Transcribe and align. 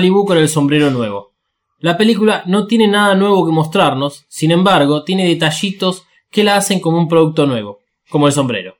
Malibu 0.00 0.32
el 0.32 0.48
sombrero 0.48 0.92
nuevo. 0.92 1.34
La 1.80 1.96
película 1.96 2.44
no 2.46 2.68
tiene 2.68 2.86
nada 2.86 3.16
nuevo 3.16 3.44
que 3.44 3.50
mostrarnos, 3.50 4.26
sin 4.28 4.52
embargo, 4.52 5.02
tiene 5.02 5.26
detallitos 5.26 6.04
que 6.30 6.44
la 6.44 6.54
hacen 6.54 6.78
como 6.78 6.98
un 6.98 7.08
producto 7.08 7.46
nuevo, 7.46 7.80
como 8.08 8.28
el 8.28 8.32
sombrero. 8.32 8.76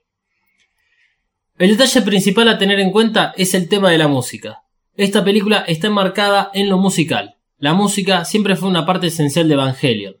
El 1.57 1.71
detalle 1.71 2.03
principal 2.03 2.47
a 2.47 2.57
tener 2.57 2.79
en 2.79 2.91
cuenta 2.91 3.33
es 3.35 3.53
el 3.53 3.67
tema 3.67 3.91
de 3.91 3.97
la 3.97 4.07
música. 4.07 4.63
Esta 4.95 5.21
película 5.21 5.65
está 5.67 5.87
enmarcada 5.87 6.51
en 6.53 6.69
lo 6.69 6.77
musical. 6.77 7.35
La 7.57 7.73
música 7.73 8.23
siempre 8.23 8.55
fue 8.55 8.69
una 8.69 8.85
parte 8.85 9.07
esencial 9.07 9.49
de 9.49 9.55
Evangelion. 9.55 10.15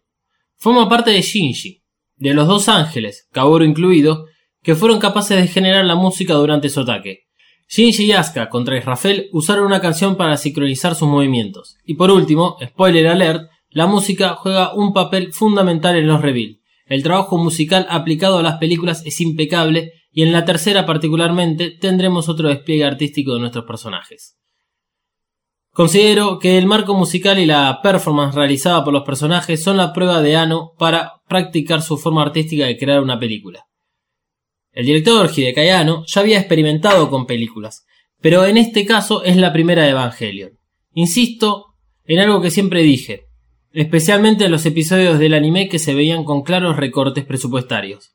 Forma 0.57 0.89
parte 0.89 1.11
de 1.11 1.21
Shinji, 1.21 1.81
de 2.17 2.33
los 2.33 2.45
dos 2.45 2.67
ángeles, 2.67 3.29
Kaoru 3.31 3.63
incluido, 3.63 4.25
que 4.61 4.75
fueron 4.75 4.99
capaces 4.99 5.39
de 5.39 5.47
generar 5.47 5.85
la 5.85 5.95
música 5.95 6.33
durante 6.33 6.67
su 6.67 6.81
ataque. 6.81 7.28
Shinji 7.69 8.05
y 8.05 8.11
Asuka 8.13 8.49
contra 8.49 8.77
Israfel 8.77 9.29
usaron 9.31 9.67
una 9.67 9.79
canción 9.79 10.15
para 10.15 10.37
sincronizar 10.37 10.95
sus 10.95 11.07
movimientos. 11.07 11.77
Y 11.85 11.93
por 11.93 12.09
último, 12.09 12.57
spoiler 12.65 13.07
alert, 13.07 13.51
la 13.69 13.85
música 13.85 14.35
juega 14.35 14.73
un 14.73 14.91
papel 14.91 15.33
fundamental 15.33 15.95
en 15.95 16.07
los 16.07 16.19
reveal. 16.19 16.59
El 16.87 17.03
trabajo 17.03 17.37
musical 17.37 17.85
aplicado 17.87 18.39
a 18.39 18.43
las 18.43 18.57
películas 18.57 19.03
es 19.05 19.21
impecable 19.21 19.93
y 20.11 20.23
en 20.23 20.31
la 20.31 20.45
tercera 20.45 20.87
particularmente 20.87 21.69
tendremos 21.69 22.27
otro 22.27 22.49
despliegue 22.49 22.85
artístico 22.85 23.35
de 23.35 23.41
nuestros 23.41 23.65
personajes. 23.65 24.39
Considero 25.71 26.39
que 26.39 26.57
el 26.57 26.65
marco 26.65 26.95
musical 26.95 27.37
y 27.37 27.45
la 27.45 27.81
performance 27.83 28.33
realizada 28.33 28.83
por 28.83 28.93
los 28.93 29.03
personajes 29.03 29.63
son 29.63 29.77
la 29.77 29.93
prueba 29.93 30.23
de 30.23 30.35
Ano 30.35 30.71
para 30.79 31.21
practicar 31.27 31.83
su 31.83 31.97
forma 31.97 32.23
artística 32.23 32.65
de 32.65 32.79
crear 32.79 33.01
una 33.03 33.19
película. 33.19 33.68
El 34.79 34.85
director 34.85 35.29
Hideki 35.29 35.67
Anno 35.67 36.05
ya 36.07 36.21
había 36.21 36.39
experimentado 36.39 37.09
con 37.09 37.25
películas, 37.25 37.85
pero 38.21 38.45
en 38.45 38.55
este 38.55 38.85
caso 38.85 39.25
es 39.25 39.35
la 39.35 39.51
primera 39.51 39.83
de 39.83 39.89
Evangelion. 39.89 40.57
Insisto 40.93 41.75
en 42.05 42.19
algo 42.19 42.39
que 42.39 42.49
siempre 42.49 42.81
dije, 42.81 43.25
especialmente 43.73 44.45
en 44.45 44.51
los 44.51 44.65
episodios 44.65 45.19
del 45.19 45.33
anime 45.33 45.67
que 45.67 45.79
se 45.79 45.93
veían 45.93 46.23
con 46.23 46.43
claros 46.43 46.77
recortes 46.77 47.25
presupuestarios. 47.25 48.13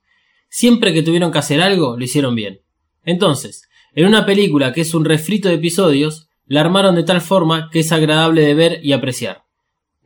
Siempre 0.48 0.94
que 0.94 1.02
tuvieron 1.02 1.32
que 1.32 1.38
hacer 1.40 1.60
algo, 1.60 1.98
lo 1.98 2.02
hicieron 2.02 2.34
bien. 2.34 2.62
Entonces, 3.04 3.68
en 3.94 4.06
una 4.06 4.24
película 4.24 4.72
que 4.72 4.80
es 4.80 4.94
un 4.94 5.04
refrito 5.04 5.50
de 5.50 5.56
episodios, 5.56 6.28
la 6.46 6.62
armaron 6.62 6.94
de 6.94 7.02
tal 7.02 7.20
forma 7.20 7.68
que 7.70 7.80
es 7.80 7.92
agradable 7.92 8.40
de 8.40 8.54
ver 8.54 8.80
y 8.82 8.92
apreciar. 8.92 9.42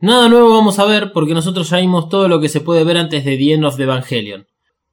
Nada 0.01 0.27
nuevo 0.27 0.49
vamos 0.49 0.77
a 0.77 0.83
ver 0.83 1.13
porque 1.13 1.33
nosotros 1.33 1.69
ya 1.69 1.77
vimos 1.77 2.09
todo 2.09 2.27
lo 2.27 2.41
que 2.41 2.49
se 2.49 2.59
puede 2.59 2.83
ver 2.83 2.97
antes 2.97 3.23
de 3.23 3.37
The 3.37 3.53
End 3.53 3.63
of 3.63 3.77
the 3.77 3.83
Evangelion. 3.83 4.49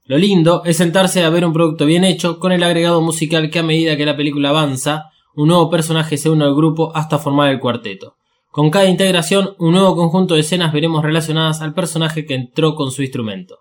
Lo 0.08 0.18
lindo 0.18 0.62
es 0.64 0.76
sentarse 0.76 1.24
a 1.24 1.30
ver 1.30 1.44
un 1.44 1.52
producto 1.52 1.84
bien 1.84 2.04
hecho 2.04 2.38
con 2.38 2.52
el 2.52 2.62
agregado 2.62 3.02
musical 3.02 3.50
que 3.50 3.58
a 3.58 3.64
medida 3.64 3.96
que 3.96 4.06
la 4.06 4.16
película 4.16 4.50
avanza, 4.50 5.10
un 5.34 5.48
nuevo 5.48 5.68
personaje 5.68 6.16
se 6.16 6.30
une 6.30 6.44
al 6.44 6.54
grupo 6.54 6.92
hasta 6.94 7.18
formar 7.18 7.50
el 7.50 7.58
cuarteto. 7.58 8.16
Con 8.52 8.70
cada 8.70 8.86
integración, 8.86 9.56
un 9.58 9.72
nuevo 9.72 9.96
conjunto 9.96 10.34
de 10.34 10.40
escenas 10.40 10.72
veremos 10.72 11.02
relacionadas 11.02 11.60
al 11.60 11.74
personaje 11.74 12.24
que 12.24 12.34
entró 12.34 12.76
con 12.76 12.92
su 12.92 13.02
instrumento. 13.02 13.58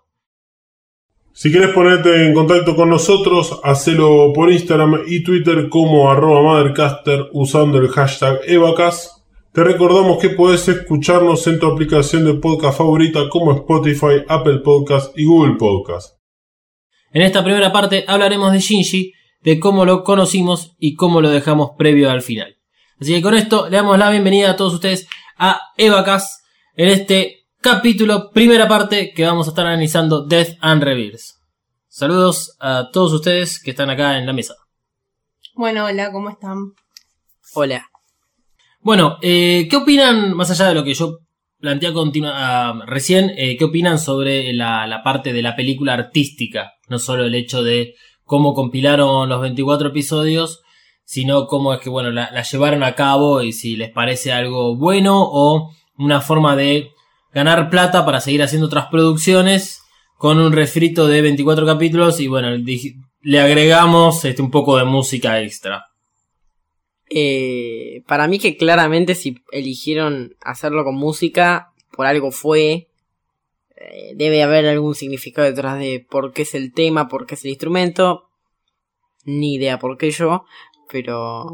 Si 1.32 1.50
quieres 1.50 1.74
ponerte 1.74 2.24
en 2.24 2.32
contacto 2.32 2.76
con 2.76 2.90
nosotros, 2.90 3.60
hacelo 3.64 4.32
por 4.32 4.50
Instagram 4.50 5.02
y 5.06 5.24
Twitter 5.24 5.68
como 5.68 6.10
arroba 6.10 6.42
mothercaster 6.42 7.26
usando 7.32 7.78
el 7.78 7.88
hashtag 7.88 8.38
Evacas. 8.46 9.24
Te 9.52 9.64
recordamos 9.64 10.18
que 10.18 10.30
puedes 10.30 10.66
escucharnos 10.68 11.46
en 11.48 11.58
tu 11.58 11.66
aplicación 11.66 12.24
de 12.24 12.34
podcast 12.34 12.78
favorita 12.78 13.28
como 13.28 13.52
Spotify, 13.52 14.22
Apple 14.28 14.60
Podcast 14.60 15.12
y 15.18 15.24
Google 15.24 15.56
Podcast. 15.58 16.15
En 17.16 17.22
esta 17.22 17.42
primera 17.42 17.72
parte 17.72 18.04
hablaremos 18.06 18.52
de 18.52 18.60
Shinji, 18.60 19.14
de 19.40 19.58
cómo 19.58 19.86
lo 19.86 20.04
conocimos 20.04 20.76
y 20.78 20.96
cómo 20.96 21.22
lo 21.22 21.30
dejamos 21.30 21.70
previo 21.78 22.10
al 22.10 22.20
final. 22.20 22.58
Así 23.00 23.14
que 23.14 23.22
con 23.22 23.34
esto 23.34 23.70
le 23.70 23.78
damos 23.78 23.96
la 23.96 24.10
bienvenida 24.10 24.50
a 24.50 24.56
todos 24.56 24.74
ustedes 24.74 25.08
a 25.38 25.58
Evacas 25.78 26.44
en 26.74 26.90
este 26.90 27.46
capítulo, 27.62 28.30
primera 28.32 28.68
parte 28.68 29.14
que 29.14 29.24
vamos 29.24 29.46
a 29.46 29.52
estar 29.52 29.66
analizando 29.66 30.26
Death 30.26 30.58
and 30.60 30.82
Rebirth. 30.82 31.22
Saludos 31.88 32.54
a 32.60 32.90
todos 32.92 33.14
ustedes 33.14 33.62
que 33.62 33.70
están 33.70 33.88
acá 33.88 34.18
en 34.18 34.26
la 34.26 34.34
mesa. 34.34 34.52
Bueno, 35.54 35.86
hola, 35.86 36.12
¿cómo 36.12 36.28
están? 36.28 36.74
Hola. 37.54 37.86
Bueno, 38.80 39.16
eh, 39.22 39.68
¿qué 39.70 39.76
opinan, 39.76 40.34
más 40.34 40.50
allá 40.50 40.68
de 40.68 40.74
lo 40.74 40.84
que 40.84 40.92
yo 40.92 41.20
planteé 41.60 41.94
recién, 42.84 43.32
eh, 43.38 43.56
qué 43.56 43.64
opinan 43.64 43.98
sobre 43.98 44.52
la, 44.52 44.86
la 44.86 45.02
parte 45.02 45.32
de 45.32 45.40
la 45.40 45.56
película 45.56 45.94
artística 45.94 46.74
no 46.88 46.98
solo 46.98 47.24
el 47.24 47.34
hecho 47.34 47.62
de 47.62 47.94
cómo 48.24 48.54
compilaron 48.54 49.28
los 49.28 49.40
24 49.40 49.88
episodios, 49.88 50.62
sino 51.04 51.46
cómo 51.46 51.72
es 51.72 51.80
que, 51.80 51.88
bueno, 51.88 52.10
la, 52.10 52.42
llevaron 52.42 52.82
a 52.82 52.94
cabo 52.94 53.42
y 53.42 53.52
si 53.52 53.76
les 53.76 53.90
parece 53.90 54.32
algo 54.32 54.76
bueno 54.76 55.22
o 55.22 55.70
una 55.96 56.20
forma 56.20 56.56
de 56.56 56.90
ganar 57.32 57.70
plata 57.70 58.04
para 58.04 58.20
seguir 58.20 58.42
haciendo 58.42 58.66
otras 58.66 58.86
producciones 58.86 59.82
con 60.18 60.38
un 60.38 60.52
refrito 60.52 61.06
de 61.06 61.22
24 61.22 61.64
capítulos 61.66 62.18
y 62.20 62.26
bueno, 62.26 62.48
le 63.22 63.40
agregamos 63.40 64.24
este, 64.24 64.42
un 64.42 64.50
poco 64.50 64.76
de 64.76 64.84
música 64.84 65.40
extra. 65.40 65.86
Eh, 67.08 68.02
para 68.06 68.26
mí 68.26 68.38
que 68.38 68.56
claramente 68.56 69.14
si 69.14 69.36
eligieron 69.52 70.34
hacerlo 70.40 70.84
con 70.84 70.96
música, 70.96 71.72
por 71.92 72.06
algo 72.06 72.30
fue. 72.32 72.88
Eh, 73.92 74.12
debe 74.16 74.42
haber 74.42 74.66
algún 74.66 74.94
significado 74.94 75.46
detrás 75.46 75.78
de 75.78 76.04
por 76.08 76.32
qué 76.32 76.42
es 76.42 76.54
el 76.54 76.72
tema, 76.72 77.08
por 77.08 77.26
qué 77.26 77.34
es 77.34 77.44
el 77.44 77.50
instrumento. 77.50 78.30
Ni 79.24 79.54
idea 79.54 79.78
por 79.78 79.96
qué 79.98 80.10
yo, 80.10 80.44
pero 80.90 81.44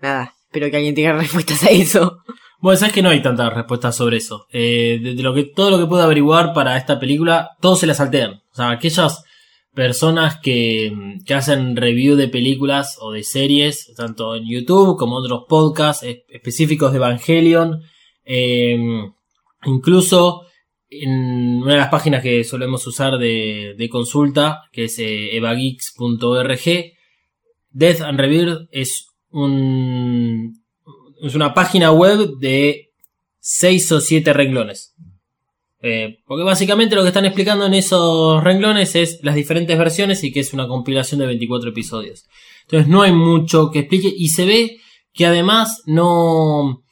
nada, 0.00 0.34
espero 0.44 0.70
que 0.70 0.76
alguien 0.76 0.94
tenga 0.94 1.12
respuestas 1.18 1.64
a 1.64 1.70
eso. 1.70 2.18
Bueno, 2.60 2.78
sabes 2.78 2.94
que 2.94 3.02
no 3.02 3.08
hay 3.08 3.20
tantas 3.20 3.52
respuestas 3.52 3.96
sobre 3.96 4.18
eso. 4.18 4.46
Eh, 4.50 5.00
de, 5.02 5.22
lo 5.22 5.34
que, 5.34 5.44
todo 5.44 5.70
lo 5.70 5.78
que 5.78 5.86
puedo 5.86 6.02
averiguar 6.02 6.52
para 6.52 6.76
esta 6.76 7.00
película, 7.00 7.50
todos 7.60 7.80
se 7.80 7.86
la 7.86 7.94
saltean. 7.94 8.42
O 8.52 8.54
sea, 8.54 8.70
aquellas 8.70 9.24
personas 9.74 10.38
que, 10.38 10.92
que, 11.26 11.34
hacen 11.34 11.76
review 11.76 12.14
de 12.14 12.28
películas 12.28 12.98
o 13.00 13.10
de 13.10 13.24
series, 13.24 13.92
tanto 13.96 14.36
en 14.36 14.44
YouTube 14.46 14.98
como 14.98 15.16
otros 15.16 15.44
podcasts 15.48 16.06
específicos 16.28 16.92
de 16.92 16.98
Evangelion. 16.98 17.82
Eh, 18.24 18.78
incluso 19.64 20.42
en 21.00 21.62
una 21.62 21.72
de 21.72 21.78
las 21.78 21.88
páginas 21.88 22.22
que 22.22 22.44
solemos 22.44 22.86
usar 22.86 23.18
de, 23.18 23.88
consulta, 23.90 24.62
que 24.72 24.84
es 24.84 24.98
eh, 24.98 25.36
evageeks.org, 25.36 26.60
Death 27.70 28.00
and 28.02 28.20
Rebirth 28.20 28.68
es 28.70 29.06
un 29.30 30.62
es 31.22 31.34
una 31.34 31.54
página 31.54 31.92
web 31.92 32.36
de 32.38 32.90
6 33.40 33.92
o 33.92 34.00
7 34.00 34.32
renglones. 34.32 34.94
Eh, 35.84 36.18
porque 36.26 36.44
básicamente 36.44 36.94
lo 36.94 37.02
que 37.02 37.08
están 37.08 37.24
explicando 37.24 37.66
en 37.66 37.74
esos 37.74 38.42
renglones 38.42 38.94
es 38.94 39.18
las 39.22 39.34
diferentes 39.34 39.76
versiones 39.76 40.22
y 40.22 40.32
que 40.32 40.40
es 40.40 40.52
una 40.52 40.68
compilación 40.68 41.20
de 41.20 41.26
24 41.26 41.70
episodios. 41.70 42.24
Entonces 42.62 42.88
no 42.88 43.02
hay 43.02 43.12
mucho 43.12 43.70
que 43.70 43.80
explique 43.80 44.12
y 44.14 44.28
se 44.28 44.46
ve 44.46 44.76
que 45.12 45.26
además 45.26 45.82
no, 45.86 46.84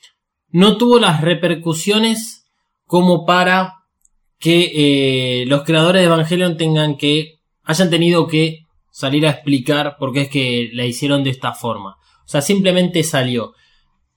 no 0.49 0.77
tuvo 0.77 0.99
las 0.99 1.21
repercusiones 1.21 2.47
como 2.85 3.25
para 3.25 3.80
que 4.41 5.43
eh, 5.43 5.45
los 5.47 5.65
creadores 5.65 6.01
de 6.01 6.07
Evangelion 6.07 6.57
tengan 6.57 6.97
que, 6.97 7.41
hayan 7.63 7.91
tenido 7.91 8.27
que 8.27 8.65
salir 8.91 9.27
a 9.27 9.31
explicar 9.31 9.97
por 9.99 10.13
qué 10.13 10.23
es 10.23 10.29
que 10.31 10.71
la 10.73 10.87
hicieron 10.87 11.23
de 11.23 11.31
esta 11.31 11.53
forma. 11.53 11.99
O 12.25 12.29
sea, 12.29 12.41
simplemente 12.41 13.05
salió. 13.05 13.53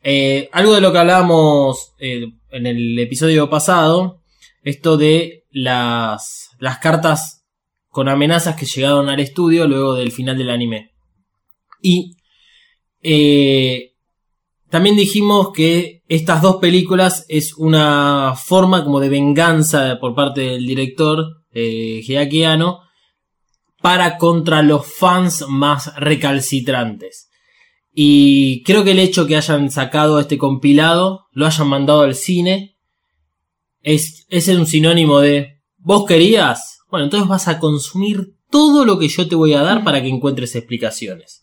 Eh, 0.01 0.49
algo 0.53 0.73
de 0.73 0.81
lo 0.81 0.91
que 0.93 0.97
hablábamos 0.97 1.93
eh, 1.99 2.25
en 2.51 2.65
el 2.65 2.97
episodio 2.99 3.49
pasado, 3.49 4.21
esto 4.63 4.95
de 4.95 5.43
las, 5.51 6.51
las 6.57 6.77
cartas 6.79 7.45
con 7.89 8.07
amenazas 8.07 8.55
que 8.55 8.65
llegaron 8.65 9.09
al 9.09 9.19
estudio 9.19 9.67
luego 9.67 9.93
del 9.93 10.13
final 10.13 10.37
del 10.37 10.49
anime. 10.51 10.91
Y 11.81 12.15
también 14.69 14.95
dijimos 14.95 15.51
que 15.53 16.01
estas 16.07 16.41
dos 16.41 16.57
películas 16.57 17.25
es 17.29 17.53
una 17.55 18.35
forma 18.35 18.83
como 18.83 18.99
de 18.99 19.09
venganza 19.09 19.97
por 19.99 20.13
parte 20.13 20.41
del 20.41 20.65
director 20.65 21.43
eh, 21.53 22.01
para 23.81 24.17
contra 24.17 24.61
los 24.61 24.85
fans 24.85 25.45
más 25.47 25.95
recalcitrantes. 25.95 27.29
Y 27.93 28.63
creo 28.63 28.83
que 28.83 28.91
el 28.91 28.99
hecho 28.99 29.27
que 29.27 29.35
hayan 29.35 29.69
sacado 29.69 30.19
este 30.19 30.37
compilado, 30.37 31.27
lo 31.31 31.45
hayan 31.45 31.67
mandado 31.67 32.01
al 32.01 32.15
cine, 32.15 32.75
es, 33.81 34.25
es 34.29 34.47
un 34.47 34.65
sinónimo 34.65 35.19
de, 35.19 35.59
¿vos 35.77 36.05
querías? 36.05 36.79
Bueno, 36.89 37.05
entonces 37.05 37.29
vas 37.29 37.47
a 37.47 37.59
consumir 37.59 38.35
todo 38.49 38.85
lo 38.85 38.97
que 38.97 39.07
yo 39.07 39.27
te 39.27 39.35
voy 39.35 39.53
a 39.53 39.61
dar 39.61 39.83
para 39.83 40.01
que 40.01 40.09
encuentres 40.09 40.55
explicaciones. 40.55 41.41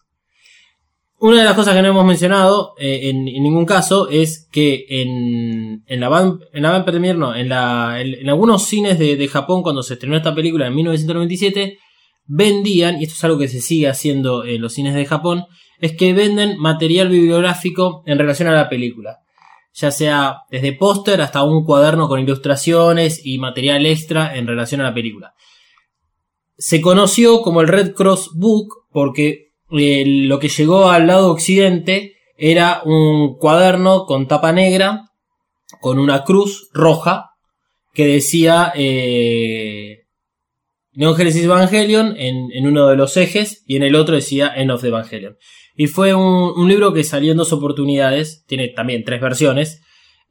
Una 1.20 1.40
de 1.40 1.44
las 1.44 1.54
cosas 1.54 1.74
que 1.74 1.82
no 1.82 1.88
hemos 1.88 2.06
mencionado 2.06 2.74
eh, 2.78 3.10
en, 3.10 3.24
ningún 3.24 3.66
caso 3.66 4.08
es 4.08 4.48
que 4.50 4.86
en, 4.88 5.84
en 5.86 6.00
la 6.00 6.08
van, 6.08 6.40
en 6.54 6.62
la 6.62 6.70
van 6.70 6.86
premier, 6.86 7.14
no, 7.16 7.34
en, 7.34 7.50
la, 7.50 8.00
en, 8.00 8.26
algunos 8.26 8.64
cines 8.64 8.98
de, 8.98 9.16
de, 9.16 9.28
Japón 9.28 9.62
cuando 9.62 9.82
se 9.82 9.94
estrenó 9.94 10.16
esta 10.16 10.34
película 10.34 10.66
en 10.66 10.74
1997 10.74 11.78
vendían, 12.24 13.00
y 13.00 13.04
esto 13.04 13.16
es 13.16 13.24
algo 13.24 13.38
que 13.38 13.48
se 13.48 13.60
sigue 13.60 13.88
haciendo 13.88 14.44
en 14.46 14.62
los 14.62 14.72
cines 14.72 14.94
de 14.94 15.04
Japón, 15.04 15.44
es 15.78 15.94
que 15.94 16.14
venden 16.14 16.58
material 16.58 17.08
bibliográfico 17.08 18.02
en 18.06 18.18
relación 18.18 18.48
a 18.48 18.52
la 18.52 18.70
película. 18.70 19.18
ya 19.74 19.90
sea 19.90 20.38
desde 20.50 20.72
póster 20.72 21.20
hasta 21.20 21.42
un 21.42 21.64
cuaderno 21.64 22.08
con 22.08 22.20
ilustraciones 22.20 23.20
y 23.24 23.38
material 23.38 23.84
extra 23.84 24.36
en 24.36 24.46
relación 24.46 24.80
a 24.80 24.84
la 24.84 24.94
película. 24.94 25.34
Se 26.56 26.80
conoció 26.80 27.42
como 27.42 27.60
el 27.60 27.68
Red 27.68 27.94
Cross 27.94 28.30
Book 28.34 28.86
porque 28.90 29.49
lo 29.70 30.38
que 30.38 30.48
llegó 30.48 30.90
al 30.90 31.06
lado 31.06 31.30
occidente 31.30 32.14
era 32.36 32.82
un 32.84 33.36
cuaderno 33.36 34.06
con 34.06 34.26
tapa 34.26 34.52
negra, 34.52 35.10
con 35.80 35.98
una 35.98 36.24
cruz 36.24 36.68
roja, 36.72 37.30
que 37.92 38.06
decía 38.06 38.72
eh, 38.74 40.04
Neon 40.92 41.16
Genesis 41.16 41.44
Evangelion 41.44 42.14
en, 42.16 42.50
en, 42.52 42.66
uno 42.66 42.88
de 42.88 42.96
los 42.96 43.16
ejes 43.16 43.62
y 43.66 43.76
en 43.76 43.82
el 43.82 43.94
otro 43.94 44.14
decía 44.14 44.52
End 44.54 44.70
of 44.70 44.80
the 44.80 44.88
Evangelion. 44.88 45.36
Y 45.76 45.86
fue 45.86 46.14
un, 46.14 46.52
un 46.56 46.68
libro 46.68 46.92
que 46.92 47.04
salió 47.04 47.32
en 47.32 47.38
dos 47.38 47.52
oportunidades, 47.52 48.44
tiene 48.46 48.68
también 48.68 49.04
tres 49.04 49.20
versiones. 49.20 49.82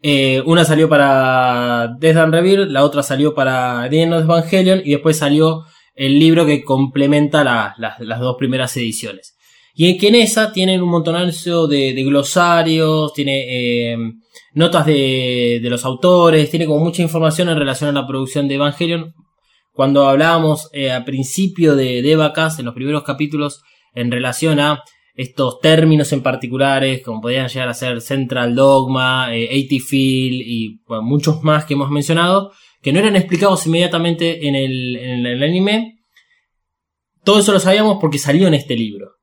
Eh, 0.01 0.41
una 0.45 0.63
salió 0.63 0.88
para 0.88 1.95
Death 2.00 2.18
and 2.18 2.71
la 2.71 2.83
otra 2.83 3.03
salió 3.03 3.36
para 3.36 3.88
The 3.89 4.01
End 4.03 4.13
of 4.13 4.24
Evangelion 4.24 4.81
y 4.83 4.91
después 4.91 5.18
salió 5.18 5.65
el 5.95 6.19
libro 6.19 6.45
que 6.45 6.63
complementa 6.63 7.44
la, 7.44 7.75
la, 7.77 7.95
las 8.00 8.19
dos 8.19 8.36
primeras 8.38 8.75
ediciones. 8.77 9.36
Y 9.74 9.97
que 9.97 10.09
en 10.09 10.15
esa 10.15 10.51
tienen 10.51 10.81
un 10.81 10.89
montonazo 10.89 11.68
de, 11.68 11.94
glosarios, 12.03 13.13
tiene 13.13 13.45
eh, 13.94 13.97
notas 14.53 14.86
de, 14.86 15.59
de, 15.62 15.69
los 15.69 15.86
autores, 15.86 16.50
tiene 16.50 16.65
como 16.65 16.83
mucha 16.83 17.01
información 17.01 17.50
en 17.50 17.57
relación 17.57 17.89
a 17.89 18.01
la 18.01 18.07
producción 18.07 18.47
de 18.47 18.56
Evangelion. 18.56 19.13
Cuando 19.71 20.09
hablábamos 20.09 20.69
eh, 20.74 20.91
al 20.91 21.06
principio 21.06 21.75
de, 21.75 22.01
de 22.01 22.12
Evacas, 22.12 22.59
en 22.59 22.65
los 22.65 22.75
primeros 22.75 23.03
capítulos, 23.03 23.62
en 23.94 24.12
relación 24.12 24.59
a 24.59 24.83
estos 25.15 25.59
términos 25.59 26.13
en 26.13 26.24
particulares, 26.24 27.01
como 27.03 27.21
podrían 27.21 27.47
llegar 27.47 27.69
a 27.69 27.74
ser 27.74 28.01
Central 28.01 28.56
Dogma, 28.56 29.36
eh, 29.36 29.50
80 29.50 29.86
Feel 29.86 30.33
y 30.33 30.81
muchos 31.01 31.44
más 31.44 31.65
que 31.65 31.74
hemos 31.74 31.89
mencionado, 31.89 32.51
que 32.81 32.94
no 32.94 33.00
eran 33.00 33.16
explicados 33.16 33.66
inmediatamente 33.68 34.48
en 34.48 34.56
el, 34.56 35.44
anime. 35.44 36.00
Todo 37.24 37.40
eso 37.40 37.52
lo 37.52 37.60
sabíamos 37.60 37.98
porque 38.00 38.18
salió 38.18 38.48
en 38.48 38.54
este 38.54 38.76
libro. 38.76 39.16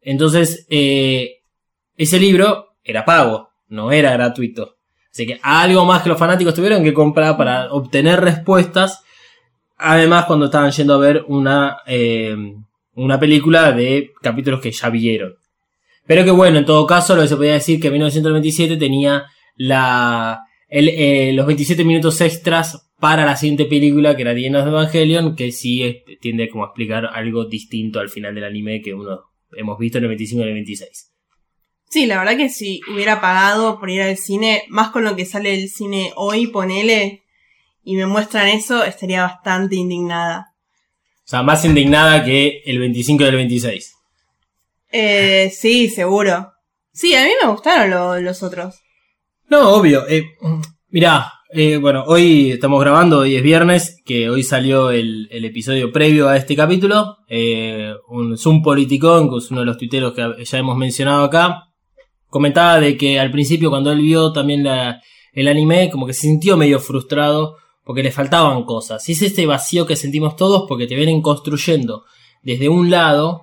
Entonces, 0.00 0.66
eh, 0.70 1.42
ese 1.96 2.18
libro 2.18 2.76
era 2.82 3.04
pago, 3.04 3.50
no 3.68 3.92
era 3.92 4.12
gratuito. 4.12 4.76
Así 5.10 5.26
que 5.26 5.38
algo 5.42 5.84
más 5.84 6.02
que 6.02 6.08
los 6.08 6.18
fanáticos 6.18 6.54
tuvieron 6.54 6.82
que 6.82 6.94
comprar 6.94 7.36
para 7.36 7.72
obtener 7.72 8.20
respuestas. 8.20 9.02
Además, 9.76 10.24
cuando 10.24 10.46
estaban 10.46 10.72
yendo 10.72 10.94
a 10.94 10.98
ver 10.98 11.24
una, 11.28 11.78
eh, 11.86 12.36
una 12.94 13.20
película 13.20 13.72
de 13.72 14.12
capítulos 14.20 14.60
que 14.60 14.72
ya 14.72 14.88
vieron. 14.88 15.36
Pero 16.06 16.24
que 16.24 16.30
bueno, 16.30 16.58
en 16.58 16.64
todo 16.64 16.86
caso, 16.86 17.14
lo 17.14 17.22
que 17.22 17.28
se 17.28 17.36
podía 17.36 17.54
decir 17.54 17.80
que 17.80 17.90
1927 17.90 18.76
tenía 18.76 19.24
la, 19.56 20.42
el, 20.74 20.88
eh, 20.88 21.32
los 21.32 21.46
27 21.46 21.84
minutos 21.84 22.20
extras 22.20 22.90
para 22.98 23.24
la 23.24 23.36
siguiente 23.36 23.66
película, 23.66 24.16
que 24.16 24.22
era 24.22 24.34
The 24.34 24.46
End 24.46 24.56
of 24.56 24.66
Evangelion, 24.66 25.36
que 25.36 25.52
sí 25.52 26.02
tiende 26.20 26.48
como 26.48 26.64
a 26.64 26.66
explicar 26.66 27.06
algo 27.06 27.44
distinto 27.44 28.00
al 28.00 28.08
final 28.08 28.34
del 28.34 28.42
anime 28.42 28.82
que 28.82 28.92
uno 28.92 29.20
hemos 29.52 29.78
visto 29.78 29.98
en 29.98 30.04
el 30.04 30.08
25 30.08 30.42
y 30.42 30.48
el 30.48 30.54
26. 30.54 31.12
Sí, 31.88 32.06
la 32.06 32.18
verdad 32.18 32.36
que 32.36 32.48
si 32.48 32.80
hubiera 32.92 33.20
pagado 33.20 33.78
por 33.78 33.88
ir 33.88 34.02
al 34.02 34.16
cine, 34.16 34.64
más 34.68 34.90
con 34.90 35.04
lo 35.04 35.14
que 35.14 35.24
sale 35.26 35.54
el 35.54 35.68
cine 35.68 36.12
hoy, 36.16 36.48
ponele, 36.48 37.22
y 37.84 37.94
me 37.94 38.06
muestran 38.06 38.48
eso, 38.48 38.82
estaría 38.82 39.22
bastante 39.22 39.76
indignada. 39.76 40.54
O 41.18 41.28
sea, 41.28 41.44
más 41.44 41.64
indignada 41.64 42.24
que 42.24 42.62
el 42.66 42.80
25 42.80 43.22
y 43.22 43.26
el 43.26 43.36
26. 43.36 43.94
Eh, 44.90 45.52
sí, 45.56 45.88
seguro. 45.88 46.52
Sí, 46.92 47.14
a 47.14 47.22
mí 47.22 47.30
me 47.40 47.48
gustaron 47.48 47.90
lo, 47.90 48.20
los 48.20 48.42
otros. 48.42 48.83
No, 49.48 49.70
obvio. 49.70 50.06
Eh, 50.08 50.24
mirá, 50.88 51.32
eh, 51.50 51.76
bueno, 51.76 52.04
hoy 52.06 52.50
estamos 52.52 52.80
grabando, 52.80 53.20
hoy 53.20 53.36
es 53.36 53.42
viernes, 53.42 54.02
que 54.04 54.28
hoy 54.28 54.42
salió 54.42 54.90
el, 54.90 55.28
el 55.30 55.44
episodio 55.44 55.92
previo 55.92 56.28
a 56.28 56.36
este 56.36 56.56
capítulo. 56.56 57.18
Eh, 57.28 57.94
un 58.08 58.36
Zoom 58.36 58.62
Politicón, 58.62 59.30
que 59.30 59.36
es 59.36 59.50
uno 59.50 59.60
de 59.60 59.66
los 59.66 59.78
tuiteros 59.78 60.14
que 60.14 60.44
ya 60.44 60.58
hemos 60.58 60.76
mencionado 60.76 61.22
acá. 61.24 61.68
Comentaba 62.28 62.80
de 62.80 62.96
que 62.96 63.20
al 63.20 63.30
principio 63.30 63.70
cuando 63.70 63.92
él 63.92 64.00
vio 64.00 64.32
también 64.32 64.64
la, 64.64 65.00
el 65.32 65.46
anime, 65.46 65.90
como 65.90 66.06
que 66.06 66.14
se 66.14 66.22
sintió 66.22 66.56
medio 66.56 66.80
frustrado 66.80 67.56
porque 67.84 68.02
le 68.02 68.10
faltaban 68.10 68.64
cosas. 68.64 69.08
Y 69.08 69.12
es 69.12 69.22
este 69.22 69.46
vacío 69.46 69.86
que 69.86 69.94
sentimos 69.94 70.36
todos 70.36 70.64
porque 70.66 70.86
te 70.86 70.96
vienen 70.96 71.22
construyendo 71.22 72.04
desde 72.42 72.68
un 72.68 72.90
lado, 72.90 73.42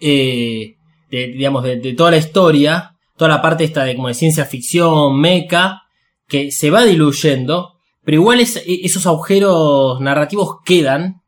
eh, 0.00 0.76
de, 1.10 1.26
digamos, 1.28 1.64
de, 1.64 1.76
de, 1.76 1.94
toda 1.94 2.10
la 2.10 2.16
historia, 2.16 2.93
toda 3.16 3.30
la 3.30 3.42
parte 3.42 3.64
esta 3.64 3.84
de 3.84 3.96
como 3.96 4.08
de 4.08 4.14
ciencia 4.14 4.44
ficción, 4.44 5.20
meca, 5.20 5.82
que 6.26 6.50
se 6.50 6.70
va 6.70 6.84
diluyendo, 6.84 7.74
pero 8.04 8.16
igual 8.16 8.40
es, 8.40 8.62
esos 8.66 9.06
agujeros 9.06 10.00
narrativos 10.00 10.56
quedan. 10.64 11.22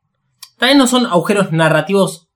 También 0.58 0.78
no 0.78 0.86
son 0.86 1.06
agujeros 1.06 1.52
narrativos 1.52 2.28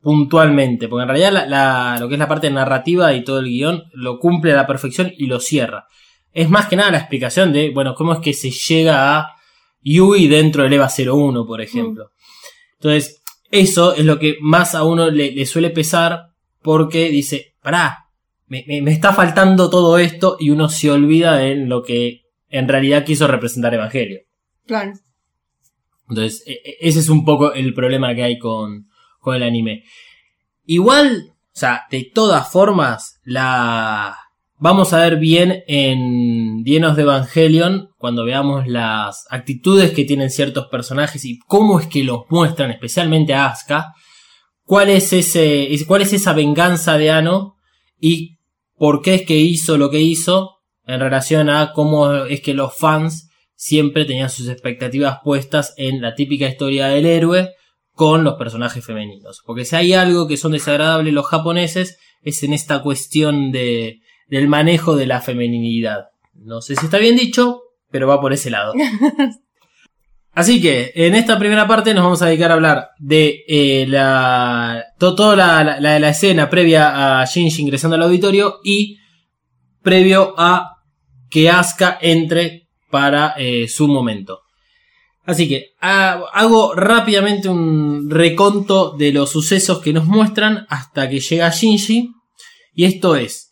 puntualmente, 0.00 0.88
porque 0.88 1.02
en 1.02 1.08
realidad 1.08 1.32
la, 1.32 1.46
la, 1.46 1.96
lo 2.00 2.08
que 2.08 2.14
es 2.14 2.18
la 2.18 2.28
parte 2.28 2.50
narrativa 2.50 3.14
y 3.14 3.22
todo 3.22 3.38
el 3.38 3.46
guion 3.46 3.84
lo 3.92 4.18
cumple 4.18 4.52
a 4.52 4.56
la 4.56 4.66
perfección 4.66 5.12
y 5.16 5.26
lo 5.26 5.40
cierra. 5.40 5.86
Es 6.32 6.48
más 6.48 6.66
que 6.66 6.76
nada 6.76 6.90
la 6.90 6.98
explicación 6.98 7.52
de, 7.52 7.70
bueno, 7.70 7.94
cómo 7.94 8.14
es 8.14 8.20
que 8.20 8.32
se 8.32 8.50
llega 8.50 9.18
a 9.18 9.36
Yui 9.82 10.28
dentro 10.28 10.62
del 10.62 10.72
EVA 10.72 10.88
01, 10.88 11.46
por 11.46 11.60
ejemplo. 11.60 12.04
Mm. 12.04 12.74
Entonces, 12.74 13.22
eso 13.50 13.94
es 13.94 14.04
lo 14.04 14.18
que 14.18 14.38
más 14.40 14.74
a 14.74 14.82
uno 14.82 15.10
le, 15.10 15.30
le 15.32 15.46
suele 15.46 15.70
pesar 15.70 16.30
porque 16.62 17.10
dice, 17.10 17.54
pará, 17.62 18.01
me, 18.52 18.66
me, 18.68 18.82
me, 18.82 18.92
está 18.92 19.14
faltando 19.14 19.70
todo 19.70 19.96
esto 19.96 20.36
y 20.38 20.50
uno 20.50 20.68
se 20.68 20.90
olvida 20.90 21.46
en 21.46 21.70
lo 21.70 21.82
que 21.82 22.26
en 22.50 22.68
realidad 22.68 23.02
quiso 23.02 23.26
representar 23.26 23.72
Evangelio. 23.72 24.20
Claro. 24.66 24.92
Entonces, 26.10 26.44
ese 26.78 26.98
es 26.98 27.08
un 27.08 27.24
poco 27.24 27.54
el 27.54 27.72
problema 27.72 28.14
que 28.14 28.24
hay 28.24 28.38
con, 28.38 28.88
con 29.20 29.36
el 29.36 29.42
anime. 29.42 29.84
Igual, 30.66 31.30
o 31.30 31.50
sea, 31.50 31.84
de 31.90 32.10
todas 32.14 32.52
formas, 32.52 33.20
la, 33.24 34.18
vamos 34.58 34.92
a 34.92 34.98
ver 34.98 35.16
bien 35.16 35.64
en 35.66 36.62
Dienos 36.62 36.94
de 36.96 37.04
Evangelion 37.04 37.88
cuando 37.96 38.26
veamos 38.26 38.66
las 38.66 39.24
actitudes 39.30 39.92
que 39.92 40.04
tienen 40.04 40.28
ciertos 40.28 40.66
personajes 40.66 41.24
y 41.24 41.38
cómo 41.38 41.80
es 41.80 41.86
que 41.86 42.04
los 42.04 42.24
muestran, 42.28 42.70
especialmente 42.70 43.32
a 43.32 43.46
Asuka, 43.46 43.94
cuál 44.62 44.90
es 44.90 45.14
ese, 45.14 45.70
cuál 45.86 46.02
es 46.02 46.12
esa 46.12 46.34
venganza 46.34 46.98
de 46.98 47.10
Ano 47.10 47.56
y 47.98 48.36
por 48.82 49.00
qué 49.00 49.14
es 49.14 49.22
que 49.22 49.36
hizo 49.36 49.78
lo 49.78 49.90
que 49.90 50.00
hizo 50.00 50.56
en 50.86 50.98
relación 50.98 51.48
a 51.48 51.72
cómo 51.72 52.12
es 52.24 52.40
que 52.40 52.52
los 52.52 52.76
fans 52.76 53.30
siempre 53.54 54.04
tenían 54.04 54.28
sus 54.28 54.48
expectativas 54.48 55.18
puestas 55.22 55.72
en 55.76 56.02
la 56.02 56.16
típica 56.16 56.48
historia 56.48 56.88
del 56.88 57.06
héroe 57.06 57.52
con 57.92 58.24
los 58.24 58.34
personajes 58.34 58.84
femeninos. 58.84 59.40
Porque 59.46 59.64
si 59.64 59.76
hay 59.76 59.92
algo 59.92 60.26
que 60.26 60.36
son 60.36 60.50
desagradables 60.50 61.14
los 61.14 61.28
japoneses 61.28 61.96
es 62.22 62.42
en 62.42 62.54
esta 62.54 62.82
cuestión 62.82 63.52
de, 63.52 64.00
del 64.26 64.48
manejo 64.48 64.96
de 64.96 65.06
la 65.06 65.20
femeninidad. 65.20 66.06
No 66.34 66.60
sé 66.60 66.74
si 66.74 66.86
está 66.86 66.98
bien 66.98 67.14
dicho, 67.14 67.60
pero 67.88 68.08
va 68.08 68.20
por 68.20 68.32
ese 68.32 68.50
lado. 68.50 68.72
Así 70.34 70.62
que 70.62 70.92
en 70.94 71.14
esta 71.14 71.38
primera 71.38 71.66
parte 71.68 71.92
nos 71.92 72.04
vamos 72.04 72.22
a 72.22 72.26
dedicar 72.26 72.50
a 72.50 72.54
hablar 72.54 72.90
de 72.98 73.44
eh, 73.46 73.84
la, 73.86 74.82
to, 74.98 75.14
toda 75.14 75.36
la, 75.36 75.78
la, 75.78 75.98
la, 75.98 76.08
escena 76.08 76.48
previa 76.48 77.20
a 77.20 77.24
Shinji 77.26 77.60
ingresando 77.60 77.96
al 77.96 78.02
auditorio 78.02 78.60
y 78.64 78.96
previo 79.82 80.34
a 80.38 80.76
que 81.28 81.50
Asuka 81.50 81.98
entre 82.00 82.68
para 82.90 83.34
eh, 83.36 83.68
su 83.68 83.88
momento. 83.88 84.40
Así 85.24 85.48
que 85.48 85.74
ah, 85.80 86.24
hago 86.32 86.74
rápidamente 86.74 87.48
un 87.48 88.10
reconto 88.10 88.96
de 88.96 89.12
los 89.12 89.30
sucesos 89.30 89.80
que 89.80 89.92
nos 89.92 90.06
muestran 90.06 90.66
hasta 90.68 91.08
que 91.08 91.20
llega 91.20 91.50
Shinji. 91.50 92.10
Y 92.74 92.84
esto 92.84 93.16
es, 93.16 93.51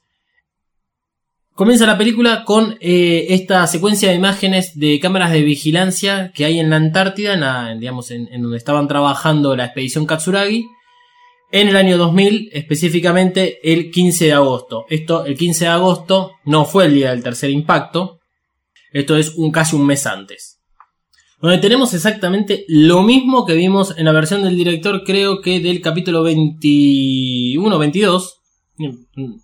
Comienza 1.54 1.87
la 1.87 1.99
película 1.99 2.45
con 2.45 2.78
eh, 2.80 3.26
esta 3.30 3.66
secuencia 3.66 4.09
de 4.09 4.14
imágenes 4.14 4.78
de 4.78 4.99
cámaras 4.99 5.33
de 5.33 5.42
vigilancia 5.42 6.33
que 6.35 6.47
hay 6.47 6.59
en 6.59 6.71
la 6.71 6.76
Antártida, 6.76 7.35
en, 7.71 7.80
digamos, 7.80 8.11
en, 8.11 8.28
donde 8.40 8.57
estaban 8.57 8.88
trabajando 8.88 9.54
la 9.54 9.66
expedición 9.66 10.07
Katsuragi, 10.07 10.66
en 11.52 11.69
el 11.69 11.76
año 11.76 11.99
2000, 11.99 12.50
específicamente 12.52 13.59
el 13.62 13.90
15 13.90 14.26
de 14.26 14.33
agosto. 14.33 14.87
Esto, 14.88 15.26
el 15.26 15.37
15 15.37 15.66
de 15.66 15.71
agosto, 15.71 16.33
no 16.45 16.64
fue 16.64 16.87
el 16.87 16.95
día 16.95 17.11
del 17.11 17.23
tercer 17.23 17.50
impacto, 17.50 18.21
esto 18.92 19.16
es 19.16 19.35
un, 19.37 19.50
casi 19.50 19.76
un 19.76 19.87
mes 19.87 20.07
antes. 20.07 20.61
Donde 21.40 21.59
tenemos 21.59 21.95
exactamente 21.95 22.64
lo 22.69 23.02
mismo 23.02 23.47
que 23.47 23.54
vimos 23.54 23.95
en 23.97 24.04
la 24.04 24.12
versión 24.12 24.42
del 24.42 24.57
director, 24.57 25.02
creo 25.04 25.40
que 25.40 25.61
del 25.61 25.80
capítulo 25.80 26.28
21-22, 26.28 28.39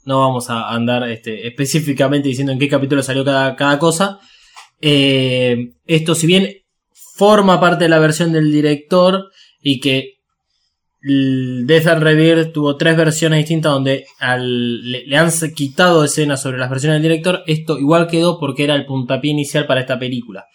no 0.05 0.21
vamos 0.21 0.51
a 0.51 0.71
andar 0.71 1.09
este, 1.09 1.47
específicamente 1.47 2.29
diciendo 2.29 2.53
en 2.53 2.59
qué 2.59 2.69
capítulo 2.69 3.03
salió 3.03 3.25
cada, 3.25 3.55
cada 3.57 3.79
cosa. 3.79 4.19
Eh, 4.81 5.75
esto, 5.87 6.15
si 6.15 6.27
bien 6.27 6.49
forma 7.17 7.61
parte 7.61 7.85
de 7.85 7.91
la 7.91 7.99
versión 7.99 8.33
del 8.33 8.53
director 8.53 9.31
y 9.61 9.81
que 9.81 10.17
Death 11.09 11.87
and 11.87 12.53
tuvo 12.53 12.77
tres 12.77 12.97
versiones 12.97 13.39
distintas 13.39 13.71
donde 13.71 14.07
le 14.41 15.17
han 15.17 15.31
quitado 15.55 16.05
escenas 16.05 16.43
sobre 16.43 16.59
las 16.59 16.69
versiones 16.69 16.97
del 16.97 17.11
director. 17.11 17.45
Esto 17.47 17.79
igual 17.79 18.09
quedó 18.09 18.41
porque 18.41 18.65
era 18.65 18.75
el 18.75 18.87
puntapié 18.87 19.31
inicial 19.31 19.67
para 19.67 19.83
esta 19.83 19.99
película. 20.01 20.47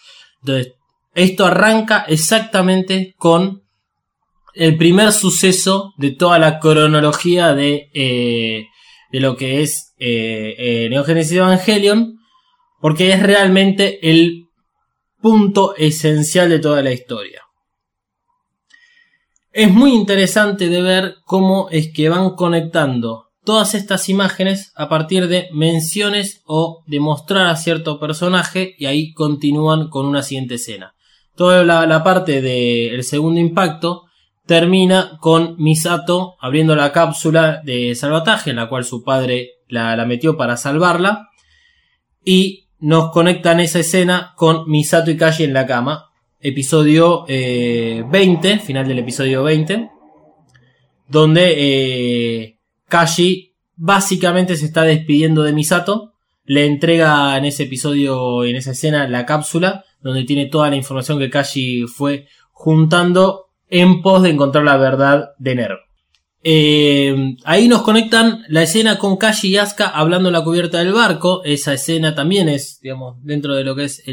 Entonces, 0.42 0.74
esto 1.14 1.46
arranca 1.46 2.04
exactamente 2.08 3.16
con 3.18 3.64
el 4.54 4.78
primer 4.78 5.14
suceso 5.14 5.94
de 5.98 6.12
toda 6.12 6.38
la 6.38 6.60
cronología 6.60 7.54
de, 7.54 7.90
eh, 7.94 8.68
de 9.12 9.20
lo 9.20 9.36
que 9.36 9.62
es 9.62 9.94
eh, 9.98 10.56
eh, 10.58 10.90
Neo 10.90 11.04
Genesis 11.04 11.38
Evangelion, 11.38 12.18
porque 12.80 13.12
es 13.12 13.22
realmente 13.22 14.10
el 14.10 14.46
punto 15.22 15.76
esencial 15.76 16.50
de 16.50 16.60
toda 16.60 16.82
la 16.82 16.92
historia. 16.92 17.42
Es 19.52 19.70
muy 19.70 19.94
interesante 19.94 20.70
de 20.70 20.82
ver 20.82 21.16
cómo 21.26 21.68
es 21.70 21.92
que 21.94 22.10
van 22.10 22.32
conectando 22.32 23.26
todas 23.44 23.76
estas 23.76 24.08
imágenes 24.08 24.72
a 24.76 24.88
partir 24.88 25.28
de 25.28 25.50
menciones 25.52 26.42
o 26.46 26.84
de 26.88 27.00
mostrar 27.00 27.48
a 27.48 27.58
cierto 27.58 28.00
personaje 28.00 28.76
y 28.78 28.86
ahí 28.86 29.14
continúan 29.14 29.90
con 29.90 30.06
una 30.06 30.24
siguiente 30.24 30.56
escena. 30.56 30.94
Toda 31.36 31.64
la 31.64 32.04
parte 32.04 32.42
del 32.42 33.04
segundo 33.04 33.40
impacto 33.40 34.04
termina 34.52 35.18
con 35.22 35.56
Misato 35.60 36.36
abriendo 36.42 36.76
la 36.76 36.92
cápsula 36.92 37.62
de 37.64 37.96
salvataje 37.96 38.50
en 38.50 38.58
la 38.58 38.68
cual 38.68 38.84
su 38.84 39.02
padre 39.02 39.62
la, 39.70 39.96
metió 40.06 40.36
para 40.36 40.58
salvarla 40.58 41.30
y 42.26 42.68
nos 42.78 43.12
conectan 43.12 43.62
esa 43.62 43.80
escena 43.80 44.34
con 44.36 44.70
Misato 44.70 45.10
y 45.10 45.16
Kashi 45.16 45.46
en 45.46 45.54
la 45.54 45.66
cama. 45.66 46.12
Episodio 46.42 47.24
eh, 47.30 48.04
20, 48.12 48.60
final 48.60 48.86
del 48.86 49.00
episodio 49.00 49.42
20, 49.44 49.90
donde 51.08 51.54
eh, 51.56 52.60
Kashi 52.90 53.56
básicamente 53.78 54.58
se 54.58 54.66
está 54.66 54.82
despidiendo 54.82 55.44
de 55.44 55.54
Misato. 55.54 56.12
Le 56.44 56.66
entrega 56.66 57.38
en 57.38 57.46
ese 57.46 57.64
episodio, 57.64 58.44
en 58.44 58.58
esa 58.58 58.72
escena, 58.72 59.08
la 59.08 59.26
cápsula, 59.26 59.86
donde 60.02 60.26
tiene 60.26 60.48
toda 60.48 60.70
la 60.70 60.76
información 60.76 61.20
que 61.20 61.30
Kashi 61.30 61.84
fue 61.88 62.28
juntando 62.52 63.51
en 63.72 64.02
pos 64.04 64.22
de 64.22 64.30
encontrar 64.30 64.64
la 64.64 64.78
verdad 64.78 65.32
de 65.40 65.56
Nero. 65.56 65.80
Eh, 66.44 67.36
ahí 67.46 67.68
nos 67.68 67.84
conectan 67.84 68.44
la 68.50 68.64
escena 68.64 68.98
con 68.98 69.18
Kashi 69.18 69.48
y 69.48 69.58
Asuka 69.58 69.88
hablando 69.88 70.30
en 70.30 70.34
la 70.34 70.44
cubierta 70.44 70.80
del 70.80 70.94
barco. 70.94 71.42
Esa 71.46 71.74
escena 71.74 72.14
también 72.14 72.50
es, 72.50 72.80
digamos, 72.82 73.18
dentro 73.24 73.56
de 73.56 73.64
lo 73.64 73.76
que 73.76 73.86
es 73.86 74.04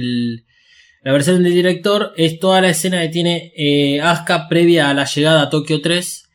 la 1.02 1.12
versión 1.12 1.42
del 1.42 1.52
director, 1.52 2.12
es 2.16 2.38
toda 2.38 2.60
la 2.60 2.68
escena 2.68 3.02
que 3.02 3.08
tiene 3.08 3.52
eh, 3.56 4.00
Asuka 4.00 4.48
previa 4.48 4.90
a 4.90 4.94
la 4.94 5.04
llegada 5.04 5.42
a 5.42 5.50
Tokio 5.50 5.80
3, 5.80 6.28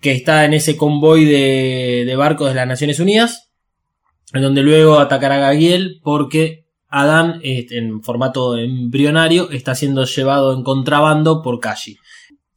que 0.00 0.12
está 0.12 0.44
en 0.44 0.54
ese 0.54 0.76
convoy 0.76 1.24
de, 1.24 2.04
de 2.04 2.16
barcos 2.16 2.48
de 2.48 2.54
las 2.56 2.66
Naciones 2.66 2.98
Unidas, 2.98 3.52
en 4.32 4.42
donde 4.42 4.62
luego 4.62 4.98
atacará 4.98 5.36
a 5.36 5.52
Gagiel 5.52 6.00
porque 6.02 6.64
Adán, 6.88 7.40
eh, 7.42 7.66
en 7.70 8.02
formato 8.02 8.56
embrionario, 8.56 9.50
está 9.50 9.74
siendo 9.74 10.04
llevado 10.04 10.54
en 10.54 10.62
contrabando 10.62 11.42
por 11.42 11.58
Kashi. 11.58 11.98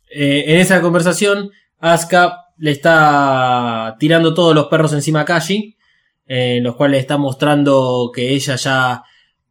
Eh, 0.10 0.46
en 0.48 0.60
esa 0.60 0.82
conversación, 0.82 1.52
Asuka 1.80 2.48
le 2.58 2.72
está 2.72 3.96
tirando 4.00 4.34
todos 4.34 4.56
los 4.56 4.68
perros 4.68 4.94
encima 4.94 5.22
a 5.22 5.26
Kashi, 5.26 5.78
eh, 6.28 6.58
en 6.58 6.64
los 6.64 6.76
cuales 6.76 7.02
está 7.02 7.18
mostrando 7.18 8.12
que 8.14 8.34
ella 8.34 8.56
ya, 8.56 9.04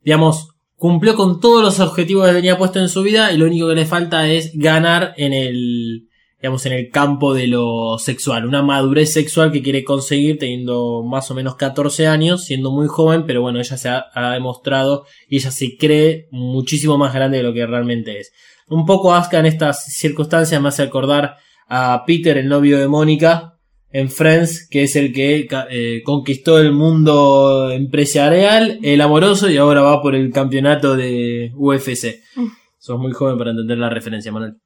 digamos, 0.02 0.48
cumplió 0.74 1.14
con 1.14 1.40
todos 1.40 1.62
los 1.62 1.80
objetivos 1.80 2.26
que 2.26 2.34
tenía 2.34 2.58
puesto 2.58 2.80
en 2.80 2.88
su 2.88 3.02
vida 3.02 3.32
y 3.32 3.38
lo 3.38 3.46
único 3.46 3.68
que 3.68 3.74
le 3.74 3.86
falta 3.86 4.28
es 4.28 4.52
ganar 4.54 5.14
en 5.16 5.32
el, 5.32 6.08
digamos, 6.38 6.66
en 6.66 6.72
el 6.74 6.90
campo 6.90 7.32
de 7.32 7.46
lo 7.46 7.98
sexual, 7.98 8.44
una 8.44 8.62
madurez 8.62 9.12
sexual 9.12 9.52
que 9.52 9.62
quiere 9.62 9.84
conseguir 9.84 10.38
teniendo 10.38 11.02
más 11.02 11.30
o 11.30 11.34
menos 11.34 11.56
14 11.56 12.06
años, 12.08 12.44
siendo 12.44 12.70
muy 12.70 12.88
joven, 12.88 13.24
pero 13.26 13.40
bueno, 13.40 13.58
ella 13.58 13.76
se 13.78 13.88
ha, 13.88 14.06
ha 14.12 14.32
demostrado 14.32 15.06
y 15.28 15.36
ella 15.36 15.50
se 15.50 15.76
cree 15.78 16.28
muchísimo 16.30 16.98
más 16.98 17.14
grande 17.14 17.38
de 17.38 17.42
lo 17.42 17.54
que 17.54 17.66
realmente 17.66 18.20
es. 18.20 18.32
Un 18.68 18.84
poco 18.84 19.14
Asuka 19.14 19.38
en 19.38 19.46
estas 19.46 19.84
circunstancias 19.84 20.60
me 20.60 20.68
hace 20.68 20.82
acordar 20.82 21.36
a 21.68 22.04
Peter, 22.06 22.36
el 22.36 22.48
novio 22.48 22.78
de 22.78 22.88
Mónica, 22.88 23.56
en 23.90 24.10
Friends, 24.10 24.68
que 24.68 24.82
es 24.82 24.96
el 24.96 25.12
que 25.12 25.48
eh, 25.70 26.02
conquistó 26.04 26.58
el 26.58 26.72
mundo 26.72 27.70
empresarial, 27.70 28.78
el 28.82 29.00
amoroso, 29.00 29.48
y 29.48 29.56
ahora 29.56 29.82
va 29.82 30.02
por 30.02 30.14
el 30.14 30.32
campeonato 30.32 30.96
de 30.96 31.52
UFC. 31.54 32.20
Mm. 32.34 32.46
Sos 32.78 32.98
muy 32.98 33.12
joven 33.12 33.38
para 33.38 33.50
entender 33.50 33.78
la 33.78 33.88
referencia, 33.88 34.32
Manuel. 34.32 34.56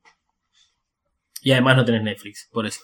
Y 1.43 1.53
además 1.53 1.77
no 1.77 1.85
tenés 1.85 2.03
Netflix, 2.03 2.49
por 2.51 2.67
eso. 2.67 2.81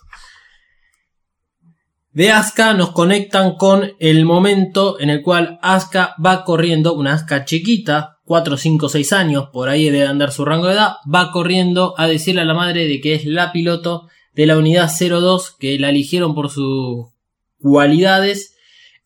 De 2.11 2.31
Asuka 2.31 2.73
nos 2.75 2.93
conectan 2.93 3.57
con 3.57 3.93
el 3.99 4.25
momento 4.25 5.01
en 5.01 5.11
el 5.11 5.23
cual 5.23 5.59
Asuka 5.63 6.15
va 6.25 6.45
corriendo, 6.45 6.95
una 6.95 7.15
Asuka 7.15 7.45
chiquita, 7.45 8.16
4, 8.27 8.57
5, 8.57 8.89
6 8.89 9.13
años, 9.13 9.49
por 9.53 9.69
ahí 9.69 9.85
debe 9.89 10.07
andar 10.07 10.33
su 10.33 10.45
rango 10.45 10.67
de 10.67 10.75
edad, 10.75 10.95
va 11.13 11.31
corriendo 11.31 11.95
a 11.97 12.09
decirle 12.09 12.41
a 12.41 12.45
la 12.45 12.55
madre 12.55 12.87
de 12.89 13.01
que 13.01 13.15
es 13.15 13.25
la 13.25 13.53
piloto 13.53 14.09
de 14.35 14.47
la 14.47 14.59
unidad 14.59 14.91
02, 14.91 15.53
que 15.53 15.79
la 15.79 15.91
eligieron 15.91 16.35
por 16.35 16.51
sus 16.51 17.07
cualidades, 17.59 18.57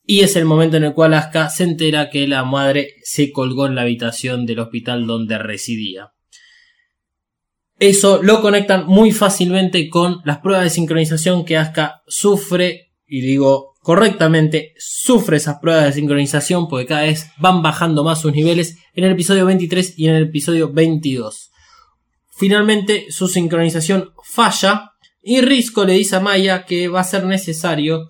y 0.06 0.20
es 0.20 0.36
el 0.36 0.46
momento 0.46 0.78
en 0.78 0.84
el 0.84 0.94
cual 0.94 1.14
Asuka 1.14 1.50
se 1.50 1.64
entera 1.64 2.08
que 2.08 2.26
la 2.26 2.44
madre 2.44 2.94
se 3.02 3.30
colgó 3.30 3.66
en 3.66 3.74
la 3.74 3.82
habitación 3.82 4.46
del 4.46 4.60
hospital 4.60 5.06
donde 5.06 5.38
residía. 5.38 6.12
Eso 7.78 8.22
lo 8.22 8.40
conectan 8.40 8.86
muy 8.86 9.12
fácilmente 9.12 9.88
con 9.90 10.22
las 10.24 10.38
pruebas 10.38 10.64
de 10.64 10.70
sincronización 10.70 11.44
que 11.44 11.58
Asuka 11.58 12.02
sufre, 12.08 12.92
y 13.06 13.20
digo 13.20 13.74
correctamente, 13.90 14.72
sufre 14.78 15.38
esas 15.38 15.58
pruebas 15.58 15.86
de 15.86 15.92
sincronización 15.94 16.68
porque 16.68 16.86
cada 16.86 17.02
vez 17.02 17.32
van 17.38 17.60
bajando 17.60 18.04
más 18.04 18.20
sus 18.20 18.32
niveles 18.32 18.78
en 18.94 19.02
el 19.02 19.10
episodio 19.10 19.44
23 19.46 19.98
y 19.98 20.06
en 20.06 20.14
el 20.14 20.22
episodio 20.28 20.72
22. 20.72 21.50
Finalmente 22.28 23.06
su 23.10 23.26
sincronización 23.26 24.12
falla 24.22 24.92
y 25.20 25.40
Risco 25.40 25.84
le 25.84 25.94
dice 25.94 26.14
a 26.14 26.20
Maya 26.20 26.64
que 26.66 26.86
va 26.86 27.00
a 27.00 27.04
ser 27.04 27.24
necesario 27.24 28.06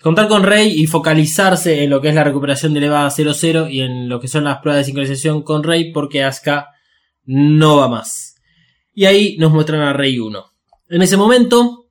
contar 0.00 0.28
con 0.28 0.44
Rey 0.44 0.80
y 0.80 0.86
focalizarse 0.86 1.82
en 1.82 1.90
lo 1.90 2.00
que 2.00 2.10
es 2.10 2.14
la 2.14 2.22
recuperación 2.22 2.72
del 2.72 2.84
EVA 2.84 3.10
00 3.10 3.68
y 3.70 3.80
en 3.80 4.08
lo 4.08 4.20
que 4.20 4.28
son 4.28 4.44
las 4.44 4.58
pruebas 4.58 4.82
de 4.82 4.84
sincronización 4.84 5.42
con 5.42 5.64
Rey 5.64 5.90
porque 5.90 6.22
Asuka 6.22 6.68
no 7.24 7.78
va 7.78 7.88
más. 7.88 8.36
Y 8.94 9.06
ahí 9.06 9.36
nos 9.36 9.50
muestran 9.50 9.80
a 9.80 9.92
Rey 9.92 10.20
1. 10.20 10.44
En 10.90 11.02
ese 11.02 11.16
momento 11.16 11.88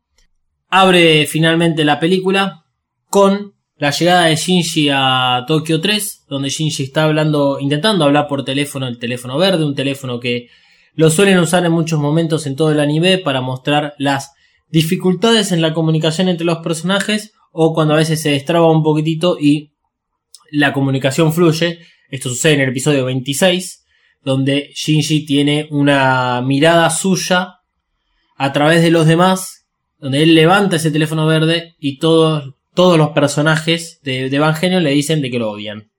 abre 0.69 1.25
finalmente 1.25 1.83
la 1.83 1.99
película 1.99 2.63
con 3.09 3.53
la 3.77 3.91
llegada 3.91 4.25
de 4.25 4.35
Shinji 4.35 4.89
a 4.91 5.45
Tokio 5.47 5.79
3, 5.79 6.25
donde 6.27 6.49
Shinji 6.49 6.83
está 6.83 7.03
hablando, 7.03 7.59
intentando 7.59 8.05
hablar 8.05 8.27
por 8.27 8.43
teléfono, 8.43 8.87
el 8.87 8.97
teléfono 8.97 9.37
verde, 9.37 9.65
un 9.65 9.75
teléfono 9.75 10.19
que 10.19 10.49
lo 10.95 11.11
suelen 11.11 11.37
usar 11.37 11.63
en 11.63 11.71
muchos 11.71 11.99
momentos 11.99 12.47
en 12.47 12.55
todo 12.55 12.71
el 12.71 12.79
anime 12.79 13.19
para 13.19 13.39
mostrar 13.39 13.93
las 13.99 14.31
dificultades 14.69 15.51
en 15.51 15.61
la 15.61 15.73
comunicación 15.73 16.27
entre 16.27 16.45
los 16.45 16.57
personajes 16.59 17.33
o 17.51 17.73
cuando 17.73 17.93
a 17.93 17.97
veces 17.97 18.21
se 18.21 18.31
destraba 18.31 18.71
un 18.71 18.83
poquitito 18.83 19.37
y 19.39 19.73
la 20.51 20.73
comunicación 20.73 21.33
fluye. 21.33 21.79
Esto 22.09 22.29
sucede 22.29 22.53
en 22.53 22.61
el 22.61 22.69
episodio 22.69 23.05
26, 23.05 23.85
donde 24.23 24.71
Shinji 24.75 25.25
tiene 25.25 25.67
una 25.71 26.41
mirada 26.41 26.89
suya 26.89 27.59
a 28.35 28.53
través 28.53 28.81
de 28.81 28.91
los 28.91 29.05
demás, 29.05 29.67
donde 29.99 30.23
él 30.23 30.35
levanta 30.35 30.77
ese 30.77 30.91
teléfono 30.91 31.25
verde 31.25 31.75
y 31.79 31.97
todos, 31.99 32.55
todos 32.77 32.95
los 32.95 33.09
personajes 33.09 33.99
de, 34.03 34.29
de 34.29 34.37
Evangelion 34.37 34.83
le 34.83 34.91
dicen 34.91 35.19
de 35.19 35.31
que 35.31 35.39
lo 35.39 35.49
odian. 35.49 35.89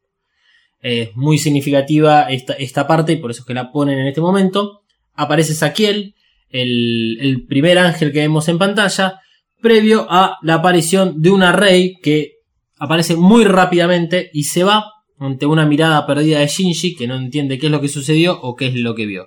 Es 0.80 1.10
muy 1.16 1.36
significativa 1.36 2.30
esta, 2.30 2.52
esta 2.52 2.86
parte 2.86 3.14
y 3.14 3.16
por 3.16 3.32
eso 3.32 3.40
es 3.40 3.46
que 3.46 3.52
la 3.52 3.72
ponen 3.72 3.98
en 3.98 4.06
este 4.06 4.20
momento. 4.20 4.82
Aparece 5.14 5.54
Saquiel, 5.54 6.14
el, 6.50 7.18
el 7.20 7.46
primer 7.46 7.80
ángel 7.80 8.12
que 8.12 8.20
vemos 8.20 8.48
en 8.48 8.58
pantalla, 8.58 9.18
previo 9.60 10.06
a 10.08 10.38
la 10.42 10.54
aparición 10.54 11.20
de 11.20 11.30
una 11.30 11.50
rey 11.50 11.96
que 12.00 12.34
aparece 12.78 13.16
muy 13.16 13.42
rápidamente 13.42 14.30
y 14.32 14.44
se 14.44 14.62
va 14.62 14.84
ante 15.18 15.46
una 15.46 15.66
mirada 15.66 16.06
perdida 16.06 16.38
de 16.38 16.46
Shinji 16.46 16.94
que 16.94 17.08
no 17.08 17.16
entiende 17.16 17.58
qué 17.58 17.66
es 17.66 17.72
lo 17.72 17.80
que 17.80 17.88
sucedió 17.88 18.40
o 18.40 18.54
qué 18.54 18.68
es 18.68 18.76
lo 18.76 18.94
que 18.94 19.06
vio. 19.06 19.26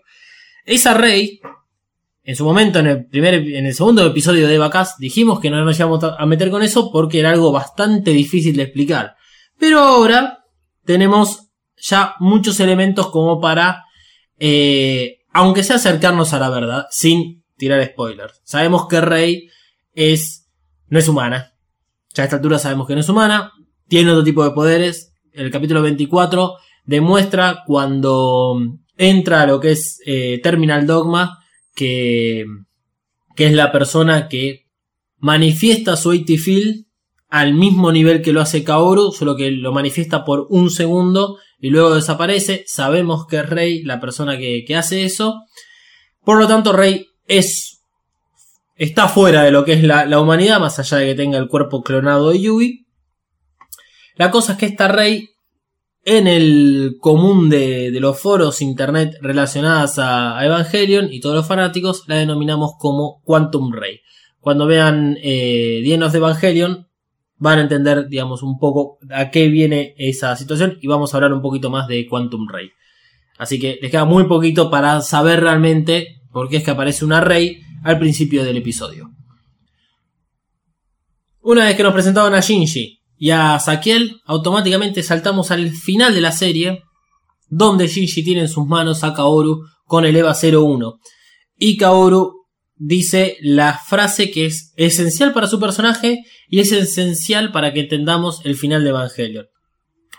Esa 0.64 0.94
rey, 0.94 1.42
en 2.24 2.36
su 2.36 2.46
momento, 2.46 2.80
en 2.80 2.88
el 2.88 3.06
primer, 3.08 3.36
en 3.36 3.66
el 3.66 3.74
segundo 3.74 4.06
episodio 4.06 4.48
de 4.48 4.58
Vacas, 4.58 4.98
dijimos 5.00 5.40
que 5.40 5.50
no 5.50 5.64
nos 5.66 5.80
íbamos 5.80 6.04
a 6.04 6.26
meter 6.26 6.52
con 6.52 6.62
eso 6.62 6.92
porque 6.92 7.20
era 7.20 7.32
algo 7.32 7.52
bastante 7.52 8.12
difícil 8.12 8.56
de 8.56 8.64
explicar. 8.64 9.16
Pero 9.58 9.80
ahora 9.80 10.46
tenemos 10.86 11.50
ya 11.78 12.16
muchos 12.20 12.60
elementos 12.60 13.08
como 13.08 13.42
para, 13.42 13.86
eh, 14.38 15.20
aunque 15.32 15.64
sea 15.64 15.78
acercarnos 15.78 16.34
a 16.34 16.40
la 16.40 16.50
verdad, 16.50 16.86
sin 16.92 17.44
tirar 17.58 17.84
spoilers. 17.86 18.40
Sabemos 18.44 18.88
que 18.88 19.02
Rey 19.02 19.50
es, 19.94 20.48
no 20.90 21.00
es 21.00 21.08
humana. 21.08 21.54
Ya 22.14 22.24
a 22.24 22.26
esta 22.26 22.36
altura 22.36 22.60
sabemos 22.60 22.88
que 22.88 22.94
no 22.94 23.02
es 23.02 23.10
humana. 23.10 23.52
Tiene 23.88 24.12
otro 24.12 24.24
tipo 24.24 24.44
de 24.44 24.52
poderes. 24.52 25.14
El 25.32 25.50
capítulo 25.50 25.82
24 25.82 26.56
demuestra 26.86 27.64
cuando 27.66 28.58
entra 28.96 29.48
lo 29.48 29.60
que 29.60 29.72
es 29.72 30.00
eh, 30.06 30.40
Terminal 30.44 30.86
Dogma 30.86 31.41
que 31.76 32.46
que 33.36 33.46
es 33.46 33.54
la 33.54 33.72
persona 33.72 34.28
que 34.28 34.68
manifiesta 35.18 35.96
su 35.96 36.12
AT 36.12 36.30
al 37.30 37.54
mismo 37.54 37.92
nivel 37.92 38.22
que 38.22 38.34
lo 38.34 38.42
hace 38.42 38.64
Kaoru, 38.64 39.12
solo 39.12 39.36
que 39.36 39.52
lo 39.52 39.72
manifiesta 39.72 40.26
por 40.26 40.48
un 40.50 40.70
segundo 40.70 41.38
y 41.60 41.70
luego 41.70 41.96
desaparece. 41.96 42.66
Sabemos 42.68 43.26
que 43.26 43.38
es 43.38 43.50
Rey 43.50 43.84
la 43.84 44.00
persona 44.02 44.38
que, 44.38 44.66
que 44.66 44.76
hace 44.76 45.06
eso. 45.06 45.46
Por 46.26 46.38
lo 46.38 46.48
tanto, 46.48 46.74
Rey 46.74 47.08
es. 47.28 47.80
está 48.76 49.08
fuera 49.08 49.44
de 49.44 49.52
lo 49.52 49.64
que 49.64 49.74
es 49.74 49.84
la, 49.84 50.06
la 50.06 50.20
humanidad, 50.20 50.60
más 50.60 50.78
allá 50.80 50.98
de 50.98 51.08
que 51.08 51.16
tenga 51.16 51.38
el 51.38 51.48
cuerpo 51.48 51.82
clonado 51.84 52.32
de 52.32 52.42
Yugi. 52.42 52.86
La 54.16 54.30
cosa 54.30 54.54
es 54.54 54.58
que 54.58 54.66
esta 54.66 54.90
Rey 54.90 55.30
en 56.04 56.28
el 56.28 56.98
común 57.00 57.50
de, 57.50 57.92
los 58.00 58.20
foros 58.20 58.62
internet 58.62 59.18
relacionadas 59.22 60.00
a, 60.00 60.44
Evangelion 60.44 61.12
y 61.12 61.20
todos 61.20 61.36
los 61.36 61.48
fanáticos 61.48 62.04
la 62.08 62.16
denominamos 62.16 62.72
como 62.78 63.22
Quantum 63.24 63.72
Ray. 63.72 64.02
Cuando 64.40 64.66
vean 64.66 65.18
eh, 65.22 65.82
Dienos 65.84 66.12
de 66.12 66.18
Evangelion 66.18 66.88
van 67.38 67.60
a 67.60 67.62
entender, 67.64 68.08
digamos, 68.08 68.44
un 68.44 68.58
poco 68.60 68.98
a 69.10 69.30
qué 69.30 69.48
viene 69.48 69.96
esa 69.98 70.36
situación 70.36 70.78
y 70.82 70.88
vamos 70.88 71.14
a 71.14 71.18
hablar 71.18 71.34
un 71.34 71.42
poquito 71.42 71.70
más 71.70 71.88
de 71.88 72.08
Quantum 72.08 72.48
Ray. 72.48 72.72
Así 73.38 73.60
que 73.60 73.80
les 73.82 73.90
queda 73.90 74.06
muy 74.06 74.26
poquito 74.26 74.70
para 74.70 75.02
saber 75.02 75.42
realmente 75.42 76.22
por 76.32 76.50
qué 76.50 76.58
es 76.58 76.64
que 76.64 76.72
aparece 76.72 77.06
una 77.06 77.22
Rey 77.22 77.62
al 77.84 77.98
principio 78.00 78.44
del 78.44 78.58
episodio. 78.58 79.12
Una 81.42 81.66
vez 81.66 81.76
que 81.76 81.84
nos 81.84 81.94
presentaban 81.94 82.36
a 82.36 82.40
Shinji 82.40 83.01
y 83.24 83.30
a 83.30 83.60
Sakiel, 83.60 84.20
automáticamente 84.26 85.04
saltamos 85.04 85.52
al 85.52 85.70
final 85.70 86.16
de 86.16 86.22
la 86.22 86.32
serie, 86.32 86.82
donde 87.50 87.86
Shinji 87.88 88.24
tiene 88.24 88.42
en 88.42 88.48
sus 88.50 88.66
manos 88.66 89.04
a 89.04 89.14
Kaoru 89.14 89.62
con 89.86 90.06
el 90.06 90.16
EVA 90.16 90.34
01. 90.34 90.98
Y 91.56 91.78
Kaoru 91.78 92.46
dice 92.76 93.38
la 93.42 93.78
frase 93.78 94.32
que 94.32 94.48
es 94.48 94.74
esencial 94.76 95.34
para 95.34 95.46
su 95.46 95.60
personaje 95.60 96.24
y 96.50 96.62
es 96.62 96.72
esencial 96.72 97.52
para 97.52 97.74
que 97.74 97.82
entendamos 97.82 98.44
el 98.44 98.56
final 98.56 98.84
de 98.84 98.90
Evangelion. 98.90 99.46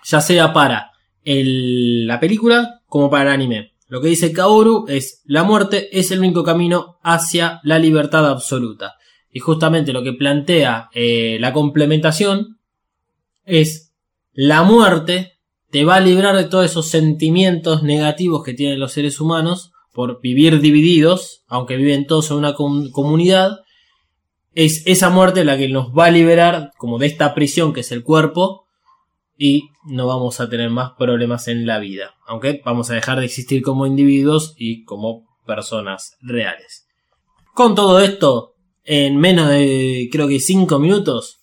Ya 0.05 0.21
sea 0.21 0.53
para 0.53 0.93
el- 1.25 2.07
la 2.07 2.21
película 2.21 2.83
como 2.87 3.11
para 3.11 3.25
el 3.25 3.35
anime. 3.35 3.73
Lo 3.89 4.01
que 4.01 4.11
dice 4.11 4.33
Kaoru 4.33 4.85
es 4.87 5.23
la 5.25 5.43
muerte 5.43 5.89
es 5.99 6.13
el 6.13 6.21
único 6.21 6.45
camino 6.45 6.99
hacia 7.03 7.59
la 7.65 7.81
libertad 7.81 8.31
absoluta. 8.31 8.95
Y 9.33 9.41
justamente 9.41 9.93
lo 9.93 10.05
que 10.05 10.13
plantea 10.13 10.89
eh, 10.95 11.39
la 11.41 11.53
complementación 11.53 12.59
es 13.45 13.93
la 14.33 14.63
muerte 14.63 15.33
te 15.71 15.85
va 15.85 15.97
a 15.97 16.01
librar 16.01 16.37
de 16.37 16.45
todos 16.45 16.67
esos 16.67 16.89
sentimientos 16.89 17.83
negativos 17.83 18.43
que 18.45 18.53
tienen 18.53 18.79
los 18.79 18.93
seres 18.93 19.21
humanos 19.21 19.73
por 19.93 20.21
vivir 20.21 20.61
divididos, 20.61 21.45
aunque 21.49 21.77
viven 21.77 22.07
todos 22.07 22.31
en 22.31 22.37
una 22.39 22.55
com- 22.55 22.91
comunidad. 22.91 23.59
Es 24.55 24.87
esa 24.87 25.09
muerte 25.09 25.45
la 25.47 25.57
que 25.57 25.69
nos 25.69 25.89
va 25.93 26.07
a 26.07 26.11
liberar 26.11 26.73
como 26.77 26.99
de 26.99 27.07
esta 27.07 27.35
prisión 27.35 27.73
que 27.73 27.81
es 27.81 27.91
el 27.93 28.03
cuerpo 28.03 28.67
y 29.39 29.71
no 29.87 30.07
vamos 30.07 30.41
a 30.41 30.49
tener 30.51 30.69
más 30.69 30.93
problemas 30.99 31.49
en 31.49 31.67
la 31.67 31.79
vida, 31.79 32.15
aunque 32.27 32.61
vamos 32.65 32.91
a 32.91 32.95
dejar 32.95 33.19
de 33.19 33.25
existir 33.27 33.63
como 33.63 33.87
individuos 33.87 34.55
y 34.59 34.85
como 34.85 35.25
personas 35.47 36.17
reales. 36.21 36.87
Con 37.55 37.75
todo 37.75 38.01
esto, 38.01 38.53
en 38.85 39.17
menos 39.17 39.49
de 39.49 40.09
creo 40.13 40.29
que 40.29 40.39
5 40.39 40.79
minutos, 40.79 41.39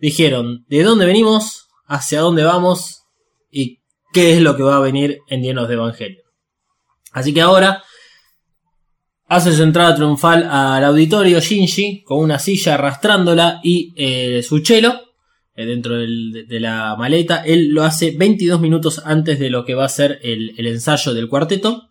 dijeron 0.00 0.64
de 0.68 0.82
dónde 0.82 1.06
venimos, 1.06 1.68
hacia 1.86 2.20
dónde 2.20 2.44
vamos 2.44 3.02
y 3.50 3.80
qué 4.12 4.34
es 4.34 4.40
lo 4.40 4.56
que 4.56 4.62
va 4.62 4.76
a 4.76 4.80
venir 4.80 5.18
en 5.28 5.42
Llenos 5.42 5.68
de 5.68 5.74
Evangelio. 5.74 6.22
Así 7.12 7.34
que 7.34 7.40
ahora 7.40 7.82
hace 9.26 9.52
su 9.52 9.62
entrada 9.62 9.94
triunfal 9.94 10.48
al 10.50 10.84
auditorio 10.84 11.40
Shinji 11.40 12.02
con 12.04 12.18
una 12.18 12.38
silla 12.38 12.74
arrastrándola 12.74 13.60
y 13.62 13.92
eh, 13.96 14.42
su 14.42 14.60
chelo 14.60 15.00
eh, 15.54 15.66
dentro 15.66 15.96
de 15.96 16.60
la 16.60 16.96
maleta. 16.96 17.42
Él 17.44 17.68
lo 17.68 17.82
hace 17.82 18.12
22 18.12 18.60
minutos 18.60 19.02
antes 19.04 19.38
de 19.38 19.50
lo 19.50 19.64
que 19.64 19.74
va 19.74 19.84
a 19.84 19.88
ser 19.88 20.18
el, 20.22 20.54
el 20.56 20.66
ensayo 20.66 21.14
del 21.14 21.28
cuarteto. 21.28 21.90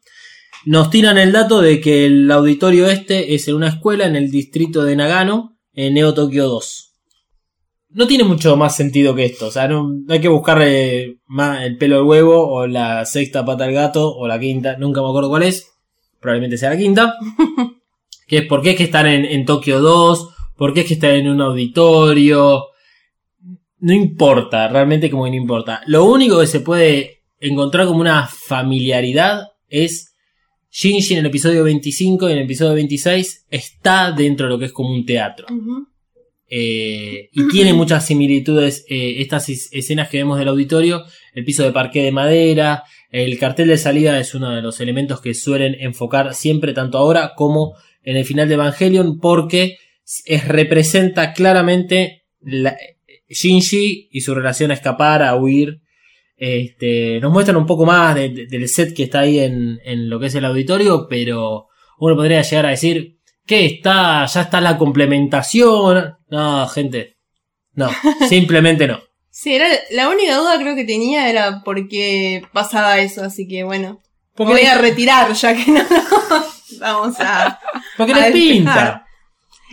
Nos 0.66 0.90
tiran 0.90 1.18
el 1.18 1.32
dato 1.32 1.62
de 1.62 1.80
que 1.80 2.06
el 2.06 2.30
auditorio 2.32 2.88
este 2.90 3.34
es 3.34 3.48
en 3.48 3.56
una 3.56 3.70
escuela 3.70 4.06
en 4.06 4.16
el 4.16 4.30
distrito 4.32 4.84
de 4.84 4.96
Nagano, 4.96 5.58
en 5.74 5.94
Neo 5.94 6.14
Tokio 6.14 6.48
2. 6.48 6.89
No 7.92 8.06
tiene 8.06 8.24
mucho 8.24 8.56
más 8.56 8.76
sentido 8.76 9.16
que 9.16 9.26
esto, 9.26 9.48
o 9.48 9.52
sea, 9.52 9.68
no, 9.68 9.90
no 9.90 10.14
hay 10.14 10.22
que 10.22 10.28
buscarle 10.28 11.18
más 11.26 11.64
el 11.64 11.78
pelo 11.78 11.98
al 11.98 12.04
huevo 12.04 12.48
o 12.48 12.68
la 12.68 13.04
sexta 13.06 13.44
pata 13.44 13.64
al 13.64 13.74
gato 13.74 14.16
o 14.16 14.28
la 14.28 14.40
quinta, 14.40 14.78
nunca 14.78 15.02
me 15.02 15.10
acuerdo 15.10 15.30
cuál 15.30 15.44
es, 15.44 15.72
probablemente 16.20 16.58
sea 16.58 16.70
la 16.70 16.78
quinta. 16.78 17.16
que 18.28 18.38
es 18.38 18.46
por 18.46 18.62
qué 18.62 18.72
es 18.72 18.78
que 18.78 18.84
están 18.84 19.08
en, 19.08 19.26
en 19.26 19.44
Tokio 19.44 19.82
2, 19.82 20.30
por 20.56 20.74
qué 20.74 20.82
es 20.82 20.88
que 20.88 20.94
están 20.94 21.16
en 21.16 21.30
un 21.30 21.42
auditorio. 21.42 22.68
No 23.80 23.94
importa, 23.94 24.68
realmente 24.68 25.10
como 25.10 25.24
que 25.24 25.32
no 25.32 25.38
importa. 25.38 25.82
Lo 25.88 26.06
único 26.06 26.40
que 26.40 26.48
se 26.48 26.60
puede 26.60 27.24
encontrar 27.40 27.88
como 27.88 28.02
una 28.02 28.28
familiaridad 28.28 29.48
es 29.68 30.14
Shinji 30.70 31.14
en 31.14 31.22
el 31.22 31.26
episodio 31.26 31.64
25 31.64 32.30
y 32.30 32.32
en 32.34 32.38
el 32.38 32.44
episodio 32.44 32.74
26 32.76 33.48
está 33.50 34.12
dentro 34.12 34.46
de 34.46 34.54
lo 34.54 34.60
que 34.60 34.66
es 34.66 34.74
como 34.74 34.94
un 34.94 35.06
teatro. 35.06 35.48
Eh, 36.52 37.30
y 37.32 37.48
tiene 37.50 37.74
muchas 37.74 38.08
similitudes 38.08 38.84
eh, 38.90 39.16
estas 39.22 39.50
es- 39.50 39.70
escenas 39.72 40.10
que 40.10 40.18
vemos 40.18 40.40
del 40.40 40.48
auditorio, 40.48 41.04
el 41.36 41.46
piso 41.46 41.64
de 41.64 41.72
parqué 41.72 42.02
de 42.02 42.12
madera, 42.12 42.84
el 43.12 43.38
cartel 43.38 43.68
de 43.68 43.78
salida 43.78 44.20
es 44.20 44.34
uno 44.34 44.56
de 44.56 44.62
los 44.64 44.80
elementos 44.80 45.22
que 45.22 45.34
suelen 45.36 45.76
enfocar 45.80 46.34
siempre 46.34 46.74
tanto 46.74 46.98
ahora 46.98 47.34
como 47.36 47.76
en 48.04 48.18
el 48.18 48.26
final 48.26 48.48
de 48.48 48.56
Evangelion 48.56 49.20
porque 49.20 49.78
es, 50.26 50.48
representa 50.48 51.34
claramente 51.34 52.24
la- 52.42 52.76
Shinji 53.30 54.10
y 54.12 54.22
su 54.22 54.34
relación 54.34 54.72
a 54.72 54.74
escapar, 54.74 55.22
a 55.22 55.36
huir. 55.36 55.82
Este, 56.36 57.20
nos 57.20 57.32
muestran 57.32 57.58
un 57.58 57.66
poco 57.68 57.86
más 57.86 58.16
de- 58.16 58.48
del 58.50 58.68
set 58.70 58.96
que 58.96 59.04
está 59.04 59.20
ahí 59.20 59.40
en, 59.40 59.78
en 59.86 60.10
lo 60.10 60.20
que 60.20 60.28
es 60.28 60.36
el 60.36 60.46
auditorio, 60.46 61.06
pero 61.10 61.68
uno 62.00 62.16
podría 62.16 62.42
llegar 62.42 62.66
a 62.66 62.70
decir, 62.72 63.19
¿Qué 63.50 63.66
está? 63.66 64.28
¿Ya 64.28 64.42
está 64.42 64.62
la 64.62 64.78
complementación? 64.78 66.18
No, 66.30 66.68
gente. 66.68 67.18
No, 67.74 67.90
simplemente 68.30 68.88
no. 68.88 69.00
Sí, 69.32 69.56
era 69.56 69.66
la 69.90 70.08
única 70.08 70.38
duda 70.38 70.60
creo 70.60 70.76
que 70.76 70.86
tenía 70.86 71.28
era 71.32 71.64
por 71.64 71.88
qué 71.88 72.44
pasaba 72.54 73.00
eso, 73.00 73.24
así 73.24 73.48
que 73.48 73.64
bueno. 73.64 74.02
Porque, 74.36 74.54
voy 74.54 74.62
a 74.66 74.78
retirar 74.78 75.34
ya 75.34 75.56
que 75.56 75.72
no 75.72 75.82
vamos 76.80 77.20
a... 77.20 77.60
porque 77.98 78.14
a 78.14 78.18
le 78.18 78.22
despejar. 78.26 78.34
pinta. 78.34 79.06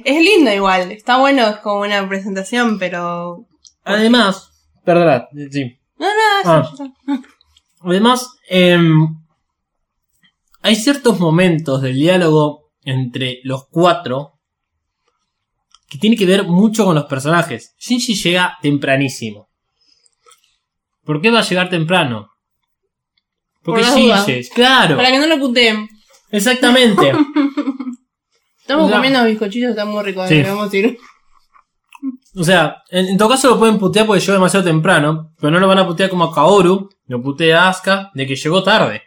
Es 0.06 0.24
lindo 0.24 0.50
igual, 0.54 0.90
está 0.90 1.18
bueno, 1.18 1.46
es 1.46 1.56
como 1.56 1.82
una 1.82 2.08
presentación, 2.08 2.78
pero... 2.78 3.46
Además, 3.84 4.52
perdona, 4.86 5.28
sí. 5.50 5.78
No, 5.98 6.06
no, 6.06 6.40
eso 6.40 6.94
Ah. 7.08 7.24
Además, 7.82 8.26
em, 8.48 9.18
hay 10.62 10.76
ciertos 10.76 11.20
momentos 11.20 11.82
del 11.82 11.94
diálogo 11.94 12.65
entre 12.86 13.40
los 13.44 13.66
cuatro 13.68 14.32
que 15.88 15.98
tiene 15.98 16.16
que 16.16 16.24
ver 16.26 16.44
mucho 16.44 16.84
con 16.86 16.94
los 16.94 17.04
personajes. 17.04 17.74
Shinji 17.78 18.14
llega 18.14 18.56
tempranísimo. 18.62 19.48
¿Por 21.04 21.20
qué 21.20 21.30
va 21.30 21.40
a 21.40 21.42
llegar 21.42 21.68
temprano? 21.68 22.30
Porque 23.62 23.82
Por. 23.82 23.94
Shinji, 23.94 24.48
claro, 24.50 24.96
Para 24.96 25.10
que 25.10 25.18
no 25.18 25.26
lo 25.26 25.38
puteen. 25.38 25.88
exactamente. 26.30 27.12
Estamos 28.60 28.86
O 28.86 28.88
sea- 28.88 28.96
comiendo 28.96 29.24
bizcochitos, 29.24 29.70
está 29.70 29.84
muy 29.84 30.02
rico, 30.02 30.26
Sí. 30.26 30.34
debemos 30.36 30.72
ir. 30.74 30.98
O 32.34 32.42
sea, 32.44 32.82
en, 32.90 33.06
en 33.10 33.16
todo 33.16 33.28
caso 33.30 33.48
lo 33.50 33.58
pueden 33.58 33.78
putear 33.78 34.06
porque 34.06 34.20
llegó 34.20 34.32
demasiado 34.34 34.64
temprano, 34.66 35.32
pero 35.40 35.52
no 35.52 35.60
lo 35.60 35.68
van 35.68 35.78
a 35.78 35.86
putear 35.86 36.10
como 36.10 36.24
a 36.24 36.34
Kaoru, 36.34 36.88
lo 37.06 37.22
putea 37.22 37.62
a 37.64 37.68
Asuka 37.70 38.10
de 38.14 38.26
que 38.26 38.34
llegó 38.36 38.62
tarde. 38.62 39.02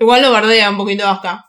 Igual 0.00 0.22
lo 0.22 0.32
bardea 0.32 0.70
un 0.70 0.76
poquito 0.78 1.06
hasta. 1.06 1.45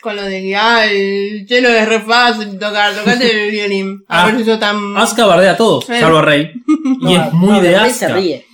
Con 0.00 0.14
lo 0.16 0.22
de 0.22 0.40
que, 0.42 0.54
ah, 0.56 0.86
el 0.86 1.46
hielo 1.46 1.68
es 1.68 1.88
re 1.88 2.00
fácil 2.00 2.58
tocar, 2.58 2.94
tocate 2.94 3.44
el 3.46 3.50
violín. 3.50 4.04
A 4.08 4.26
ver 4.26 4.36
si 4.36 4.42
eso 4.42 4.58
tan... 4.58 4.96
Asuka 4.96 5.26
bardea 5.26 5.52
a 5.52 5.56
todos, 5.56 5.88
Eh. 5.90 6.00
salvo 6.00 6.18
a 6.18 6.22
Rey. 6.22 6.52
Y 7.00 7.14
No, 7.14 7.24
es 7.26 7.32
muy 7.32 7.48
no, 7.54 7.60
de 7.60 7.78
Rey 7.78 7.90
se 7.90 8.08
ríe. 8.08 8.46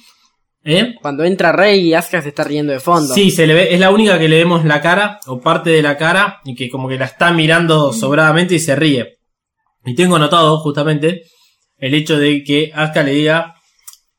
¿Eh? 0.64 0.94
Cuando 1.02 1.24
entra 1.24 1.50
Rey 1.52 1.80
y 1.88 1.94
Asuka 1.94 2.22
se 2.22 2.28
está 2.28 2.44
riendo 2.44 2.72
de 2.72 2.80
fondo. 2.80 3.12
Sí, 3.12 3.30
se 3.30 3.46
le 3.46 3.54
ve, 3.54 3.74
es 3.74 3.80
la 3.80 3.90
única 3.90 4.18
que 4.18 4.28
le 4.28 4.38
vemos 4.38 4.64
la 4.64 4.80
cara, 4.80 5.18
o 5.26 5.40
parte 5.40 5.70
de 5.70 5.82
la 5.82 5.96
cara, 5.98 6.40
y 6.44 6.54
que 6.54 6.70
como 6.70 6.88
que 6.88 6.96
la 6.98 7.06
está 7.06 7.32
mirando 7.32 7.92
sobradamente 7.92 8.54
y 8.54 8.58
se 8.60 8.76
ríe. 8.76 9.18
Y 9.84 9.94
tengo 9.96 10.16
anotado, 10.16 10.58
justamente, 10.58 11.22
el 11.78 11.92
hecho 11.94 12.16
de 12.18 12.44
que 12.44 12.70
Asuka 12.74 13.02
le 13.02 13.10
diga, 13.12 13.56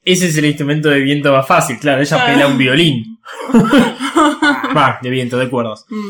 ese 0.03 0.27
es 0.27 0.37
el 0.37 0.45
instrumento 0.45 0.89
de 0.89 0.99
viento 0.99 1.31
más 1.31 1.47
fácil, 1.47 1.79
claro, 1.79 2.01
ella 2.01 2.17
Ah. 2.21 2.25
pela 2.25 2.47
un 2.47 2.57
violín. 2.57 3.19
Va, 4.75 4.99
de 5.01 5.09
viento, 5.09 5.37
de 5.37 5.49
cuerdas. 5.49 5.85
Mm. 5.89 6.09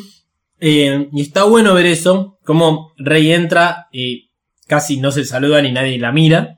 Eh, 0.65 1.09
y 1.11 1.21
está 1.21 1.43
bueno 1.43 1.73
ver 1.73 1.85
eso, 1.87 2.39
como 2.45 2.93
Rey 2.97 3.33
entra 3.33 3.87
y 3.91 4.29
casi 4.65 4.97
no 4.97 5.11
se 5.11 5.25
saluda 5.25 5.61
ni 5.61 5.71
nadie 5.73 5.99
la 5.99 6.11
mira. 6.13 6.57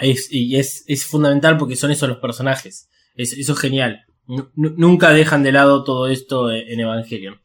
Y 0.00 0.56
es, 0.56 0.84
es 0.86 1.04
fundamental 1.04 1.56
porque 1.58 1.74
son 1.76 1.90
esos 1.90 2.08
los 2.08 2.18
personajes. 2.18 2.88
Es- 3.16 3.32
eso 3.32 3.54
es 3.54 3.58
genial. 3.58 4.04
Nu- 4.26 4.50
nu- 4.54 4.74
nunca 4.76 5.10
dejan 5.12 5.42
de 5.42 5.50
lado 5.52 5.82
todo 5.84 6.06
esto 6.06 6.50
en 6.52 6.78
Evangelion. 6.80 7.40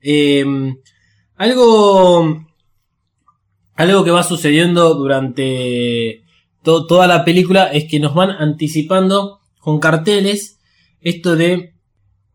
Eh, 0.00 0.44
Algo. 1.36 2.44
Algo 3.74 4.04
que 4.04 4.10
va 4.10 4.22
sucediendo 4.22 4.94
durante 4.94 6.22
to- 6.62 6.86
toda 6.86 7.06
la 7.06 7.24
película 7.24 7.66
es 7.66 7.84
que 7.88 8.00
nos 8.00 8.14
van 8.14 8.30
anticipando 8.30 9.40
con 9.60 9.78
carteles 9.78 10.58
esto 11.00 11.36
de. 11.36 11.74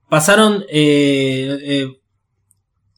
Pasaron. 0.10 0.64
eh, 0.70 1.58
eh, 1.64 1.88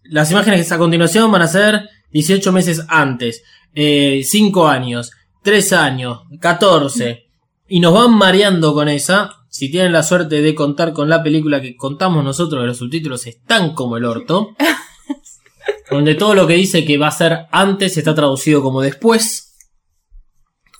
las 0.04 0.32
imágenes 0.32 0.72
a 0.72 0.78
continuación 0.78 1.32
van 1.32 1.42
a 1.42 1.48
ser 1.48 1.89
18 2.12 2.52
meses 2.52 2.86
antes, 2.88 3.44
5 3.74 4.68
años, 4.68 5.12
3 5.42 5.74
años, 5.74 6.22
14. 6.39 7.24
Y 7.68 7.80
nos 7.80 7.94
van 7.94 8.13
mareando 8.13 8.74
con 8.74 8.89
esa. 8.89 9.32
Si 9.50 9.70
tienen 9.70 9.92
la 9.92 10.04
suerte 10.04 10.42
de 10.42 10.56
contar 10.56 10.94
con 10.94 11.10
la 11.10 11.24
película 11.24 11.62
que 11.62 11.76
contamos 11.76 12.24
nosotros, 12.24 12.62
que 12.62 12.68
los 12.68 12.78
subtítulos 12.78 13.28
están 13.28 13.74
como 13.74 13.98
el 13.98 14.06
orto. 14.06 14.56
donde 15.89 16.16
todo 16.16 16.34
lo 16.34 16.48
que 16.48 16.56
dice 16.56 16.86
que 16.86 16.98
va 16.98 17.08
a 17.08 17.12
ser 17.12 17.46
antes 17.52 17.98
está 17.98 18.16
traducido 18.16 18.62
como 18.62 18.82
después. 18.82 19.56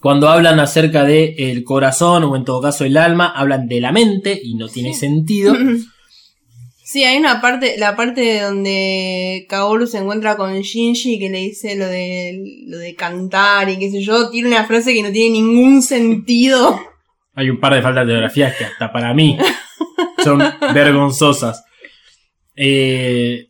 Cuando 0.02 0.28
hablan 0.28 0.60
acerca 0.60 1.06
de 1.06 1.36
el 1.38 1.64
corazón 1.64 2.24
o 2.26 2.36
en 2.36 2.44
todo 2.44 2.62
caso 2.62 2.84
el 2.84 2.98
alma, 2.98 3.28
hablan 3.28 3.68
de 3.68 3.80
la 3.80 3.92
mente 3.92 4.38
y 4.42 4.56
no 4.56 4.68
tiene 4.68 4.94
sentido. 4.94 5.56
Sí, 6.84 7.06
hay 7.06 7.18
una 7.18 7.40
parte, 7.40 7.76
la 7.78 7.96
parte 7.96 8.42
donde 8.42 9.46
Kaoru 9.48 9.88
se 9.88 10.00
encuentra 10.00 10.36
con 10.36 10.60
Shinji 10.60 11.18
que 11.18 11.30
le 11.30 11.38
dice 11.40 11.78
lo 11.78 11.88
de, 11.88 12.66
lo 12.68 12.78
de 12.78 12.94
cantar 12.94 13.70
y 13.70 13.80
qué 13.80 13.90
sé 13.90 14.02
yo, 14.02 14.30
tiene 14.30 14.50
una 14.50 14.66
frase 14.66 14.94
que 14.94 15.02
no 15.02 15.10
tiene 15.12 15.40
ningún 15.40 15.82
sentido. 15.82 16.78
Hay 17.36 17.50
un 17.50 17.60
par 17.60 17.74
de 17.74 17.82
faltas 17.82 18.06
de 18.06 18.14
ortografía 18.14 18.54
que 18.56 18.66
hasta 18.66 18.92
para 18.92 19.14
mí 19.14 19.38
son 20.24 20.44
vergonzosas. 20.74 21.64
Eh, 22.56 23.48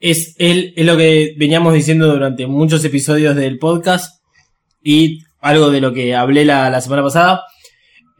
es, 0.00 0.34
es 0.38 0.84
lo 0.86 0.96
que 0.96 1.34
veníamos 1.36 1.74
diciendo 1.74 2.10
durante 2.10 2.46
muchos 2.46 2.82
episodios 2.84 3.36
del 3.36 3.58
podcast 3.58 4.22
y 4.82 5.20
algo 5.40 5.70
de 5.70 5.82
lo 5.82 5.92
que 5.92 6.14
hablé 6.14 6.46
la, 6.46 6.70
la 6.70 6.80
semana 6.80 7.02
pasada 7.02 7.42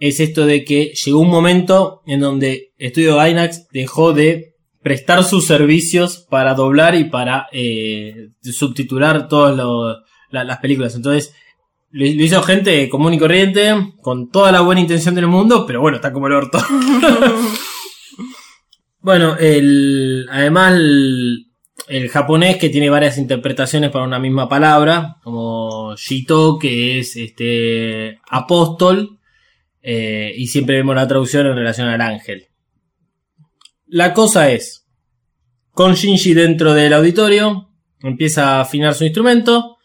es 0.00 0.18
esto 0.18 0.46
de 0.46 0.64
que 0.64 0.92
llegó 0.94 1.20
un 1.20 1.28
momento 1.28 2.02
en 2.06 2.20
donde 2.20 2.72
Estudio 2.78 3.16
Gainax 3.16 3.68
dejó 3.70 4.12
de 4.14 4.49
prestar 4.82 5.24
sus 5.24 5.46
servicios 5.46 6.26
para 6.30 6.54
doblar 6.54 6.94
y 6.94 7.04
para 7.04 7.48
eh, 7.52 8.30
subtitular 8.42 9.28
todas 9.28 9.56
la- 10.30 10.44
las 10.44 10.58
películas. 10.58 10.94
Entonces, 10.94 11.34
lo, 11.90 12.04
lo 12.04 12.22
hizo 12.22 12.42
gente 12.42 12.88
común 12.88 13.14
y 13.14 13.18
corriente, 13.18 13.74
con 14.00 14.30
toda 14.30 14.52
la 14.52 14.60
buena 14.60 14.80
intención 14.80 15.14
del 15.14 15.26
mundo, 15.26 15.66
pero 15.66 15.80
bueno, 15.80 15.96
está 15.96 16.12
como 16.12 16.28
el 16.28 16.34
orto. 16.34 16.58
bueno, 19.00 19.36
el, 19.38 20.26
además 20.30 20.74
el, 20.74 21.46
el 21.88 22.08
japonés 22.08 22.56
que 22.58 22.68
tiene 22.68 22.90
varias 22.90 23.18
interpretaciones 23.18 23.90
para 23.90 24.04
una 24.04 24.18
misma 24.18 24.48
palabra, 24.48 25.16
como 25.22 25.94
Shito, 25.96 26.58
que 26.58 26.98
es 26.98 27.16
este 27.16 28.18
apóstol, 28.30 29.18
eh, 29.82 30.32
y 30.36 30.46
siempre 30.46 30.76
vemos 30.76 30.94
la 30.94 31.08
traducción 31.08 31.46
en 31.46 31.56
relación 31.56 31.88
al 31.88 32.00
ángel. 32.00 32.46
La 33.92 34.14
cosa 34.14 34.52
es, 34.52 34.86
con 35.72 35.94
Shinji 35.94 36.32
dentro 36.32 36.74
del 36.74 36.92
auditorio, 36.92 37.70
empieza 38.00 38.58
a 38.58 38.60
afinar 38.60 38.94
su 38.94 39.02
instrumento 39.02 39.78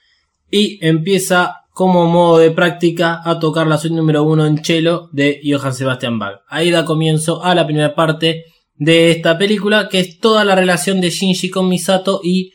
y 0.51 0.77
empieza 0.85 1.63
como 1.71 2.05
modo 2.05 2.37
de 2.37 2.51
práctica 2.51 3.21
a 3.25 3.39
tocar 3.39 3.65
la 3.65 3.79
suite 3.79 3.95
número 3.95 4.21
uno 4.21 4.45
en 4.45 4.63
cello 4.63 5.09
de 5.11 5.41
Johann 5.43 5.73
Sebastian 5.73 6.19
Bach. 6.19 6.41
Ahí 6.47 6.69
da 6.69 6.85
comienzo 6.85 7.43
a 7.43 7.55
la 7.55 7.65
primera 7.65 7.95
parte 7.95 8.45
de 8.75 9.09
esta 9.09 9.39
película, 9.39 9.89
que 9.89 10.01
es 10.01 10.19
toda 10.19 10.45
la 10.45 10.53
relación 10.53 11.01
de 11.01 11.09
Shinji 11.09 11.49
con 11.49 11.67
Misato 11.67 12.21
y 12.23 12.53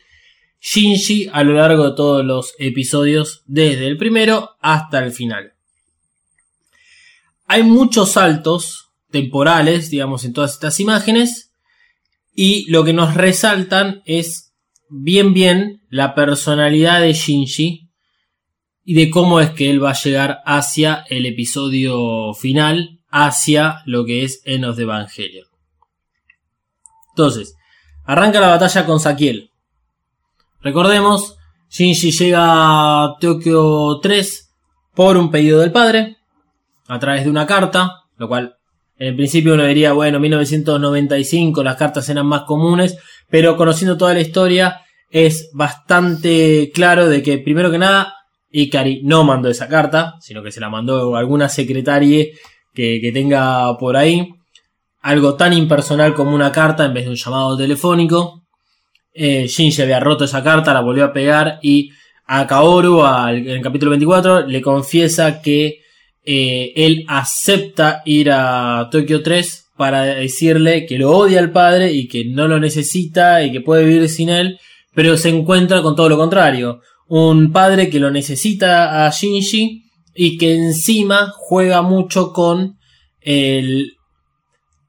Shinji 0.61 1.29
a 1.33 1.43
lo 1.43 1.51
largo 1.51 1.89
de 1.89 1.95
todos 1.97 2.23
los 2.23 2.53
episodios, 2.59 3.43
desde 3.45 3.87
el 3.87 3.97
primero 3.97 4.51
hasta 4.61 5.03
el 5.03 5.11
final. 5.11 5.51
Hay 7.45 7.63
muchos 7.63 8.11
saltos 8.11 8.90
temporales, 9.11 9.89
digamos, 9.89 10.25
en 10.25 10.33
todas 10.33 10.53
estas 10.53 10.79
imágenes, 10.79 11.51
y 12.33 12.69
lo 12.71 12.83
que 12.83 12.93
nos 12.93 13.13
resaltan 13.13 14.01
es 14.05 14.53
bien 14.89 15.33
bien 15.33 15.81
la 15.89 16.15
personalidad 16.15 17.01
de 17.01 17.13
Shinji 17.13 17.89
y 18.83 18.93
de 18.93 19.09
cómo 19.09 19.39
es 19.39 19.51
que 19.51 19.69
él 19.69 19.83
va 19.83 19.91
a 19.91 20.01
llegar 20.01 20.41
hacia 20.45 21.05
el 21.09 21.25
episodio 21.25 22.33
final, 22.33 22.99
hacia 23.09 23.81
lo 23.85 24.05
que 24.05 24.23
es 24.23 24.41
Enos 24.45 24.77
de 24.77 24.83
Evangelion. 24.83 25.45
Entonces, 27.11 27.55
arranca 28.05 28.39
la 28.39 28.47
batalla 28.47 28.85
con 28.85 28.99
Sakiel. 28.99 29.51
Recordemos, 30.61 31.37
Shinji 31.69 32.11
llega 32.11 33.03
a 33.03 33.15
Tokio 33.19 33.99
3 34.01 34.49
por 34.93 35.17
un 35.17 35.31
pedido 35.31 35.59
del 35.59 35.71
padre, 35.71 36.17
a 36.87 36.99
través 36.99 37.23
de 37.23 37.29
una 37.29 37.47
carta, 37.47 38.03
lo 38.17 38.27
cual 38.27 38.57
en 39.01 39.07
el 39.07 39.15
principio 39.15 39.55
uno 39.55 39.65
diría, 39.65 39.93
bueno, 39.93 40.19
1995 40.19 41.63
las 41.63 41.75
cartas 41.75 42.07
eran 42.09 42.27
más 42.27 42.43
comunes, 42.43 42.99
pero 43.31 43.57
conociendo 43.57 43.97
toda 43.97 44.13
la 44.13 44.21
historia 44.21 44.81
es 45.09 45.49
bastante 45.53 46.69
claro 46.71 47.09
de 47.09 47.23
que 47.23 47.39
primero 47.39 47.71
que 47.71 47.79
nada 47.79 48.13
Ikari 48.51 49.01
no 49.03 49.23
mandó 49.23 49.49
esa 49.49 49.67
carta, 49.67 50.17
sino 50.21 50.43
que 50.43 50.51
se 50.51 50.59
la 50.59 50.69
mandó 50.69 51.15
alguna 51.15 51.49
secretaria 51.49 52.27
que, 52.75 53.01
que 53.01 53.11
tenga 53.11 53.75
por 53.79 53.97
ahí. 53.97 54.35
Algo 55.01 55.33
tan 55.33 55.53
impersonal 55.53 56.13
como 56.13 56.35
una 56.35 56.51
carta 56.51 56.85
en 56.85 56.93
vez 56.93 57.05
de 57.05 57.09
un 57.09 57.15
llamado 57.15 57.57
telefónico. 57.57 58.43
Eh, 59.15 59.47
Shinji 59.47 59.81
había 59.81 59.99
roto 59.99 60.25
esa 60.25 60.43
carta, 60.43 60.75
la 60.75 60.81
volvió 60.81 61.05
a 61.05 61.11
pegar 61.11 61.57
y 61.63 61.89
a 62.27 62.45
Kaoru, 62.45 63.01
al, 63.03 63.39
en 63.39 63.49
el 63.49 63.61
capítulo 63.63 63.89
24, 63.89 64.45
le 64.45 64.61
confiesa 64.61 65.41
que 65.41 65.81
eh, 66.23 66.73
él 66.75 67.05
acepta 67.07 68.01
ir 68.05 68.29
a 68.31 68.89
Tokio 68.91 69.23
3 69.23 69.71
para 69.75 70.03
decirle 70.03 70.85
que 70.85 70.99
lo 70.99 71.09
odia 71.11 71.39
al 71.39 71.51
padre 71.51 71.91
y 71.91 72.07
que 72.07 72.25
no 72.25 72.47
lo 72.47 72.59
necesita 72.59 73.43
y 73.43 73.51
que 73.51 73.61
puede 73.61 73.85
vivir 73.85 74.07
sin 74.09 74.29
él, 74.29 74.59
pero 74.93 75.17
se 75.17 75.29
encuentra 75.29 75.81
con 75.81 75.95
todo 75.95 76.09
lo 76.09 76.17
contrario. 76.17 76.81
Un 77.07 77.51
padre 77.51 77.89
que 77.89 77.99
lo 77.99 78.11
necesita 78.11 79.05
a 79.05 79.09
Shinji 79.09 79.83
y 80.13 80.37
que 80.37 80.53
encima 80.53 81.33
juega 81.35 81.81
mucho 81.81 82.31
con 82.31 82.77
el, 83.21 83.93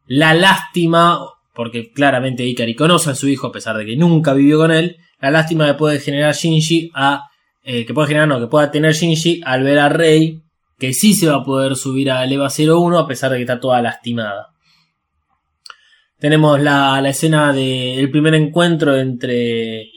la 0.06 0.34
lástima, 0.34 1.20
porque 1.54 1.90
claramente 1.90 2.44
Ikari 2.44 2.74
conoce 2.74 3.10
a 3.10 3.14
su 3.14 3.28
hijo 3.28 3.46
a 3.46 3.52
pesar 3.52 3.78
de 3.78 3.86
que 3.86 3.96
nunca 3.96 4.34
vivió 4.34 4.58
con 4.58 4.72
él, 4.72 4.98
la 5.20 5.30
lástima 5.30 5.66
que 5.66 5.74
puede 5.74 6.00
generar 6.00 6.34
Shinji 6.34 6.90
a, 6.94 7.30
eh, 7.64 7.86
que 7.86 7.94
puede 7.94 8.08
generar, 8.08 8.28
no, 8.28 8.38
que 8.38 8.46
pueda 8.46 8.70
tener 8.70 8.92
Shinji 8.92 9.40
al 9.44 9.62
ver 9.62 9.78
a 9.78 9.88
Rei 9.88 10.42
que 10.78 10.92
sí 10.92 11.14
se 11.14 11.28
va 11.28 11.36
a 11.36 11.44
poder 11.44 11.76
subir 11.76 12.10
a 12.10 12.24
Leva 12.26 12.48
01 12.48 12.98
a 12.98 13.06
pesar 13.06 13.30
de 13.30 13.36
que 13.36 13.42
está 13.42 13.60
toda 13.60 13.82
lastimada. 13.82 14.52
Tenemos 16.22 16.60
la, 16.60 17.00
la 17.00 17.08
escena 17.08 17.52
del 17.52 18.08
primer 18.08 18.34
encuentro 18.34 18.96
entre 18.96 19.90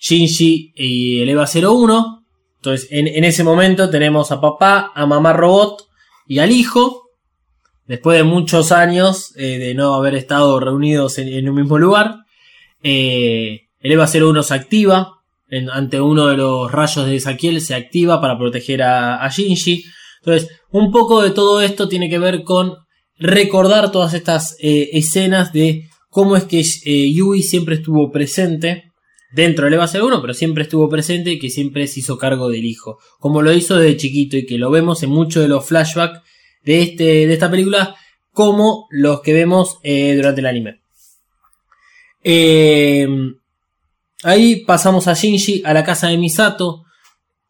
Shinji 0.00 0.72
y 0.76 1.20
el 1.22 1.28
EVA 1.30 1.44
01. 1.44 2.24
Entonces, 2.56 2.86
en, 2.92 3.08
en, 3.08 3.24
ese 3.24 3.42
momento 3.42 3.90
tenemos 3.90 4.30
a 4.30 4.40
papá, 4.40 4.92
a 4.94 5.06
mamá 5.06 5.32
robot 5.32 5.88
y 6.28 6.38
al 6.38 6.52
hijo. 6.52 7.10
Después 7.86 8.16
de 8.16 8.22
muchos 8.22 8.70
años 8.70 9.32
eh, 9.36 9.58
de 9.58 9.74
no 9.74 9.94
haber 9.94 10.14
estado 10.14 10.60
reunidos 10.60 11.18
en, 11.18 11.48
un 11.48 11.56
mismo 11.56 11.78
lugar. 11.78 12.18
El 12.82 13.60
EVA 13.80 14.06
01 14.06 14.42
se 14.44 14.54
activa. 14.54 15.14
Ante 15.72 16.00
uno 16.00 16.28
de 16.28 16.36
los 16.36 16.70
rayos 16.70 17.06
de 17.06 17.18
Saquiel 17.18 17.60
se 17.60 17.74
activa 17.74 18.20
para 18.20 18.38
proteger 18.38 18.84
a, 18.84 19.24
a 19.24 19.28
Shinji. 19.30 19.84
Entonces, 20.26 20.50
un 20.72 20.90
poco 20.90 21.22
de 21.22 21.30
todo 21.30 21.62
esto 21.62 21.88
tiene 21.88 22.10
que 22.10 22.18
ver 22.18 22.42
con 22.42 22.74
recordar 23.16 23.92
todas 23.92 24.12
estas 24.12 24.56
eh, 24.58 24.90
escenas 24.92 25.52
de 25.52 25.88
cómo 26.10 26.36
es 26.36 26.44
que 26.44 26.60
eh, 26.60 27.12
Yui 27.12 27.44
siempre 27.44 27.76
estuvo 27.76 28.10
presente 28.10 28.90
dentro 29.32 29.66
del 29.66 29.74
EVA 29.74 29.86
01, 29.86 30.20
pero 30.20 30.34
siempre 30.34 30.64
estuvo 30.64 30.88
presente 30.88 31.30
y 31.30 31.38
que 31.38 31.48
siempre 31.48 31.86
se 31.86 32.00
hizo 32.00 32.18
cargo 32.18 32.48
del 32.48 32.64
hijo, 32.64 32.98
como 33.20 33.40
lo 33.40 33.52
hizo 33.52 33.76
desde 33.76 33.96
chiquito 33.96 34.36
y 34.36 34.46
que 34.46 34.58
lo 34.58 34.70
vemos 34.70 35.04
en 35.04 35.10
muchos 35.10 35.42
de 35.42 35.48
los 35.48 35.64
flashbacks 35.64 36.20
de, 36.64 36.82
este, 36.82 37.04
de 37.04 37.32
esta 37.32 37.48
película, 37.48 37.94
como 38.32 38.88
los 38.90 39.20
que 39.20 39.32
vemos 39.32 39.78
eh, 39.84 40.14
durante 40.16 40.40
el 40.40 40.46
anime. 40.46 40.80
Ahí 44.24 44.64
pasamos 44.64 45.06
a 45.06 45.14
Shinji 45.14 45.62
a 45.64 45.72
la 45.72 45.84
casa 45.84 46.08
de 46.08 46.16
Misato. 46.16 46.85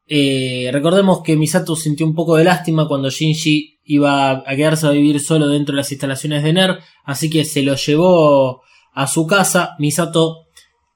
Eh, 0.08 0.70
recordemos 0.72 1.22
que 1.22 1.36
Misato 1.36 1.74
sintió 1.74 2.06
un 2.06 2.14
poco 2.14 2.36
de 2.36 2.44
lástima 2.44 2.86
cuando 2.86 3.10
Shinji 3.10 3.80
iba 3.84 4.30
a 4.30 4.56
quedarse 4.56 4.86
a 4.86 4.90
vivir 4.90 5.20
solo 5.20 5.48
dentro 5.48 5.72
de 5.72 5.78
las 5.78 5.90
instalaciones 5.90 6.42
de 6.42 6.52
NER, 6.52 6.78
así 7.04 7.28
que 7.28 7.44
se 7.44 7.62
lo 7.62 7.74
llevó 7.74 8.62
a 8.92 9.06
su 9.06 9.26
casa. 9.26 9.74
Misato 9.78 10.46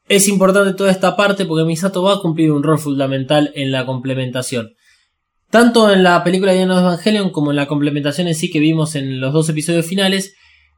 es 0.09 0.29
importante 0.29 0.75
toda 0.75 0.91
esta 0.91 1.17
parte 1.17 1.45
porque 1.45 1.65
Misato 1.65 2.03
va 2.03 2.15
a 2.15 2.21
cumplir 2.21 2.53
un 2.53 2.63
rol 2.63 2.79
fundamental 2.79 3.53
en 3.55 3.73
la 3.73 3.85
complementación. 3.87 4.75
Tanto 5.51 5.91
en 5.91 6.05
la 6.05 6.23
película 6.23 6.53
de 6.53 6.63
Evangelion 6.63 7.31
como 7.31 7.51
en 7.51 7.57
la 7.57 7.67
complementación 7.67 8.29
en 8.29 8.37
sí 8.37 8.51
que 8.51 8.61
vimos 8.61 8.95
en 8.95 9.21
los 9.21 9.33
dos 9.33 9.49
episodios 9.49 9.87
finales, 9.87 10.35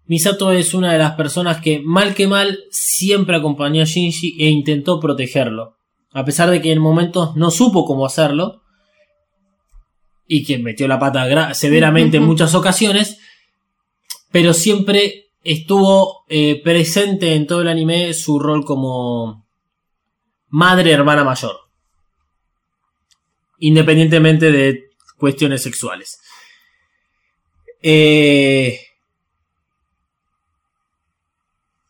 Misato 0.07 0.51
es 0.53 0.75
una 0.75 0.93
de 0.93 0.99
las 0.99 1.13
personas 1.13 1.61
que, 1.61 1.81
mal 1.85 2.15
que 2.15 2.27
mal, 2.27 2.59
siempre 2.71 3.37
acompañó 3.37 3.83
a 3.83 3.87
Shinji 3.87 4.37
e 4.39 4.49
intentó 4.49 4.99
protegerlo. 4.99 5.77
A 6.13 6.25
pesar 6.25 6.51
de 6.51 6.61
que 6.61 6.73
en 6.73 6.79
momentos 6.79 7.37
no 7.37 7.51
supo 7.51 7.85
cómo 7.85 8.07
hacerlo 8.07 8.63
y 10.27 10.45
que 10.45 10.59
metió 10.59 10.89
la 10.89 10.99
pata 10.99 11.55
severamente 11.55 12.19
en 12.19 12.25
muchas 12.25 12.55
ocasiones, 12.55 13.19
pero 14.31 14.55
siempre 14.55 15.31
estuvo 15.45 16.25
eh, 16.29 16.61
presente 16.63 17.35
en 17.35 17.47
todo 17.47 17.63
el 17.63 17.69
anime 17.69 18.15
su 18.15 18.39
rol 18.39 18.65
como 18.65 19.47
madre 20.49 20.93
hermana 20.93 21.25
mayor, 21.25 21.57
independientemente 23.59 24.51
de 24.51 24.91
cuestiones 25.19 25.63
sexuales. 25.63 26.21
Eh, 27.83 28.79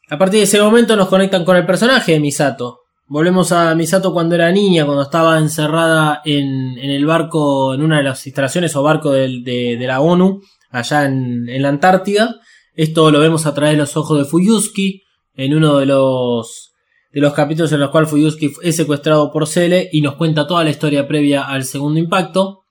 a 0.08 0.18
partir 0.18 0.38
de 0.38 0.44
ese 0.44 0.60
momento 0.60 0.96
nos 0.96 1.08
conectan 1.08 1.44
con 1.44 1.56
el 1.56 1.66
personaje 1.66 2.12
de 2.12 2.20
Misato. 2.20 2.81
Volvemos 3.12 3.52
a 3.52 3.74
Misato 3.74 4.14
cuando 4.14 4.36
era 4.36 4.50
niña, 4.50 4.86
cuando 4.86 5.02
estaba 5.02 5.38
encerrada 5.38 6.22
en, 6.24 6.78
el 6.78 7.04
barco, 7.04 7.74
en 7.74 7.82
una 7.82 7.98
de 7.98 8.04
las 8.04 8.26
instalaciones 8.26 8.74
o 8.74 8.82
barco 8.82 9.10
de, 9.10 9.76
la 9.78 10.00
ONU, 10.00 10.40
allá 10.70 11.04
en, 11.04 11.46
en 11.46 11.60
la 11.60 11.68
Antártida. 11.68 12.40
Esto 12.72 13.10
lo 13.10 13.20
vemos 13.20 13.44
a 13.44 13.52
través 13.52 13.74
de 13.74 13.80
los 13.80 13.98
ojos 13.98 14.16
de 14.16 14.24
Fuyuski, 14.24 15.02
en 15.34 15.54
uno 15.54 15.76
de 15.76 15.84
los, 15.84 16.72
de 17.12 17.20
los 17.20 17.34
capítulos 17.34 17.70
en 17.72 17.80
los 17.80 17.90
cuales 17.90 18.08
Fuyuski 18.08 18.50
es 18.62 18.76
secuestrado 18.76 19.30
por 19.30 19.46
Cele 19.46 19.90
y 19.92 20.00
nos 20.00 20.14
cuenta 20.14 20.46
toda 20.46 20.64
la 20.64 20.70
historia 20.70 21.06
previa 21.06 21.42
al 21.42 21.64
segundo 21.64 22.00
impacto. 22.00 22.62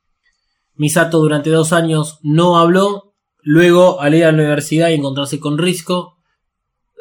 Misato 0.74 1.20
durante 1.20 1.52
dos 1.52 1.72
años 1.72 2.18
no 2.24 2.58
habló, 2.58 3.14
luego 3.44 4.02
al 4.02 4.16
ir 4.16 4.26
a 4.26 4.32
la 4.32 4.40
universidad 4.40 4.90
y 4.90 4.96
encontrarse 4.96 5.40
con 5.40 5.60
Risco, 5.60 6.18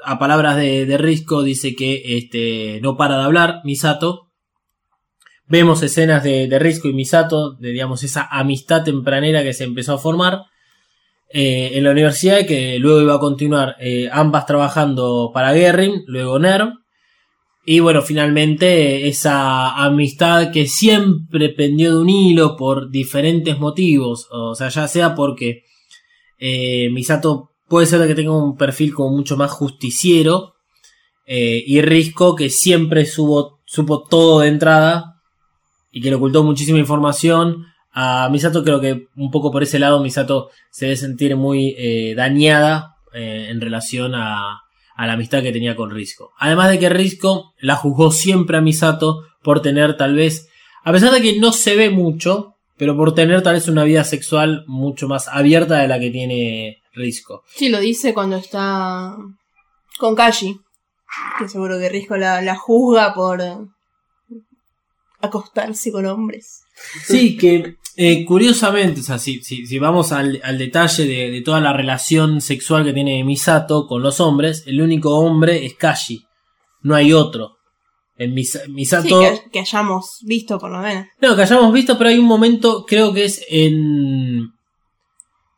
a 0.05 0.19
palabras 0.19 0.57
de, 0.57 0.87
de 0.87 0.99
Risco 0.99 1.43
dice 1.43 1.75
que 1.75 2.17
este, 2.17 2.81
no 2.83 2.97
para 2.97 3.19
de 3.19 3.25
hablar 3.25 3.61
Misato. 3.65 4.29
Vemos 5.47 5.83
escenas 5.83 6.23
de, 6.23 6.47
de 6.47 6.59
Risco 6.59 6.89
y 6.89 6.93
Misato, 6.93 7.55
de 7.55 7.71
digamos 7.71 8.05
esa 8.05 8.29
amistad 8.31 8.85
tempranera 8.85 9.43
que 9.43 9.53
se 9.53 9.65
empezó 9.65 9.95
a 9.95 9.99
formar 9.99 10.43
eh, 11.33 11.71
en 11.75 11.85
la 11.85 11.93
universidad 11.93 12.41
y 12.41 12.47
que 12.47 12.79
luego 12.81 13.03
iba 13.03 13.15
a 13.15 13.21
continuar 13.21 13.77
eh, 13.79 14.09
ambas 14.13 14.47
trabajando 14.47 15.31
para 15.33 15.53
Guerrin, 15.53 16.03
luego 16.07 16.41
NERV. 16.41 16.73
Y 17.65 17.79
bueno, 17.79 18.03
finalmente 18.03 19.07
esa 19.07 19.77
amistad 19.77 20.51
que 20.51 20.67
siempre 20.67 21.51
pendió 21.51 21.93
de 21.93 22.03
un 22.03 22.09
hilo 22.09 22.57
por 22.57 22.91
diferentes 22.91 23.59
motivos, 23.61 24.27
o 24.33 24.57
sea, 24.57 24.71
ya 24.71 24.89
sea 24.89 25.15
porque 25.15 25.63
eh, 26.39 26.89
Misato 26.91 27.50
puede 27.71 27.87
ser 27.87 28.05
que 28.09 28.17
tenga 28.17 28.37
un 28.37 28.57
perfil 28.57 28.93
como 28.93 29.17
mucho 29.17 29.37
más 29.37 29.53
justiciero, 29.53 30.57
eh, 31.25 31.63
y 31.65 31.81
Risco 31.81 32.35
que 32.35 32.51
siempre 32.51 33.07
supo, 33.07 33.61
supo 33.65 34.03
todo 34.03 34.41
de 34.41 34.49
entrada 34.49 35.23
y 35.93 36.01
que 36.01 36.11
le 36.11 36.17
ocultó 36.17 36.43
muchísima 36.43 36.81
información. 36.81 37.67
A 37.93 38.29
Misato 38.29 38.65
creo 38.65 38.81
que 38.81 39.07
un 39.15 39.31
poco 39.31 39.53
por 39.53 39.63
ese 39.63 39.79
lado 39.79 40.03
Misato 40.03 40.51
se 40.73 40.87
debe 40.87 40.97
sentir 40.97 41.37
muy 41.37 41.77
eh, 41.79 42.15
dañada 42.17 42.97
eh, 43.15 43.47
en 43.51 43.61
relación 43.61 44.17
a, 44.17 44.63
a 44.97 45.07
la 45.07 45.13
amistad 45.13 45.41
que 45.41 45.53
tenía 45.53 45.77
con 45.77 45.91
Risco. 45.91 46.33
Además 46.39 46.71
de 46.71 46.81
que 46.81 46.89
Risco 46.89 47.55
la 47.61 47.77
juzgó 47.77 48.11
siempre 48.11 48.57
a 48.57 48.61
Misato 48.61 49.23
por 49.45 49.63
tener 49.63 49.97
tal 49.97 50.17
vez, 50.17 50.49
a 50.83 50.91
pesar 50.91 51.13
de 51.13 51.23
que 51.23 51.39
no 51.39 51.53
se 51.53 51.77
ve 51.77 51.91
mucho, 51.91 52.57
pero 52.81 52.97
por 52.97 53.12
tener 53.12 53.43
tal 53.43 53.57
vez 53.57 53.69
una 53.69 53.85
vida 53.85 54.05
sexual 54.05 54.64
mucho 54.66 55.07
más 55.07 55.29
abierta 55.29 55.77
de 55.77 55.87
la 55.87 56.01
que 56.01 56.09
tiene 56.09 56.83
Risco. 56.95 57.43
Sí, 57.55 57.69
lo 57.69 57.79
dice 57.79 58.14
cuando 58.14 58.37
está 58.37 59.19
con 59.99 60.14
Kashi. 60.14 60.59
Que 61.38 61.47
seguro 61.47 61.79
que 61.79 61.90
Risco 61.90 62.16
la, 62.16 62.40
la 62.40 62.57
juzga 62.57 63.12
por 63.12 63.43
acostarse 65.21 65.93
con 65.93 66.07
hombres. 66.07 66.62
Sí, 67.05 67.37
que 67.37 67.77
eh, 67.97 68.25
curiosamente, 68.25 69.01
o 69.01 69.05
sea, 69.05 69.19
si, 69.19 69.43
si, 69.43 69.66
si 69.66 69.79
vamos 69.79 70.11
al, 70.12 70.40
al 70.43 70.57
detalle 70.57 71.05
de, 71.05 71.31
de 71.31 71.43
toda 71.43 71.61
la 71.61 71.75
relación 71.75 72.40
sexual 72.40 72.83
que 72.83 72.95
tiene 72.95 73.23
Misato 73.25 73.87
con 73.87 74.01
los 74.01 74.21
hombres, 74.21 74.64
el 74.66 74.81
único 74.81 75.19
hombre 75.19 75.66
es 75.66 75.75
Kashi. 75.75 76.25
No 76.81 76.95
hay 76.95 77.12
otro. 77.12 77.59
En 78.21 78.37
Sí, 78.37 78.85
que, 78.85 79.41
que 79.51 79.61
hayamos 79.61 80.19
visto 80.27 80.59
por 80.59 80.71
lo 80.71 80.81
menos. 80.81 81.07
No, 81.23 81.35
que 81.35 81.41
hayamos 81.41 81.73
visto, 81.73 81.97
pero 81.97 82.11
hay 82.11 82.19
un 82.19 82.27
momento, 82.27 82.85
creo 82.87 83.15
que 83.15 83.25
es 83.25 83.43
en. 83.49 84.53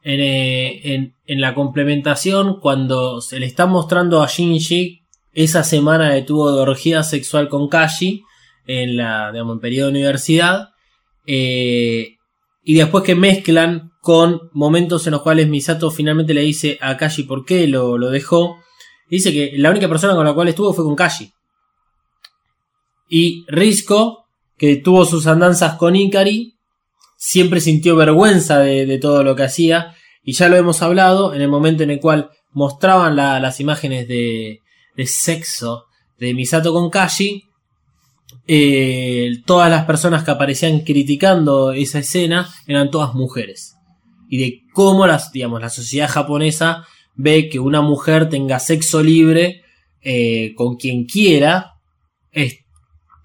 En, 0.04 0.20
eh, 0.20 0.94
en, 0.94 1.16
en 1.26 1.40
la 1.40 1.56
complementación, 1.56 2.60
cuando 2.60 3.20
se 3.20 3.40
le 3.40 3.46
está 3.46 3.66
mostrando 3.66 4.22
a 4.22 4.28
Shinji 4.28 5.02
esa 5.32 5.64
semana 5.64 6.14
que 6.14 6.22
tuvo 6.22 6.52
de 6.52 6.60
orgía 6.60 7.02
sexual 7.02 7.48
con 7.48 7.68
Kashi, 7.68 8.22
en 8.66 8.96
la, 8.96 9.32
digamos, 9.32 9.56
en 9.56 9.60
periodo 9.60 9.88
de 9.88 9.98
universidad, 9.98 10.68
eh, 11.26 12.16
y 12.62 12.74
después 12.74 13.02
que 13.02 13.16
mezclan 13.16 13.90
con 14.00 14.50
momentos 14.52 15.04
en 15.08 15.12
los 15.12 15.22
cuales 15.22 15.48
Misato 15.48 15.90
finalmente 15.90 16.32
le 16.32 16.42
dice 16.42 16.78
a 16.80 16.96
Kashi 16.96 17.24
por 17.24 17.44
qué 17.44 17.66
lo, 17.66 17.98
lo 17.98 18.10
dejó, 18.10 18.56
dice 19.10 19.32
que 19.32 19.52
la 19.56 19.70
única 19.70 19.88
persona 19.88 20.14
con 20.14 20.24
la 20.24 20.32
cual 20.32 20.46
estuvo 20.46 20.72
fue 20.72 20.84
con 20.84 20.94
Kashi. 20.94 21.32
Y 23.14 23.44
Risco, 23.46 24.24
que 24.56 24.76
tuvo 24.76 25.04
sus 25.04 25.26
andanzas 25.26 25.74
con 25.74 25.94
Ikari, 25.96 26.54
siempre 27.18 27.60
sintió 27.60 27.94
vergüenza 27.94 28.58
de, 28.60 28.96
todo 28.98 29.22
lo 29.22 29.36
que 29.36 29.42
hacía. 29.42 29.94
Y 30.24 30.32
ya 30.32 30.48
lo 30.48 30.56
hemos 30.56 30.80
hablado 30.80 31.34
en 31.34 31.42
el 31.42 31.48
momento 31.48 31.82
en 31.82 31.90
el 31.90 32.00
cual 32.00 32.30
mostraban 32.52 33.14
la- 33.14 33.38
las 33.38 33.60
imágenes 33.60 34.08
de, 34.08 34.60
de 34.96 35.06
sexo 35.06 35.84
de 36.18 36.32
Misato 36.32 36.72
con 36.72 36.88
Kashi. 36.88 37.42
eh, 38.48 39.30
todas 39.46 39.70
las 39.70 39.84
personas 39.84 40.24
que 40.24 40.30
aparecían 40.30 40.80
criticando 40.80 41.72
esa 41.72 41.98
escena 41.98 42.48
eran 42.66 42.90
todas 42.90 43.14
mujeres. 43.14 43.74
Y 44.30 44.38
de 44.38 44.60
cómo 44.72 45.06
las, 45.06 45.30
digamos, 45.32 45.60
la 45.60 45.68
sociedad 45.68 46.08
japonesa 46.08 46.86
ve 47.14 47.48
que 47.50 47.58
una 47.60 47.82
mujer 47.82 48.30
tenga 48.30 48.58
sexo 48.58 49.02
libre 49.02 49.62
eh, 50.00 50.54
con 50.56 50.76
quien 50.76 51.04
quiera 51.04 51.74
es 52.30 52.56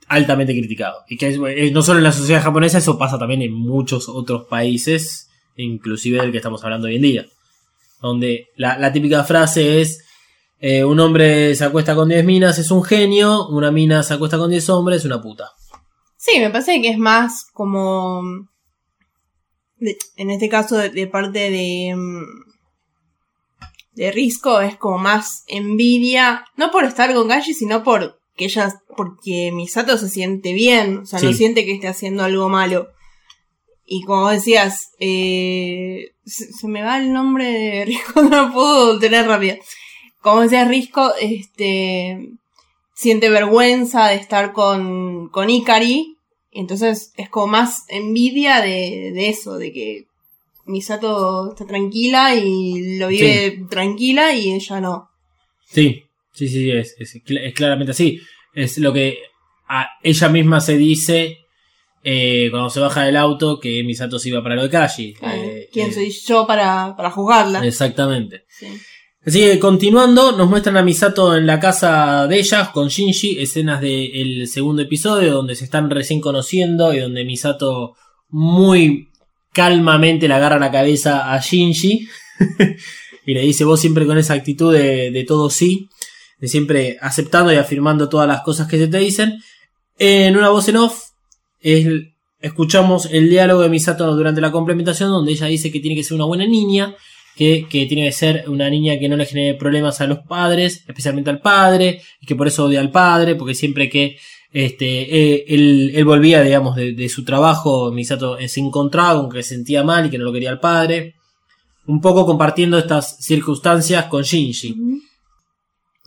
altamente 0.08 0.54
criticado. 0.54 1.04
Y 1.08 1.18
que 1.18 1.30
eh, 1.30 1.72
no 1.72 1.82
solo 1.82 2.00
en 2.00 2.04
la 2.04 2.12
sociedad 2.12 2.42
japonesa, 2.42 2.78
eso 2.78 2.98
pasa 2.98 3.20
también 3.20 3.42
en 3.42 3.54
muchos 3.54 4.10
otros 4.10 4.48
países, 4.48 5.30
inclusive 5.56 6.22
del 6.22 6.32
que 6.32 6.38
estamos 6.38 6.64
hablando 6.64 6.88
hoy 6.88 6.96
en 6.96 7.02
día. 7.02 7.26
Donde 8.02 8.48
la, 8.56 8.92
típica 8.94 9.24
frase 9.24 9.82
es, 9.82 10.04
eh, 10.60 10.84
un 10.84 11.00
hombre 11.00 11.56
se 11.56 11.66
acuesta 11.66 11.96
con 11.96 12.10
10 12.10 12.26
minas, 12.26 12.58
es 12.58 12.72
un 12.72 12.84
genio, 12.84 13.48
una 13.50 13.72
mina 13.72 14.04
se 14.04 14.14
acuesta 14.14 14.38
con 14.38 14.50
10 14.50 14.70
hombres, 14.70 15.00
es 15.00 15.06
una 15.06 15.22
puta. 15.22 15.52
Sí, 16.16 16.40
me 16.40 16.50
parece 16.50 16.82
que 16.82 16.90
es 16.90 16.98
más 16.98 17.46
como. 17.54 18.22
en 19.80 20.30
este 20.30 20.50
caso, 20.50 20.78
de, 20.78 20.90
de 20.90 21.08
parte 21.08 21.52
de. 21.52 21.94
mm, 21.96 22.48
de 23.98 24.12
Risco, 24.12 24.62
es 24.62 24.78
como 24.78 25.00
más 25.00 25.44
envidia. 25.48 26.46
No 26.56 26.72
por 26.72 26.86
estar 26.86 27.14
con 27.14 27.28
Gashi, 27.28 27.54
sino 27.54 27.84
por 27.84 28.20
que 28.38 28.46
ella. 28.46 28.82
Porque 28.96 29.52
Misato 29.52 29.98
se 29.98 30.10
siente 30.10 30.54
bien. 30.54 31.00
O 31.00 31.06
sea, 31.06 31.20
no 31.20 31.34
siente 31.34 31.66
que 31.66 31.74
esté 31.74 31.88
haciendo 31.88 32.24
algo 32.24 32.48
malo. 32.48 32.88
Y 33.86 34.04
como 34.04 34.30
decías, 34.30 34.92
eh, 35.00 36.12
se, 36.26 36.52
se 36.52 36.68
me 36.68 36.82
va 36.82 36.98
el 36.98 37.12
nombre 37.12 37.46
de 37.46 37.86
Risco, 37.86 38.22
no 38.22 38.48
lo 38.48 38.54
puedo 38.54 39.00
tener 39.00 39.28
rápido. 39.28 39.58
Como 40.22 40.42
decías, 40.42 40.68
Risco, 40.68 41.14
este 41.20 42.38
siente 42.98 43.30
vergüenza 43.30 44.08
de 44.08 44.16
estar 44.16 44.54
con, 44.54 45.30
con 45.30 45.50
Ikari. 45.50 46.18
Entonces 46.52 47.14
es 47.16 47.30
como 47.30 47.48
más 47.48 47.86
envidia 47.90 48.62
de, 48.62 49.12
de 49.14 49.30
eso, 49.30 49.58
de 49.58 49.72
que 49.72 50.08
Misato 50.66 51.52
está 51.52 51.66
tranquila 51.66 52.36
y 52.36 52.98
lo 52.98 53.08
vive 53.10 53.66
tranquila 53.70 54.34
y 54.34 54.54
ella 54.54 54.82
no. 54.82 55.10
Sí, 55.68 56.07
sí, 56.38 56.48
sí, 56.48 56.72
es, 56.72 56.96
es, 57.00 57.16
cl- 57.24 57.42
es 57.44 57.54
claramente 57.54 57.92
así. 57.92 58.20
Es 58.54 58.78
lo 58.78 58.94
que 58.94 59.18
a 59.68 59.88
ella 60.04 60.30
misma 60.30 60.62
se 60.62 60.78
dice 60.78 61.40
eh, 62.04 62.48
cuando 62.52 62.70
se 62.70 62.80
baja 62.80 63.04
del 63.04 63.18
auto 63.18 63.60
que 63.60 63.84
Misato 63.84 64.18
se 64.20 64.30
iba 64.30 64.42
para 64.42 64.56
lo 64.56 64.64
de 64.64 64.70
Kashi. 64.70 65.14
Eh, 65.22 65.70
¿Quién 65.74 65.90
eh, 65.90 65.94
soy 65.94 66.10
yo 66.12 66.48
para, 66.48 66.96
para 66.96 67.12
juzgarla? 67.12 67.66
Exactamente. 67.66 68.46
Sí. 68.48 68.68
Así 69.26 69.42
que 69.42 69.60
continuando, 69.60 70.32
nos 70.32 70.48
muestran 70.48 70.78
a 70.78 70.84
Misato 70.84 71.36
en 71.36 71.46
la 71.46 71.60
casa 71.60 72.28
de 72.28 72.40
ella 72.40 72.72
con 72.72 72.88
Shinji, 72.88 73.40
escenas 73.40 73.82
del 73.82 74.48
segundo 74.48 74.82
episodio 74.84 75.34
donde 75.34 75.56
se 75.56 75.66
están 75.66 75.90
recién 75.90 76.22
conociendo 76.22 76.94
y 76.94 77.00
donde 77.00 77.26
Misato 77.26 77.96
muy 78.30 79.10
calmamente 79.52 80.30
le 80.30 80.34
agarra 80.36 80.60
la 80.60 80.72
cabeza 80.72 81.34
a 81.34 81.42
Shinji 81.42 82.08
y 83.26 83.34
le 83.34 83.42
dice 83.42 83.66
vos 83.66 83.82
siempre 83.82 84.06
con 84.06 84.18
esa 84.18 84.34
actitud 84.36 84.72
de, 84.74 85.12
de 85.12 85.24
todo 85.26 85.50
sí, 85.50 85.90
de 86.40 86.48
siempre 86.48 86.98
aceptando 87.02 87.52
y 87.52 87.56
afirmando 87.56 88.10
todas 88.10 88.28
las 88.28 88.42
cosas 88.42 88.68
que 88.68 88.78
se 88.78 88.88
te 88.88 88.98
dicen. 88.98 89.40
En 89.98 90.38
una 90.38 90.50
voz 90.50 90.68
en 90.70 90.78
off 90.78 91.04
escuchamos 92.40 93.08
el 93.12 93.30
diálogo 93.30 93.62
de 93.62 93.70
Misato 93.70 94.16
durante 94.16 94.42
la 94.42 94.52
complementación 94.52 95.10
donde 95.10 95.32
ella 95.32 95.48
dice 95.48 95.72
que 95.72 95.80
tiene 95.80 95.96
que 95.96 96.04
ser 96.04 96.16
una 96.16 96.26
buena 96.26 96.46
niña 96.46 96.96
que, 97.36 97.68
que 97.70 97.86
tiene 97.86 98.06
que 98.06 98.12
ser 98.12 98.46
una 98.48 98.70
niña 98.70 98.98
que 99.00 99.10
no 99.10 99.16
le 99.16 99.26
genere 99.26 99.58
problemas 99.58 100.02
a 100.02 100.08
los 100.08 100.20
padres, 100.20 100.84
especialmente 100.88 101.30
al 101.30 101.40
padre, 101.40 102.02
y 102.20 102.26
que 102.26 102.36
por 102.36 102.48
eso 102.48 102.66
odia 102.66 102.80
al 102.80 102.92
padre, 102.92 103.36
porque 103.36 103.54
siempre 103.56 103.90
que 103.90 104.18
Este, 104.54 105.02
eh, 105.02 105.46
él, 105.50 105.92
él 105.94 106.06
volvía, 106.06 106.42
digamos, 106.42 106.76
de, 106.76 106.94
de 106.94 107.10
su 107.10 107.24
trabajo. 107.24 107.92
Misato 107.92 108.38
se 108.48 108.60
encontraba 108.60 109.20
con 109.20 109.30
que 109.30 109.44
se 109.44 109.56
sentía 109.56 109.84
mal 109.84 110.06
y 110.06 110.10
que 110.10 110.18
no 110.18 110.24
lo 110.24 110.32
quería 110.34 110.50
el 110.50 110.60
padre. 110.60 111.16
Un 111.86 112.00
poco 112.02 112.26
compartiendo 112.26 112.78
estas 112.78 113.18
circunstancias 113.20 114.06
con 114.06 114.24
Shinji. 114.24 114.76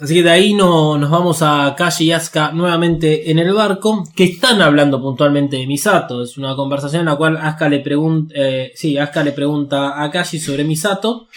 Así 0.00 0.14
que 0.14 0.22
de 0.22 0.30
ahí 0.30 0.54
no, 0.54 0.96
nos 0.96 1.10
vamos 1.10 1.42
a 1.42 1.74
Kashi 1.76 2.04
y 2.04 2.12
Asuka 2.12 2.52
nuevamente 2.52 3.30
en 3.30 3.38
el 3.38 3.52
barco, 3.52 4.04
que 4.16 4.24
están 4.24 4.62
hablando 4.62 5.00
puntualmente 5.00 5.58
de 5.58 5.66
Misato. 5.66 6.22
Es 6.22 6.38
una 6.38 6.56
conversación 6.56 7.00
en 7.00 7.06
la 7.06 7.16
cual 7.16 7.36
Asuka 7.36 7.68
le 7.68 7.80
pregunta, 7.80 8.34
eh, 8.34 8.72
sí, 8.74 8.96
Asuka 8.96 9.22
le 9.24 9.32
pregunta 9.32 10.02
a 10.02 10.10
Kashi 10.10 10.40
sobre 10.40 10.64
Misato. 10.64 11.28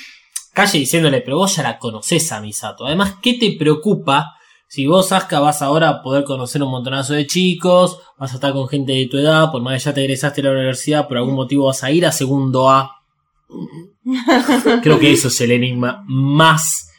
Kashi 0.53 0.79
diciéndole, 0.79 1.21
pero 1.21 1.37
vos 1.37 1.55
ya 1.55 1.63
la 1.63 1.77
conoces 1.77 2.31
a 2.31 2.39
Misato. 2.39 2.85
Además, 2.85 3.15
¿qué 3.21 3.33
te 3.33 3.55
preocupa 3.59 4.35
si 4.73 4.87
vos, 4.87 5.11
Asuka, 5.11 5.39
vas 5.39 5.61
ahora 5.61 5.89
a 5.89 6.01
poder 6.01 6.23
conocer 6.23 6.63
un 6.63 6.71
montonazo 6.71 7.13
de 7.13 7.27
chicos, 7.27 7.99
vas 8.17 8.31
a 8.31 8.35
estar 8.35 8.53
con 8.53 8.67
gente 8.67 8.93
de 8.93 9.05
tu 9.05 9.17
edad, 9.17 9.51
por 9.51 9.61
más 9.61 9.73
que 9.73 9.85
ya 9.85 9.93
te 9.93 10.01
egresaste 10.01 10.41
de 10.41 10.47
la 10.47 10.55
universidad, 10.55 11.07
por 11.07 11.17
algún 11.17 11.35
motivo 11.35 11.67
vas 11.67 11.83
a 11.83 11.91
ir 11.91 12.07
a 12.07 12.11
segundo 12.11 12.71
A? 12.71 12.89
Creo 14.81 14.97
que 14.97 15.11
eso 15.11 15.27
es 15.27 15.41
el 15.41 15.51
enigma 15.51 16.03
más, 16.07 16.89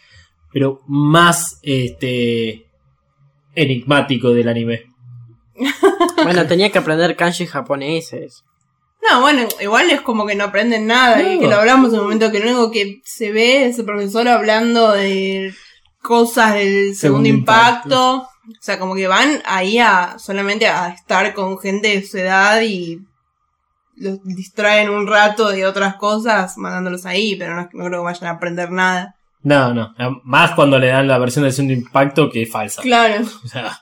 pero 0.54 0.82
más 0.86 1.58
este 1.62 2.68
enigmático 3.56 4.30
del 4.30 4.48
anime. 4.48 4.84
Bueno, 6.22 6.46
tenía 6.48 6.70
que 6.70 6.78
aprender 6.78 7.16
kanji 7.16 7.44
japoneses. 7.46 8.44
No, 9.10 9.20
bueno, 9.20 9.48
igual 9.60 9.90
es 9.90 10.00
como 10.00 10.24
que 10.24 10.36
no 10.36 10.44
aprenden 10.44 10.86
nada 10.86 11.20
y 11.20 11.40
que 11.40 11.48
lo 11.48 11.56
hablamos 11.56 11.92
en 11.92 11.98
un 11.98 12.04
momento 12.04 12.30
que 12.30 12.38
lo 12.38 12.46
único 12.46 12.70
que 12.70 13.00
se 13.04 13.32
ve 13.32 13.66
es 13.66 13.80
el 13.80 13.84
profesor 13.84 14.28
hablando 14.28 14.92
de 14.92 15.52
cosas 16.00 16.54
del 16.54 16.94
segundo, 16.94 17.24
Segundo 17.24 17.28
impacto. 17.28 18.16
O 18.20 18.62
sea, 18.62 18.78
como 18.78 18.94
que 18.94 19.08
van 19.08 19.42
ahí 19.44 19.78
a 19.78 20.20
solamente 20.20 20.68
a 20.68 20.90
estar 20.90 21.34
con 21.34 21.58
gente 21.58 21.88
de 21.88 22.06
su 22.06 22.16
edad 22.18 22.62
y 22.62 23.00
los 23.96 24.22
distraen 24.22 24.88
un 24.88 25.08
rato 25.08 25.48
de 25.48 25.66
otras 25.66 25.96
cosas 25.96 26.56
mandándolos 26.58 27.06
ahí, 27.06 27.34
pero 27.34 27.56
no, 27.56 27.62
no 27.72 27.84
creo 27.86 28.00
que 28.00 28.04
vayan 28.04 28.26
a 28.26 28.36
aprender 28.36 28.70
nada. 28.70 29.16
No, 29.44 29.72
no, 29.72 29.94
más 30.24 30.52
cuando 30.52 30.78
le 30.78 30.88
dan 30.88 31.06
la 31.06 31.18
versión 31.18 31.44
del 31.44 31.52
segundo 31.52 31.74
impacto 31.74 32.28
que 32.30 32.42
es 32.42 32.50
falsa. 32.50 32.82
Claro. 32.82 33.24
O 33.44 33.48
sea, 33.48 33.78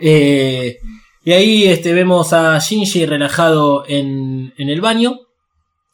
eh, 0.00 0.78
y 1.24 1.32
ahí 1.32 1.64
este, 1.64 1.92
vemos 1.92 2.32
a 2.32 2.58
Shinji 2.58 3.06
relajado 3.06 3.84
en, 3.86 4.52
en 4.56 4.68
el 4.68 4.80
baño. 4.80 5.18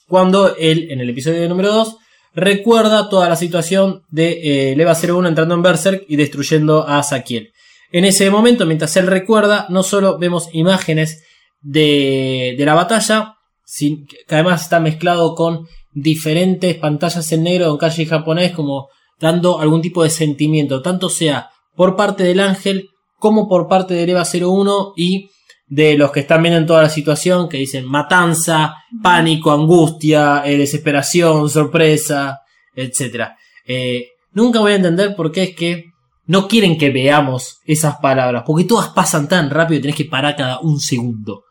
Cuando 0.09 0.55
él, 0.57 0.87
en 0.91 1.01
el 1.01 1.11
episodio 1.11 1.49
número 1.49 1.73
2, 1.73 1.97
recuerda 2.35 3.09
toda 3.09 3.29
la 3.29 3.35
situación 3.37 4.03
de 4.09 4.31
eh, 4.33 4.73
el 4.73 4.81
EVA 4.81 4.95
01 4.95 5.27
entrando 5.29 5.55
en 5.55 5.63
Berserk 5.63 6.05
y 6.09 6.17
destruyendo 6.17 6.87
a 6.87 7.03
Sakiel. 7.03 7.51
En 7.91 8.05
ese 8.05 8.31
momento, 8.31 8.67
mientras 8.67 8.97
él 8.97 9.07
recuerda, 9.09 9.67
no 9.69 9.83
solo 9.83 10.19
vemos 10.19 10.49
imágenes 10.53 11.25
de, 11.61 12.55
de 12.57 12.65
la 12.65 12.75
batalla, 12.75 13.35
sin- 13.65 14.07
que 14.07 14.35
además 14.35 14.63
está 14.63 14.79
mezclado 14.79 15.35
con 15.35 15.67
diferentes 15.97 16.77
pantallas 16.77 17.33
en 17.33 17.45
negro 17.45 17.71
en 17.71 17.79
calle 17.79 18.05
japonés, 18.05 18.53
como 18.53 18.89
dando 19.19 19.59
algún 19.61 19.81
tipo 19.81 20.03
de 20.03 20.11
sentimiento, 20.11 20.83
tanto 20.83 21.09
sea 21.09 21.49
por 21.75 21.97
parte 21.97 22.23
del 22.23 22.41
ángel 22.41 22.91
como 23.19 23.49
por 23.49 23.67
parte 23.67 23.95
del 23.95 24.11
EVA 24.11 24.25
01 24.25 24.93
y 24.95 25.31
de 25.67 25.97
los 25.97 26.13
que 26.13 26.21
están 26.21 26.43
viendo 26.43 26.61
en 26.61 26.67
toda 26.67 26.83
la 26.83 26.91
situación, 26.91 27.49
que 27.49 27.57
dicen 27.57 27.87
matanza, 27.87 28.75
pánico, 29.03 29.51
angustia, 29.51 30.43
eh, 30.45 30.59
desesperación, 30.59 31.49
sorpresa, 31.49 32.41
etc. 32.75 33.31
Eh, 33.67 34.09
nunca 34.33 34.61
voy 34.61 34.73
a 34.73 34.77
entender 34.77 35.17
por 35.17 35.33
qué 35.33 35.45
es 35.45 35.57
que 35.57 35.85
no 36.27 36.47
quieren 36.47 36.77
que 36.77 36.91
veamos 36.91 37.61
esas 37.65 37.97
palabras, 37.97 38.43
porque 38.47 38.65
todas 38.65 38.89
pasan 38.89 39.29
tan 39.29 39.49
rápido 39.49 39.79
y 39.79 39.83
tenés 39.83 39.97
que 39.97 40.05
parar 40.05 40.37
cada 40.37 40.61
un 40.61 40.79
segundo. 40.79 41.45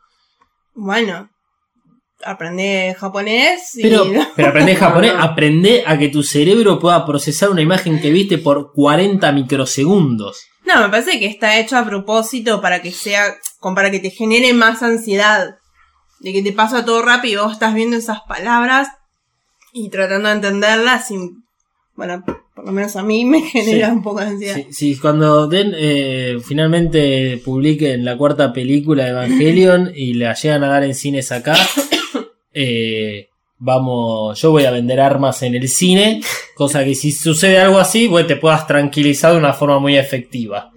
Bueno, 0.72 1.30
aprende 2.24 2.94
japonés 2.98 3.76
y... 3.76 3.82
Pero, 3.82 4.06
pero 4.34 4.48
aprende 4.48 4.74
japonés, 4.76 5.12
aprende 5.18 5.84
a 5.86 5.98
que 5.98 6.08
tu 6.08 6.22
cerebro 6.22 6.78
pueda 6.78 7.04
procesar 7.06 7.50
una 7.50 7.62
imagen 7.62 8.00
que 8.00 8.10
viste 8.10 8.38
por 8.38 8.72
40 8.72 9.30
microsegundos. 9.32 10.40
No, 10.64 10.80
me 10.82 10.88
parece 10.88 11.18
que 11.20 11.26
está 11.26 11.58
hecho 11.58 11.76
a 11.76 11.84
propósito 11.84 12.60
para 12.60 12.82
que 12.82 12.90
sea, 12.90 13.36
como 13.60 13.76
para 13.76 13.90
que 13.90 14.00
te 14.00 14.10
genere 14.10 14.52
más 14.52 14.82
ansiedad. 14.82 15.56
De 16.20 16.32
que 16.32 16.42
te 16.42 16.52
pasa 16.52 16.84
todo 16.84 17.02
rápido 17.02 17.42
y 17.42 17.44
vos 17.44 17.52
estás 17.52 17.74
viendo 17.74 17.96
esas 17.96 18.18
palabras 18.26 18.88
y 19.72 19.90
tratando 19.90 20.28
de 20.30 20.34
entenderlas 20.36 21.10
y, 21.10 21.16
bueno, 21.94 22.24
por 22.54 22.64
lo 22.64 22.72
menos 22.72 22.96
a 22.96 23.02
mí 23.02 23.24
me 23.26 23.42
genera 23.50 23.88
Sí. 23.88 23.92
un 23.92 24.02
poco 24.02 24.20
de 24.20 24.26
ansiedad. 24.26 24.56
Si, 24.70 24.72
si 24.72 24.96
cuando 24.96 25.46
den, 25.46 25.72
eh, 25.76 26.38
finalmente 26.42 27.40
publiquen 27.44 28.04
la 28.04 28.16
cuarta 28.16 28.52
película 28.52 29.04
de 29.04 29.10
Evangelion 29.10 29.92
y 29.94 30.14
la 30.14 30.32
llegan 30.34 30.64
a 30.64 30.68
dar 30.68 30.84
en 30.84 30.94
cines 30.94 31.30
acá, 31.30 31.54
eh, 32.58 33.28
vamos, 33.58 34.40
yo 34.40 34.50
voy 34.50 34.64
a 34.64 34.70
vender 34.70 34.98
armas 34.98 35.42
en 35.42 35.54
el 35.54 35.68
cine, 35.68 36.22
cosa 36.54 36.82
que 36.84 36.94
si 36.94 37.12
sucede 37.12 37.58
algo 37.58 37.78
así, 37.78 38.08
pues 38.08 38.26
te 38.26 38.36
puedas 38.36 38.66
tranquilizar 38.66 39.32
de 39.32 39.38
una 39.38 39.52
forma 39.52 39.78
muy 39.78 39.96
efectiva. 39.96 40.70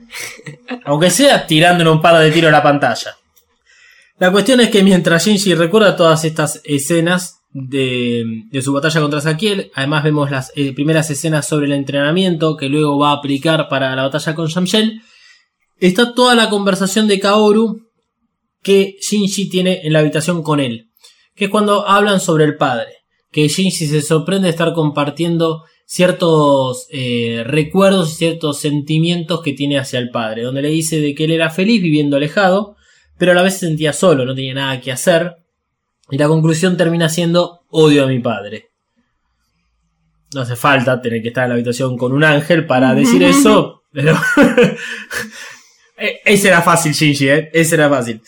Aunque 0.84 1.10
sea 1.10 1.48
tirándole 1.48 1.90
un 1.90 2.02
par 2.02 2.22
de 2.22 2.32
tiros 2.32 2.50
a 2.50 2.52
la 2.52 2.64
pantalla. 2.64 3.16
La 4.18 4.30
cuestión 4.30 4.60
es 4.60 4.70
que 4.70 4.84
mientras 4.84 5.26
Shinji 5.26 5.56
recuerda 5.56 5.96
todas 5.96 6.26
estas 6.26 6.60
escenas 6.66 7.40
de, 7.52 8.26
de 8.52 8.62
su 8.62 8.74
batalla 8.74 9.00
contra 9.00 9.22
Sakiel, 9.22 9.72
además 9.74 10.04
vemos 10.04 10.30
las 10.30 10.52
eh, 10.58 10.74
primeras 10.74 11.10
escenas 11.10 11.48
sobre 11.48 11.68
el 11.68 11.72
entrenamiento 11.72 12.58
que 12.58 12.68
luego 12.68 13.00
va 13.00 13.12
a 13.12 13.14
aplicar 13.14 13.70
para 13.70 13.96
la 13.96 14.04
batalla 14.04 14.36
con 14.36 14.48
Shamshel, 14.48 15.02
está 15.80 16.14
toda 16.14 16.36
la 16.36 16.50
conversación 16.50 17.08
de 17.08 17.22
Kaoru 17.22 17.88
que 18.62 18.98
Shinji 19.00 19.50
tiene 19.50 19.80
en 19.84 19.94
la 19.94 20.00
habitación 20.00 20.44
con 20.44 20.60
él, 20.60 20.89
que 21.40 21.46
es 21.46 21.52
cuando 21.52 21.88
hablan 21.88 22.20
sobre 22.20 22.44
el 22.44 22.58
padre, 22.58 22.92
que 23.32 23.48
Shinji 23.48 23.88
se 23.88 24.02
sorprende 24.02 24.48
de 24.48 24.52
estar 24.52 24.74
compartiendo 24.74 25.64
ciertos 25.86 26.86
eh, 26.92 27.44
recuerdos 27.46 28.12
y 28.12 28.16
ciertos 28.16 28.60
sentimientos 28.60 29.42
que 29.42 29.54
tiene 29.54 29.80
hacia 29.80 30.00
el 30.00 30.10
padre, 30.10 30.44
donde 30.44 30.62
le 30.62 30.70
dice 30.70 31.00
de 31.00 31.16
que 31.16 31.24
él 31.24 31.32
era 31.32 31.50
feliz 31.50 31.82
viviendo 31.82 32.18
alejado, 32.18 32.76
pero 33.18 33.32
a 33.32 33.36
la 33.36 33.42
vez 33.42 33.54
se 33.54 33.68
sentía 33.68 33.94
solo, 33.94 34.26
no 34.26 34.36
tenía 34.36 34.54
nada 34.54 34.82
que 34.82 34.92
hacer, 34.92 35.38
y 36.12 36.18
la 36.18 36.28
conclusión 36.28 36.76
termina 36.76 37.08
siendo 37.08 37.62
odio 37.70 38.04
a 38.04 38.08
mi 38.08 38.20
padre. 38.20 38.66
No 40.36 40.42
hace 40.42 40.58
falta 40.58 41.02
tener 41.02 41.22
que 41.22 41.30
estar 41.30 41.46
en 41.46 41.50
la 41.50 41.56
habitación 41.56 41.98
con 41.98 42.12
un 42.12 42.24
ángel 42.26 42.66
para 42.68 42.94
decir 42.94 43.24
eso, 43.24 43.84
pero... 43.92 44.16
Eh, 46.02 46.22
Ese 46.24 46.48
era 46.48 46.62
fácil, 46.62 46.94
Shinji, 46.94 47.28
¿eh? 47.28 47.50
Ese 47.52 47.76
era 47.76 47.90
fácil. 47.90 48.22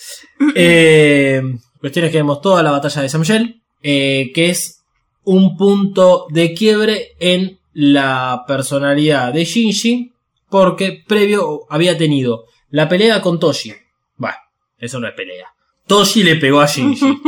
Eh, 0.56 1.42
cuestión 1.82 2.06
es 2.06 2.12
que 2.12 2.18
vemos 2.18 2.42
toda 2.42 2.64
la 2.64 2.72
batalla 2.72 3.02
de 3.02 3.10
Samuel, 3.10 3.62
eh, 3.82 4.32
que 4.34 4.50
es 4.50 4.84
un 5.24 5.58
punto 5.58 6.28
de 6.30 6.54
quiebre 6.54 7.10
en 7.20 7.60
la 7.74 8.44
personalidad 8.48 9.34
de 9.34 9.44
Shinji, 9.46 10.14
porque 10.50 11.04
previo 11.06 11.62
había 11.70 11.98
tenido 11.98 12.46
la 12.70 12.88
pelea 12.88 13.22
con 13.22 13.40
Toshi. 13.40 13.74
Bueno, 14.18 14.38
eso 14.78 15.00
no 15.00 15.08
es 15.08 15.14
pelea. 15.16 15.48
Toshi 15.88 16.24
le 16.24 16.36
pegó 16.36 16.62
a 16.62 16.68
Shinji. 16.68 17.20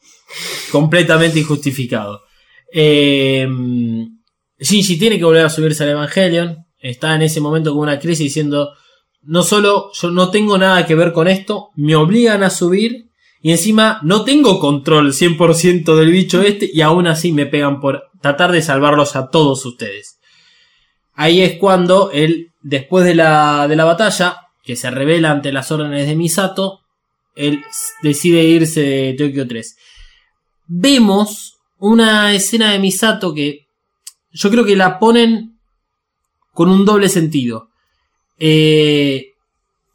Completamente 0.70 1.38
injustificado. 1.38 2.22
Eh, 2.72 3.48
Shinji 4.58 4.98
tiene 4.98 5.18
que 5.18 5.24
volver 5.24 5.46
a 5.46 5.50
subirse 5.50 5.84
al 5.84 5.90
Evangelion. 5.90 6.66
Está 6.78 7.14
en 7.14 7.22
ese 7.22 7.40
momento 7.40 7.72
con 7.72 7.80
una 7.80 7.98
crisis 7.98 8.24
diciendo, 8.24 8.74
no 9.22 9.42
solo 9.42 9.90
yo 9.94 10.10
no 10.10 10.30
tengo 10.30 10.58
nada 10.58 10.84
que 10.84 10.94
ver 10.94 11.12
con 11.12 11.28
esto, 11.28 11.70
me 11.76 11.96
obligan 11.96 12.42
a 12.42 12.50
subir 12.50 13.06
y 13.44 13.50
encima 13.50 14.00
no 14.02 14.24
tengo 14.24 14.58
control 14.58 15.12
100% 15.12 15.96
del 15.96 16.10
bicho 16.10 16.40
este 16.40 16.70
y 16.72 16.80
aún 16.80 17.06
así 17.06 17.30
me 17.30 17.44
pegan 17.44 17.78
por 17.78 18.04
tratar 18.22 18.52
de 18.52 18.62
salvarlos 18.62 19.16
a 19.16 19.28
todos 19.28 19.66
ustedes. 19.66 20.18
Ahí 21.12 21.42
es 21.42 21.58
cuando 21.58 22.10
él, 22.10 22.52
después 22.62 23.04
de 23.04 23.14
la, 23.14 23.68
de 23.68 23.76
la 23.76 23.84
batalla, 23.84 24.46
que 24.62 24.76
se 24.76 24.90
revela 24.90 25.30
ante 25.30 25.52
las 25.52 25.70
órdenes 25.70 26.06
de 26.06 26.16
Misato, 26.16 26.80
él 27.36 27.62
decide 28.02 28.44
irse 28.44 28.80
de 28.80 29.12
Tokio 29.12 29.46
3. 29.46 29.76
Vemos 30.66 31.58
una 31.78 32.32
escena 32.32 32.72
de 32.72 32.78
Misato 32.78 33.34
que 33.34 33.66
yo 34.32 34.50
creo 34.50 34.64
que 34.64 34.74
la 34.74 34.98
ponen 34.98 35.58
con 36.54 36.70
un 36.70 36.86
doble 36.86 37.10
sentido. 37.10 37.68
Eh, 38.38 39.33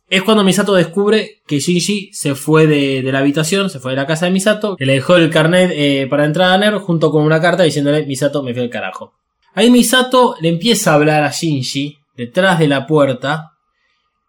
es 0.10 0.24
cuando 0.24 0.44
Misato 0.44 0.74
descubre 0.74 1.42
que 1.46 1.60
Shinji 1.60 2.10
se 2.12 2.34
fue 2.34 2.66
de, 2.66 3.04
la 3.12 3.20
habitación, 3.20 3.70
se 3.70 3.80
fue 3.80 3.92
de 3.92 3.98
la 3.98 4.08
casa 4.08 4.26
de 4.26 4.32
Misato, 4.32 4.76
que 4.76 4.86
le 4.86 4.94
dejó 4.94 5.16
el 5.18 5.30
carnet 5.30 5.72
eh, 5.74 6.08
para 6.10 6.26
entrar 6.26 6.52
a 6.52 6.58
NER 6.58 6.80
junto 6.80 7.12
con 7.12 7.24
una 7.24 7.40
carta 7.40 7.64
diciéndole 7.64 8.06
Misato 8.06 8.42
me 8.42 8.54
fui 8.54 8.64
al 8.64 8.70
carajo. 8.70 9.14
Ahí 9.54 9.70
Misato 9.70 10.36
le 10.42 10.50
empieza 10.50 10.92
a 10.92 10.96
hablar 10.96 11.24
a 11.24 11.32
Shinji 11.32 11.98
detrás 12.16 12.58
de 12.58 12.68
la 12.68 12.88
puerta 12.88 13.52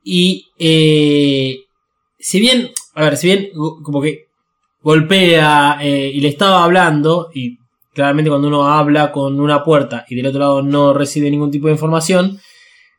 y 0.04 0.48
eh, 0.58 1.60
si 2.18 2.40
bien, 2.40 2.70
a 2.94 3.04
ver, 3.04 3.16
si 3.16 3.28
bien 3.28 3.50
como 3.82 4.02
que 4.02 4.26
golpea 4.82 5.78
eh, 5.80 6.10
y 6.12 6.20
le 6.20 6.28
estaba 6.28 6.62
hablando 6.62 7.30
y 7.34 7.58
claramente 7.94 8.30
cuando 8.30 8.48
uno 8.48 8.66
habla 8.66 9.12
con 9.12 9.40
una 9.40 9.64
puerta 9.64 10.04
y 10.08 10.14
del 10.14 10.26
otro 10.26 10.40
lado 10.40 10.62
no 10.62 10.92
recibe 10.92 11.30
ningún 11.30 11.50
tipo 11.50 11.68
de 11.68 11.72
información, 11.72 12.38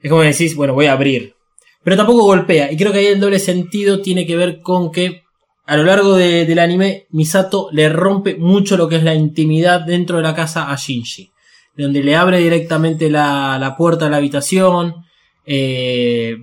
es 0.01 0.09
como 0.09 0.21
que 0.21 0.29
decís, 0.29 0.55
bueno, 0.55 0.73
voy 0.73 0.87
a 0.87 0.93
abrir. 0.93 1.35
Pero 1.83 1.97
tampoco 1.97 2.23
golpea. 2.23 2.71
Y 2.71 2.77
creo 2.77 2.91
que 2.91 2.99
ahí 2.99 3.05
el 3.07 3.19
doble 3.19 3.39
sentido 3.39 4.01
tiene 4.01 4.25
que 4.25 4.35
ver 4.37 4.61
con 4.61 4.91
que 4.91 5.23
a 5.65 5.77
lo 5.77 5.83
largo 5.83 6.15
de- 6.15 6.45
del 6.45 6.59
anime, 6.59 7.07
Misato 7.11 7.69
le 7.71 7.87
rompe 7.89 8.35
mucho 8.35 8.75
lo 8.77 8.89
que 8.89 8.97
es 8.97 9.03
la 9.03 9.13
intimidad 9.15 9.81
dentro 9.81 10.17
de 10.17 10.23
la 10.23 10.35
casa 10.35 10.71
a 10.71 10.75
Shinji. 10.75 11.31
Donde 11.77 12.03
le 12.03 12.15
abre 12.15 12.39
directamente 12.39 13.09
la, 13.09 13.57
la 13.59 13.75
puerta 13.77 14.05
de 14.05 14.11
la 14.11 14.17
habitación. 14.17 15.05
eh, 15.45 16.35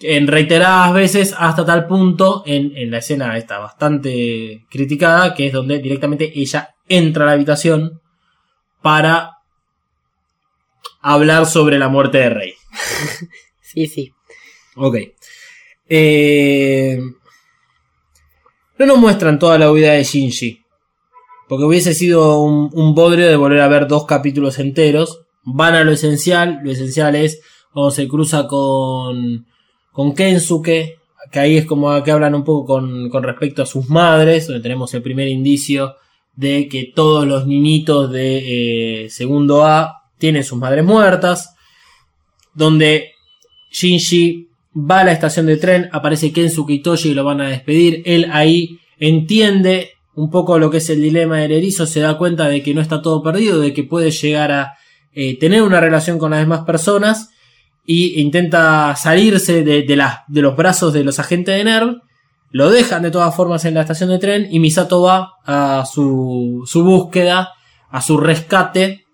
en 0.00 0.26
reiteradas 0.26 0.92
veces 0.92 1.34
hasta 1.38 1.64
tal 1.64 1.86
punto 1.86 2.42
en, 2.44 2.76
en 2.76 2.90
la 2.90 2.98
escena 2.98 3.36
esta 3.38 3.58
bastante 3.58 4.66
criticada 4.70 5.32
que 5.34 5.46
es 5.46 5.52
donde 5.54 5.78
directamente 5.78 6.30
ella 6.38 6.74
entra 6.86 7.22
a 7.24 7.26
la 7.28 7.32
habitación 7.32 8.00
para 8.82 9.38
hablar 11.00 11.46
sobre 11.46 11.78
la 11.78 11.88
muerte 11.88 12.18
de 12.18 12.28
Rey. 12.30 12.52
Sí, 13.66 13.88
sí. 13.88 14.12
Ok. 14.76 14.96
Eh, 15.88 16.98
no 18.78 18.86
nos 18.86 18.98
muestran 18.98 19.40
toda 19.40 19.58
la 19.58 19.70
vida 19.72 19.92
de 19.92 20.04
Shinji. 20.04 20.60
Porque 21.48 21.64
hubiese 21.64 21.92
sido 21.92 22.40
un, 22.40 22.70
un 22.72 22.94
bodrio 22.94 23.26
de 23.26 23.36
volver 23.36 23.60
a 23.60 23.68
ver 23.68 23.88
dos 23.88 24.06
capítulos 24.06 24.60
enteros. 24.60 25.22
Van 25.42 25.74
a 25.74 25.82
lo 25.82 25.90
esencial. 25.90 26.60
Lo 26.62 26.70
esencial 26.70 27.16
es 27.16 27.40
cuando 27.72 27.90
se 27.90 28.06
cruza 28.06 28.46
con, 28.46 29.46
con 29.90 30.14
Kensuke. 30.14 30.98
Que 31.32 31.38
ahí 31.40 31.56
es 31.56 31.66
como 31.66 32.00
que 32.04 32.12
hablan 32.12 32.36
un 32.36 32.44
poco 32.44 32.66
con, 32.66 33.10
con 33.10 33.24
respecto 33.24 33.62
a 33.62 33.66
sus 33.66 33.88
madres. 33.88 34.46
Donde 34.46 34.62
tenemos 34.62 34.94
el 34.94 35.02
primer 35.02 35.26
indicio 35.26 35.96
de 36.36 36.68
que 36.68 36.92
todos 36.94 37.26
los 37.26 37.48
niñitos 37.48 38.12
de 38.12 39.06
eh, 39.06 39.10
segundo 39.10 39.64
A 39.66 40.04
tienen 40.18 40.44
sus 40.44 40.58
madres 40.58 40.84
muertas. 40.84 41.56
Donde 42.54 43.15
Shinji 43.76 44.48
va 44.74 45.00
a 45.00 45.04
la 45.04 45.12
estación 45.12 45.44
de 45.44 45.58
tren, 45.58 45.90
aparece 45.92 46.32
Kensuke 46.32 46.72
y 46.72 46.78
Toshi 46.82 47.10
y 47.10 47.14
lo 47.14 47.24
van 47.24 47.42
a 47.42 47.48
despedir. 47.48 48.02
Él 48.06 48.28
ahí 48.32 48.78
entiende 48.98 49.90
un 50.14 50.30
poco 50.30 50.58
lo 50.58 50.70
que 50.70 50.78
es 50.78 50.88
el 50.88 51.02
dilema 51.02 51.36
del 51.38 51.52
erizo, 51.52 51.84
se 51.84 52.00
da 52.00 52.16
cuenta 52.16 52.48
de 52.48 52.62
que 52.62 52.72
no 52.72 52.80
está 52.80 53.02
todo 53.02 53.22
perdido, 53.22 53.60
de 53.60 53.74
que 53.74 53.84
puede 53.84 54.10
llegar 54.10 54.50
a 54.50 54.78
eh, 55.12 55.38
tener 55.38 55.60
una 55.60 55.78
relación 55.78 56.18
con 56.18 56.30
las 56.30 56.40
demás 56.40 56.60
personas 56.60 57.30
y 57.84 58.18
intenta 58.18 58.96
salirse 58.96 59.62
de, 59.62 59.82
de, 59.82 60.02
de 60.26 60.42
los 60.42 60.56
brazos 60.56 60.94
de 60.94 61.04
los 61.04 61.18
agentes 61.18 61.54
de 61.54 61.64
NERV. 61.64 62.00
Lo 62.52 62.70
dejan 62.70 63.02
de 63.02 63.10
todas 63.10 63.36
formas 63.36 63.66
en 63.66 63.74
la 63.74 63.82
estación 63.82 64.08
de 64.08 64.18
tren 64.18 64.48
y 64.50 64.58
Misato 64.58 65.02
va 65.02 65.34
a 65.44 65.84
su, 65.84 66.62
su 66.66 66.82
búsqueda, 66.82 67.50
a 67.90 68.00
su 68.00 68.16
rescate 68.16 69.04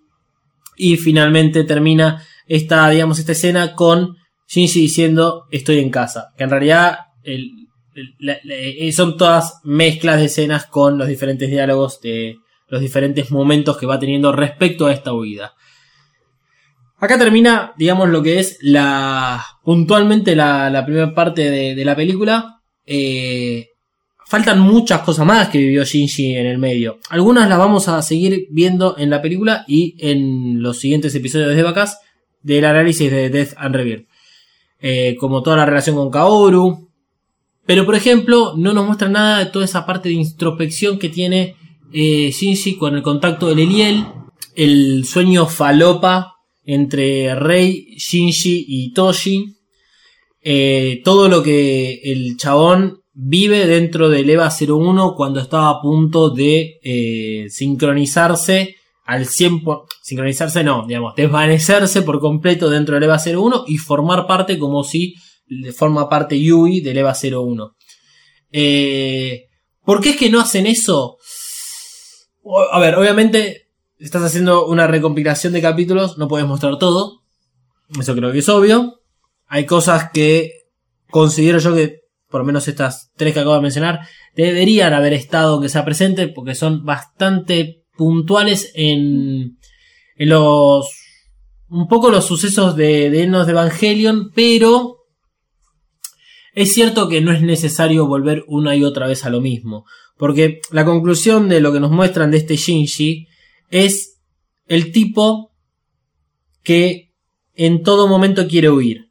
y 0.76 0.98
finalmente 0.98 1.64
termina 1.64 2.22
esta, 2.46 2.88
digamos, 2.90 3.18
esta 3.18 3.32
escena 3.32 3.74
con 3.74 4.21
Shinji 4.53 4.82
diciendo 4.82 5.46
estoy 5.50 5.78
en 5.78 5.88
casa. 5.88 6.28
Que 6.36 6.44
en 6.44 6.50
realidad 6.50 6.98
eh, 7.24 8.92
son 8.92 9.16
todas 9.16 9.61
mezclas 9.64 10.18
de 10.18 10.26
escenas 10.26 10.66
con 10.66 10.98
los 10.98 11.09
diferentes 11.09 11.48
diálogos 11.48 12.03
de 12.03 12.36
los 12.68 12.82
diferentes 12.82 13.30
momentos 13.30 13.78
que 13.78 13.86
va 13.86 13.98
teniendo 13.98 14.30
respecto 14.30 14.86
a 14.86 14.92
esta 14.92 15.14
huida. 15.14 15.55
Acá 16.98 17.18
termina, 17.18 17.72
digamos, 17.78 18.11
lo 18.11 18.22
que 18.22 18.40
es 18.40 18.59
puntualmente 19.64 20.36
la, 20.36 20.82
primera 20.84 21.14
parte 21.14 21.50
de, 21.50 21.74
de 21.74 21.84
la 21.84 21.96
película. 21.96 22.61
Eh, 22.84 23.68
faltan 24.26 24.61
muchas 24.61 25.00
cosas 25.00 25.24
más 25.24 25.48
que 25.48 25.59
vivió 25.59 25.82
Shinji 25.84 26.36
en 26.36 26.46
el 26.46 26.59
medio. 26.59 26.98
Algunas 27.09 27.48
las 27.48 27.59
vamos 27.59 27.88
a 27.88 28.03
seguir 28.03 28.48
viendo 28.50 28.96
en 28.98 29.09
la 29.09 29.22
película 29.22 29.64
y 29.66 29.96
en 29.98 30.61
los 30.62 30.78
siguientes 30.78 31.14
episodios 31.14 31.57
de 31.57 31.62
Vacas 31.62 31.98
del 32.42 32.66
análisis 32.66 33.11
de 33.11 33.30
Death 33.30 33.55
and 33.57 33.74
Rebirth. 33.74 34.11
Eh, 34.85 35.14
como 35.18 35.45
toda 35.45 35.57
la 35.57 35.66
relación 35.66 35.95
con 35.95 36.11
Kaoru. 36.11 36.89
Pero 37.64 37.87
por 37.87 37.95
ejemplo, 37.95 38.55
no 38.57 38.72
nos 38.72 38.85
muestra 38.85 39.09
nada 39.09 39.39
de 39.39 39.47
toda 39.47 39.64
esa 39.64 39.87
parte 39.87 40.09
de 40.09 40.16
introspección 40.16 40.99
que 40.99 41.09
tiene 41.09 41.55
eh, 41.93 42.33
Shinji 42.33 42.76
con 42.76 42.97
el 42.97 43.03
contacto 43.03 43.47
del 43.47 43.61
Eliel. 43.61 44.05
El 44.57 45.05
sueño 45.05 45.47
falopa 45.47 46.35
entre 46.64 47.33
Rei, 47.37 47.95
Shinji 47.97 48.64
y 48.66 48.93
Toshi. 48.93 49.57
Eh, 50.43 51.01
todo 51.05 51.28
lo 51.28 51.45
que 51.45 52.01
el 52.03 52.37
chabón 52.37 53.03
vive 53.14 53.68
dentro 53.68 54.09
del 54.09 54.28
EVA 54.28 54.51
01 54.51 55.14
cuando 55.14 55.39
estaba 55.39 55.70
a 55.70 55.80
punto 55.80 56.30
de 56.30 57.47
sincronizarse 57.49 58.76
al 59.05 59.26
100%, 59.26 59.62
por- 59.64 59.86
sincronizarse 60.03 60.62
no, 60.64 60.86
digamos, 60.86 61.14
desvanecerse 61.16 62.03
por 62.03 62.20
completo 62.20 62.70
dentro 62.70 62.94
del 62.94 63.05
EVA 63.05 63.18
01 63.18 63.64
y 63.66 63.78
formar 63.78 64.26
parte 64.26 64.59
como 64.59 64.84
si 64.84 65.14
forma 65.76 66.09
parte 66.09 66.40
Yui 66.40 66.80
del 66.80 66.98
EVA 66.98 67.14
01. 67.14 67.76
Eh, 68.53 69.46
¿Por 69.84 70.00
qué 70.00 70.11
es 70.11 70.16
que 70.16 70.30
no 70.30 70.40
hacen 70.40 70.66
eso? 70.66 71.18
A 72.72 72.78
ver, 72.80 72.94
obviamente 72.96 73.68
estás 73.98 74.22
haciendo 74.22 74.66
una 74.66 74.86
recompilación 74.86 75.53
de 75.53 75.62
capítulos, 75.62 76.18
no 76.18 76.28
puedes 76.28 76.46
mostrar 76.46 76.78
todo. 76.78 77.22
Eso 77.98 78.14
creo 78.14 78.32
que 78.32 78.38
es 78.38 78.48
obvio. 78.48 79.00
Hay 79.46 79.66
cosas 79.66 80.11
que 80.12 80.50
considero 81.11 81.59
yo 81.59 81.74
que, 81.74 82.00
por 82.28 82.40
lo 82.40 82.46
menos 82.46 82.66
estas 82.68 83.11
tres 83.16 83.34
que 83.34 83.40
acabo 83.40 83.55
de 83.57 83.61
mencionar, 83.62 84.00
deberían 84.34 84.94
haber 84.94 85.12
estado 85.12 85.61
que 85.61 85.68
sea 85.68 85.84
presente 85.84 86.28
porque 86.28 86.55
son 86.55 86.84
bastante 86.84 87.82
puntuales 88.03 88.72
en, 88.74 89.59
los 90.16 90.90
un 91.68 91.86
poco 91.86 92.11
los 92.11 92.26
sucesos 92.26 92.76
de, 92.76 93.11
de 93.11 93.22
Enos 93.22 93.46
de 93.46 93.53
Evangelion, 93.53 94.32
pero 94.34 94.98
es 96.53 96.74
cierto 96.74 97.09
que 97.09 97.20
no 97.20 97.32
es 97.32 97.42
necesario 97.42 98.07
volver 98.07 98.44
una 98.48 98.74
y 98.74 98.82
otra 98.82 99.07
vez 99.07 99.24
a 99.24 99.30
lo 99.30 99.40
mismo, 99.40 99.86
porque 100.18 100.61
la 100.72 100.84
conclusión 100.84 101.48
de 101.48 101.61
lo 101.61 101.72
que 101.72 101.80
nos 101.80 101.92
muestran 101.92 102.32
de 102.32 102.38
este 102.38 102.57
Shinji 102.57 103.28
es 103.70 104.20
el 104.66 104.90
tipo 104.90 105.53
que 106.64 107.12
en 107.55 107.82
todo 107.84 108.09
momento 108.09 108.48
quiere 108.48 108.68
huir, 108.68 109.11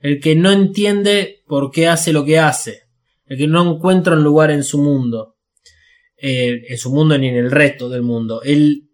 el 0.00 0.20
que 0.20 0.34
no 0.34 0.50
entiende 0.50 1.42
por 1.46 1.70
qué 1.70 1.88
hace 1.88 2.14
lo 2.14 2.24
que 2.24 2.38
hace, 2.38 2.84
el 3.26 3.36
que 3.36 3.46
no 3.46 3.74
encuentra 3.74 4.14
un 4.14 4.24
lugar 4.24 4.50
en 4.50 4.64
su 4.64 4.82
mundo, 4.82 5.33
eh, 6.16 6.62
en 6.68 6.78
su 6.78 6.92
mundo 6.92 7.18
ni 7.18 7.28
en 7.28 7.36
el 7.36 7.50
resto 7.50 7.88
del 7.88 8.02
mundo. 8.02 8.40
Él, 8.42 8.90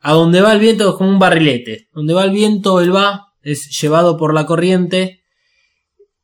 a 0.00 0.12
donde 0.12 0.40
va 0.40 0.52
el 0.52 0.60
viento 0.60 0.90
es 0.90 0.96
como 0.96 1.10
un 1.10 1.18
barrilete, 1.18 1.88
donde 1.92 2.14
va 2.14 2.24
el 2.24 2.32
viento 2.32 2.80
él 2.80 2.94
va, 2.94 3.28
es 3.42 3.70
llevado 3.80 4.16
por 4.16 4.34
la 4.34 4.44
corriente, 4.44 5.22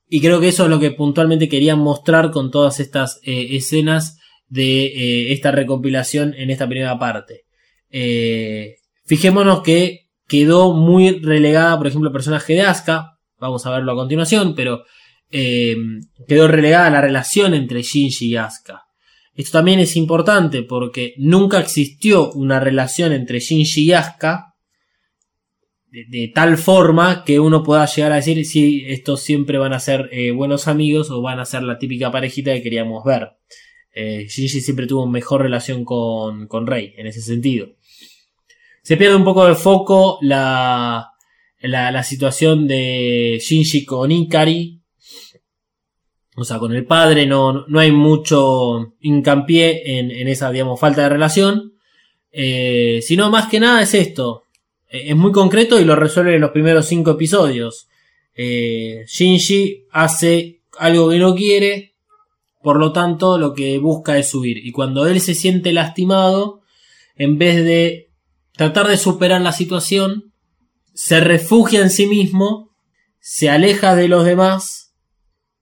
y 0.08 0.20
creo 0.20 0.40
que 0.40 0.48
eso 0.48 0.64
es 0.64 0.70
lo 0.70 0.80
que 0.80 0.90
puntualmente 0.90 1.48
querían 1.48 1.78
mostrar 1.78 2.30
con 2.30 2.50
todas 2.50 2.80
estas 2.80 3.20
eh, 3.22 3.48
escenas 3.52 4.18
de 4.48 4.86
eh, 4.86 5.32
esta 5.32 5.52
recompilación 5.52 6.34
en 6.34 6.50
esta 6.50 6.68
primera 6.68 6.98
parte. 6.98 7.44
Fijémonos 9.06 9.62
que 9.62 10.10
quedó 10.26 10.74
muy 10.74 11.20
relegada, 11.20 11.78
por 11.78 11.86
ejemplo, 11.86 12.08
el 12.08 12.12
personaje 12.12 12.54
de 12.54 12.62
Asuka. 12.62 13.18
Vamos 13.38 13.64
a 13.66 13.70
verlo 13.70 13.92
a 13.92 13.96
continuación, 13.96 14.54
pero 14.54 14.84
quedó 15.30 16.48
relegada 16.48 16.90
la 16.90 17.00
relación 17.00 17.54
entre 17.54 17.82
Shinji 17.82 18.26
y 18.26 18.36
Asuka. 18.36 18.82
Esto 19.34 19.58
también 19.58 19.80
es 19.80 19.96
importante 19.96 20.62
porque 20.62 21.14
nunca 21.16 21.58
existió 21.58 22.32
una 22.32 22.60
relación 22.60 23.12
entre 23.12 23.40
Shinji 23.40 23.84
y 23.84 23.92
Asuka 23.92 24.52
de, 25.92 26.32
tal 26.34 26.56
forma 26.56 27.22
que 27.24 27.38
uno 27.38 27.62
pueda 27.62 27.84
llegar 27.86 28.12
a 28.12 28.16
decir 28.16 28.44
si 28.46 28.84
estos 28.86 29.20
siempre 29.20 29.58
van 29.58 29.74
a 29.74 29.80
ser 29.80 30.08
eh, 30.10 30.30
buenos 30.30 30.66
amigos 30.66 31.10
o 31.10 31.20
van 31.20 31.38
a 31.38 31.44
ser 31.44 31.62
la 31.62 31.78
típica 31.78 32.10
parejita 32.10 32.52
que 32.54 32.62
queríamos 32.62 33.04
ver. 33.04 33.32
Eh, 33.94 34.26
Shinji 34.26 34.62
siempre 34.62 34.86
tuvo 34.86 35.06
mejor 35.06 35.42
relación 35.42 35.84
con, 35.84 36.46
con 36.48 36.66
Rei 36.66 36.94
en 36.96 37.06
ese 37.06 37.20
sentido. 37.20 37.74
Se 38.82 38.96
pierde 38.96 39.16
un 39.16 39.24
poco 39.24 39.46
de 39.46 39.54
foco 39.54 40.18
la, 40.22 41.10
la, 41.60 41.92
la 41.92 42.02
situación 42.02 42.66
de 42.66 43.38
Shinji 43.40 43.84
con 43.84 44.10
Ikari. 44.10 44.81
O 46.36 46.44
sea, 46.44 46.58
con 46.58 46.74
el 46.74 46.86
padre 46.86 47.26
no, 47.26 47.66
no 47.66 47.78
hay 47.78 47.92
mucho 47.92 48.94
hincapié 49.00 49.98
en, 49.98 50.10
en 50.10 50.28
esa, 50.28 50.50
digamos, 50.50 50.80
falta 50.80 51.02
de 51.02 51.08
relación. 51.10 51.72
Eh, 52.32 53.00
sino 53.02 53.30
más 53.30 53.48
que 53.48 53.60
nada 53.60 53.82
es 53.82 53.92
esto. 53.94 54.44
Eh, 54.88 55.10
es 55.10 55.16
muy 55.16 55.32
concreto 55.32 55.78
y 55.78 55.84
lo 55.84 55.94
resuelve 55.94 56.34
en 56.34 56.40
los 56.40 56.50
primeros 56.50 56.86
cinco 56.86 57.12
episodios. 57.12 57.88
Eh, 58.34 59.04
Shinji 59.06 59.86
hace 59.90 60.62
algo 60.78 61.10
que 61.10 61.18
no 61.18 61.34
quiere, 61.34 61.94
por 62.62 62.78
lo 62.78 62.92
tanto 62.92 63.36
lo 63.36 63.52
que 63.52 63.78
busca 63.78 64.18
es 64.18 64.34
huir. 64.34 64.66
Y 64.66 64.72
cuando 64.72 65.06
él 65.06 65.20
se 65.20 65.34
siente 65.34 65.72
lastimado, 65.72 66.62
en 67.16 67.36
vez 67.38 67.56
de 67.64 68.10
tratar 68.56 68.88
de 68.88 68.96
superar 68.96 69.42
la 69.42 69.52
situación, 69.52 70.32
se 70.94 71.20
refugia 71.20 71.80
en 71.80 71.90
sí 71.90 72.06
mismo, 72.06 72.70
se 73.20 73.50
aleja 73.50 73.94
de 73.94 74.08
los 74.08 74.24
demás, 74.24 74.81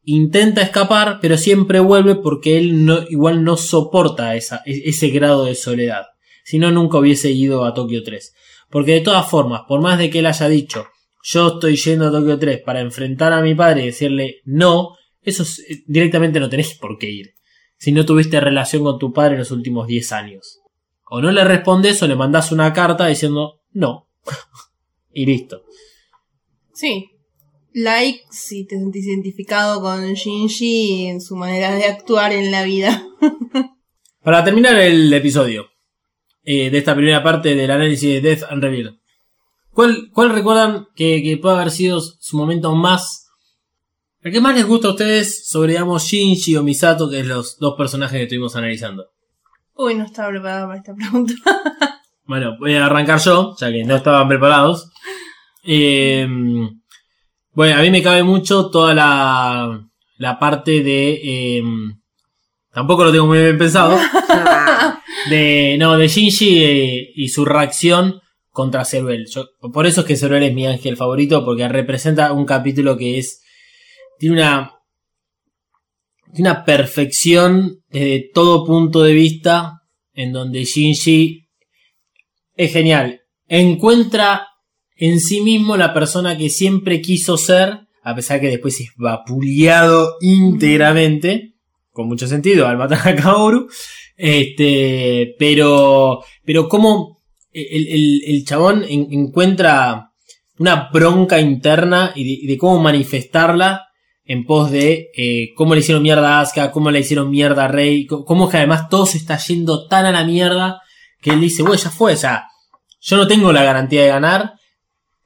intenta 0.05 0.63
escapar, 0.63 1.19
pero 1.21 1.37
siempre 1.37 1.81
vuelve 1.81 2.17
porque 2.17 2.59
él 2.59 2.85
no, 2.85 3.01
igual 3.09 3.45
no 3.45 3.57
soporta 3.57 4.35
esa, 4.35 4.63
e- 4.67 4.89
ese 4.89 5.09
grado 5.11 5.45
de 5.45 5.55
soledad. 5.55 6.07
Si 6.45 6.59
no, 6.59 6.71
nunca 6.71 6.99
hubiese 6.99 7.31
ido 7.31 7.65
a 7.65 7.75
Tokio 7.75 8.03
3. 8.03 8.35
Porque 8.71 8.93
de 8.93 9.01
todas 9.01 9.29
formas, 9.29 9.63
por 9.69 9.81
más 9.81 9.99
de 9.99 10.11
que 10.11 10.21
él 10.21 10.27
haya 10.27 10.49
dicho, 10.49 10.87
yo 11.23 11.49
estoy 11.55 11.77
yendo 11.77 12.09
a 12.09 12.11
Tokio 12.13 12.39
3 12.39 12.63
para 12.65 12.81
enfrentar 12.81 13.33
a 13.33 13.43
mi 13.43 13.55
padre 13.55 13.83
y 13.83 13.87
decirle 13.87 14.37
no, 14.45 14.97
eso 15.23 15.43
es- 15.43 15.59
eh, 15.69 15.83
directamente 15.87 16.41
no 16.41 16.49
tenés 16.49 16.75
por 16.75 16.97
qué 16.99 17.11
ir. 17.11 17.35
Si 17.77 17.93
no 17.93 18.05
tuviste 18.05 18.41
relación 18.41 18.83
con 18.85 18.99
tu 18.99 19.13
padre 19.13 19.33
en 19.35 19.39
los 19.41 19.51
últimos 19.51 19.87
10 19.87 20.13
años. 20.13 20.59
O 21.09 21.21
no 21.21 21.31
le 21.33 21.45
respondes 21.45 22.03
o 22.03 22.07
le 22.07 22.15
mandás 22.15 22.53
una 22.53 22.73
carta 22.73 23.07
diciendo 23.07 23.61
no. 23.73 24.09
y 25.13 25.27
listo. 25.27 25.63
Sí. 26.73 27.11
Like 27.73 28.25
si 28.31 28.67
te 28.67 28.77
sentís 28.77 29.07
identificado 29.07 29.81
con 29.81 30.15
Shinji 30.15 31.07
en 31.07 31.21
su 31.21 31.37
manera 31.37 31.75
de 31.75 31.85
actuar 31.85 32.33
en 32.33 32.51
la 32.51 32.65
vida. 32.65 33.07
Para 34.23 34.45
terminar 34.45 34.77
el 34.79 35.13
episodio 35.13 35.67
eh, 36.43 36.71
de 36.71 36.79
esta 36.79 36.95
primera 36.95 37.23
parte 37.23 37.55
del 37.55 37.71
análisis 37.71 38.11
de 38.15 38.21
Death 38.21 38.51
and 38.51 38.63
Rebirth, 38.63 38.99
¿cuál, 39.71 40.11
cuál 40.13 40.31
recuerdan 40.31 40.89
que, 40.97 41.23
que 41.23 41.37
puede 41.37 41.57
haber 41.57 41.71
sido 41.71 42.01
su 42.01 42.37
momento 42.37 42.75
más... 42.75 43.29
¿El 44.23 44.33
que 44.33 44.41
más 44.41 44.55
les 44.55 44.67
gusta 44.67 44.89
a 44.89 44.91
ustedes 44.91 45.49
sobre, 45.49 45.73
digamos, 45.73 46.05
Shinji 46.05 46.57
o 46.57 46.63
Misato, 46.63 47.09
que 47.09 47.21
es 47.21 47.27
los 47.27 47.57
dos 47.59 47.75
personajes 47.79 48.19
que 48.19 48.25
estuvimos 48.25 48.55
analizando? 48.57 49.07
Uy, 49.75 49.95
no 49.95 50.05
estaba 50.05 50.29
preparada 50.29 50.67
para 50.67 50.79
esta 50.79 50.95
pregunta. 50.95 51.35
Bueno, 52.27 52.57
voy 52.61 52.77
a 52.77 52.87
arrancar 52.87 53.19
yo, 53.19 53.57
ya 53.59 53.73
que 53.73 53.83
no 53.83 53.97
estaban 53.97 54.29
preparados. 54.29 54.89
Eh, 55.65 56.29
bueno, 57.53 57.79
a 57.79 57.83
mí 57.83 57.91
me 57.91 58.03
cabe 58.03 58.23
mucho 58.23 58.71
toda 58.71 58.95
la, 58.95 59.89
la 60.19 60.39
parte 60.39 60.83
de... 60.83 61.21
eh, 61.23 61.63
tampoco 62.73 63.05
lo 63.05 63.13
tengo 63.13 63.27
muy 63.27 63.39
bien 63.39 63.59
pensado. 63.59 63.99
de 65.31 65.77
no 65.79 65.99
de 65.99 66.09
Shinji 66.09 66.65
eh, 66.65 67.11
y 67.15 67.29
su 67.29 67.45
reacción 67.45 68.21
contra 68.51 68.85
Ceruel. 68.85 69.27
Yo- 69.31 69.49
por 69.73 69.87
eso 69.87 70.01
es 70.03 70.07
que 70.07 70.17
Ceruel 70.17 70.43
es 70.45 70.55
mi 70.55 70.67
ángel 70.67 70.97
favorito 70.97 71.45
porque 71.45 71.69
representa 71.69 72.33
un 72.33 72.45
capítulo 72.47 72.97
que 72.97 73.19
es 73.19 73.43
tiene 74.19 74.37
una 74.37 74.73
tiene 76.33 76.51
una 76.51 76.65
perfección 76.65 77.83
desde 77.89 78.31
todo 78.33 78.65
punto 78.65 79.03
de 79.03 79.13
vista 79.15 79.81
en 80.15 80.33
donde 80.33 80.65
Shinji 80.65 81.49
es 82.55 82.73
genial. 82.73 83.23
Encuentra 83.49 84.47
en 85.01 85.19
sí 85.21 85.41
mismo 85.41 85.77
la 85.77 85.93
persona 85.93 86.37
que 86.39 86.49
siempre 86.51 87.01
quiso 87.01 87.37
ser, 87.37 87.81
a 88.03 88.15
pesar 88.15 88.41
que 88.41 88.49
después 88.49 88.79
es 88.81 88.91
vapuleado 88.97 90.17
íntegramente, 90.21 91.55
con 91.93 92.07
mucho 92.07 92.27
sentido 92.29 92.67
al 92.69 92.77
matar 92.79 93.09
a 93.09 93.17
Kaoru. 93.17 93.69
Este, 94.17 95.35
pero, 95.39 96.23
pero 96.45 96.69
como 96.69 97.19
el, 97.53 97.87
el- 97.89 98.23
el 98.27 98.45
chabón 98.45 98.85
en- 98.89 99.09
encuentra 99.11 100.13
una 100.59 100.89
bronca 100.93 101.41
interna 101.41 102.13
y 102.15 102.47
de, 102.47 102.59
cómo 102.59 102.81
manifestarla 102.81 103.87
en 104.25 104.45
pos 104.45 104.71
de 104.71 105.09
eh, 105.17 105.49
cómo 105.57 105.75
le 105.75 105.81
hicieron 105.81 106.03
mierda 106.03 106.39
a 106.39 106.41
Asuka, 106.43 106.71
cómo 106.71 106.91
le 106.91 107.01
hicieron 107.01 107.31
mierda 107.31 107.65
a 107.65 107.69
Rey, 107.69 108.07
cómo 108.07 108.45
es 108.45 108.51
que 108.51 108.59
además 108.59 108.89
todo 108.89 109.07
se 109.07 109.19
está 109.19 109.37
yendo 109.39 109.89
tan 109.89 110.05
a 110.07 110.13
la 110.13 110.25
mierda 110.25 110.81
que 111.21 111.31
él 111.31 111.41
dice, 111.41 111.63
bueno, 111.63 111.77
ya 111.83 111.91
fue, 111.91 112.15
sea, 112.17 112.45
yo 113.01 113.17
no 113.17 113.27
tengo 113.27 113.53
la 113.53 113.65
garantía 113.65 114.03
de 114.03 114.09
ganar, 114.09 114.53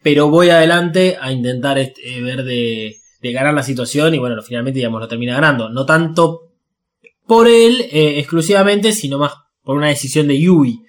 pero 0.04 0.28
voy 0.28 0.50
adelante 0.50 1.16
a 1.20 1.32
intentar 1.32 1.78
este, 1.78 2.18
eh, 2.18 2.22
ver 2.22 2.44
de, 2.44 2.98
de 3.24 3.32
ganar 3.32 3.54
la 3.54 3.62
situación 3.62 4.14
y 4.14 4.18
bueno, 4.18 4.40
finalmente 4.42 4.78
digamos 4.78 5.00
lo 5.00 5.08
termina 5.08 5.34
ganando. 5.34 5.70
No 5.70 5.86
tanto 5.86 6.52
por 7.26 7.48
él 7.48 7.88
eh, 7.90 8.18
exclusivamente, 8.18 8.92
sino 8.92 9.18
más 9.18 9.32
por 9.62 9.78
una 9.78 9.88
decisión 9.88 10.28
de 10.28 10.38
Yui. 10.38 10.82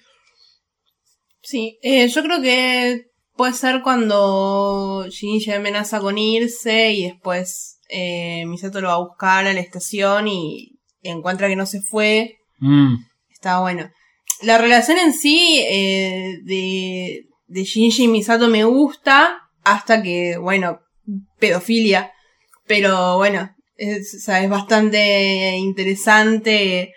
Sí, 1.40 1.78
eh, 1.82 2.06
yo 2.08 2.22
creo 2.22 2.42
que 2.42 3.06
puede 3.34 3.54
ser 3.54 3.80
cuando 3.82 5.06
Shinji 5.08 5.50
amenaza 5.52 5.98
con 6.00 6.18
irse 6.18 6.92
y 6.92 7.04
después 7.04 7.78
eh, 7.88 8.44
Misato 8.46 8.82
lo 8.82 8.88
va 8.88 8.94
a 8.94 8.98
buscar 8.98 9.46
a 9.46 9.54
la 9.54 9.60
estación 9.60 10.28
y 10.28 10.78
encuentra 11.02 11.48
que 11.48 11.56
no 11.56 11.64
se 11.64 11.80
fue. 11.80 12.36
Mm, 12.58 12.96
Está 13.30 13.60
bueno. 13.60 13.90
La 14.42 14.58
relación 14.58 14.98
en 14.98 15.14
sí 15.14 15.64
de, 16.44 17.24
de 17.46 17.64
Shinji 17.64 18.04
y 18.04 18.08
Misato 18.08 18.48
me 18.48 18.64
gusta 18.64 19.48
hasta 19.64 20.02
que, 20.02 20.36
bueno, 20.38 20.80
pedofilia. 21.38 22.12
Pero 22.66 23.16
bueno, 23.16 23.54
es, 23.76 24.14
o 24.14 24.18
sea, 24.20 24.42
es 24.42 24.50
bastante 24.50 25.56
interesante 25.56 26.92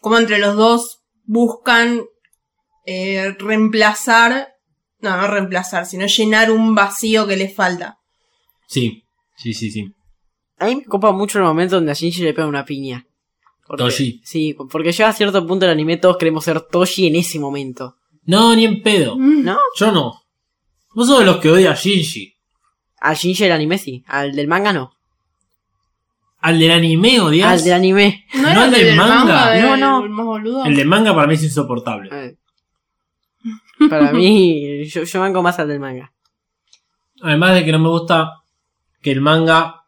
cómo 0.00 0.18
entre 0.18 0.38
los 0.38 0.56
dos 0.56 0.98
buscan 1.24 2.02
eh, 2.86 3.34
reemplazar, 3.38 4.48
no, 5.00 5.16
no 5.16 5.26
reemplazar, 5.28 5.86
sino 5.86 6.06
llenar 6.06 6.50
un 6.50 6.74
vacío 6.74 7.26
que 7.26 7.36
les 7.36 7.54
falta. 7.54 7.98
sí, 8.66 9.04
sí, 9.36 9.54
sí, 9.54 9.70
sí. 9.70 9.92
A 10.58 10.66
mí 10.66 10.76
me 10.76 10.84
copa 10.84 11.10
mucho 11.10 11.38
el 11.38 11.44
momento 11.44 11.74
donde 11.76 11.90
a 11.90 11.94
Shinji 11.94 12.22
le 12.22 12.34
pega 12.34 12.46
una 12.46 12.64
piña. 12.64 13.06
Porque- 13.66 13.84
Toshi. 13.84 14.20
Sí, 14.24 14.54
porque 14.70 14.92
ya 14.92 15.08
a 15.08 15.12
cierto 15.12 15.44
punto 15.46 15.64
del 15.66 15.72
anime 15.72 15.96
todos 15.96 16.16
queremos 16.18 16.44
ser 16.44 16.60
Toshi 16.60 17.06
en 17.08 17.16
ese 17.16 17.38
momento. 17.40 17.96
No, 18.24 18.54
ni 18.54 18.64
en 18.64 18.82
pedo. 18.82 19.16
¿No? 19.18 19.58
Yo 19.76 19.92
no. 19.92 20.22
Vos 20.94 21.06
sos 21.08 21.20
de 21.20 21.24
los 21.26 21.38
que 21.38 21.50
odia 21.50 21.72
a 21.72 21.74
Shinji. 21.74 22.34
Al 23.00 23.16
Shinji 23.16 23.44
del 23.44 23.52
anime 23.52 23.78
sí, 23.78 24.04
al 24.06 24.32
del 24.32 24.46
manga 24.48 24.72
no. 24.72 24.92
Al 26.40 26.58
del 26.58 26.70
anime 26.72 27.20
odias. 27.20 27.48
Al 27.50 27.64
del 27.64 27.72
anime. 27.72 28.26
¿No, 28.34 28.42
¿No 28.42 28.48
era 28.50 28.64
el 28.64 28.74
el 28.74 28.78
del 28.78 28.86
del 28.88 28.96
manga? 28.96 29.60
No, 29.60 29.74
el- 29.74 29.80
no. 29.80 30.04
el 30.04 30.10
más 30.10 30.26
boludo? 30.26 30.64
El 30.64 30.76
de 30.76 30.84
manga 30.84 31.14
para 31.14 31.26
mí 31.26 31.34
es 31.34 31.42
insoportable. 31.44 32.10
Eh. 32.12 32.36
Para 33.90 34.12
mí, 34.12 34.84
yo, 34.86 35.02
yo 35.02 35.20
banco 35.20 35.42
más 35.42 35.58
al 35.58 35.66
del 35.68 35.80
manga. 35.80 36.12
Además 37.22 37.54
de 37.54 37.64
que 37.64 37.72
no 37.72 37.78
me 37.80 37.88
gusta 37.88 38.42
que 39.00 39.10
el 39.10 39.20
manga, 39.20 39.84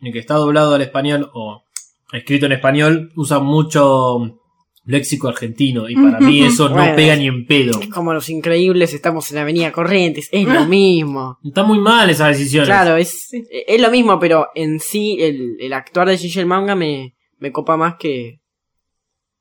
el 0.00 0.12
que 0.12 0.18
está 0.20 0.34
doblado 0.34 0.74
al 0.74 0.82
español 0.82 1.30
o 1.34 1.64
escrito 2.12 2.46
en 2.46 2.52
español, 2.52 3.12
usa 3.16 3.40
mucho 3.40 4.40
léxico 4.86 5.28
argentino. 5.28 5.88
Y 5.88 5.94
para 5.96 6.20
mí 6.20 6.42
eso 6.44 6.68
no 6.68 6.94
pega 6.96 7.14
ni 7.16 7.26
en 7.26 7.46
pedo. 7.46 7.80
Es 7.80 7.88
como 7.88 8.12
los 8.14 8.28
increíbles, 8.30 8.94
estamos 8.94 9.28
en 9.30 9.34
la 9.36 9.42
avenida 9.42 9.72
Corrientes, 9.72 10.28
es 10.32 10.46
lo 10.46 10.64
mismo. 10.66 11.38
Está 11.44 11.62
muy 11.64 11.78
mal 11.78 12.08
esa 12.08 12.28
decisión. 12.28 12.64
Claro, 12.64 12.96
es, 12.96 13.28
es 13.32 13.80
lo 13.80 13.90
mismo, 13.90 14.18
pero 14.18 14.48
en 14.54 14.80
sí 14.80 15.18
el, 15.20 15.56
el 15.60 15.72
actuar 15.72 16.08
de 16.08 16.16
Shinji 16.16 16.40
el 16.40 16.46
manga 16.46 16.74
me, 16.74 17.14
me 17.38 17.52
copa 17.52 17.76
más 17.76 17.96
que, 17.98 18.40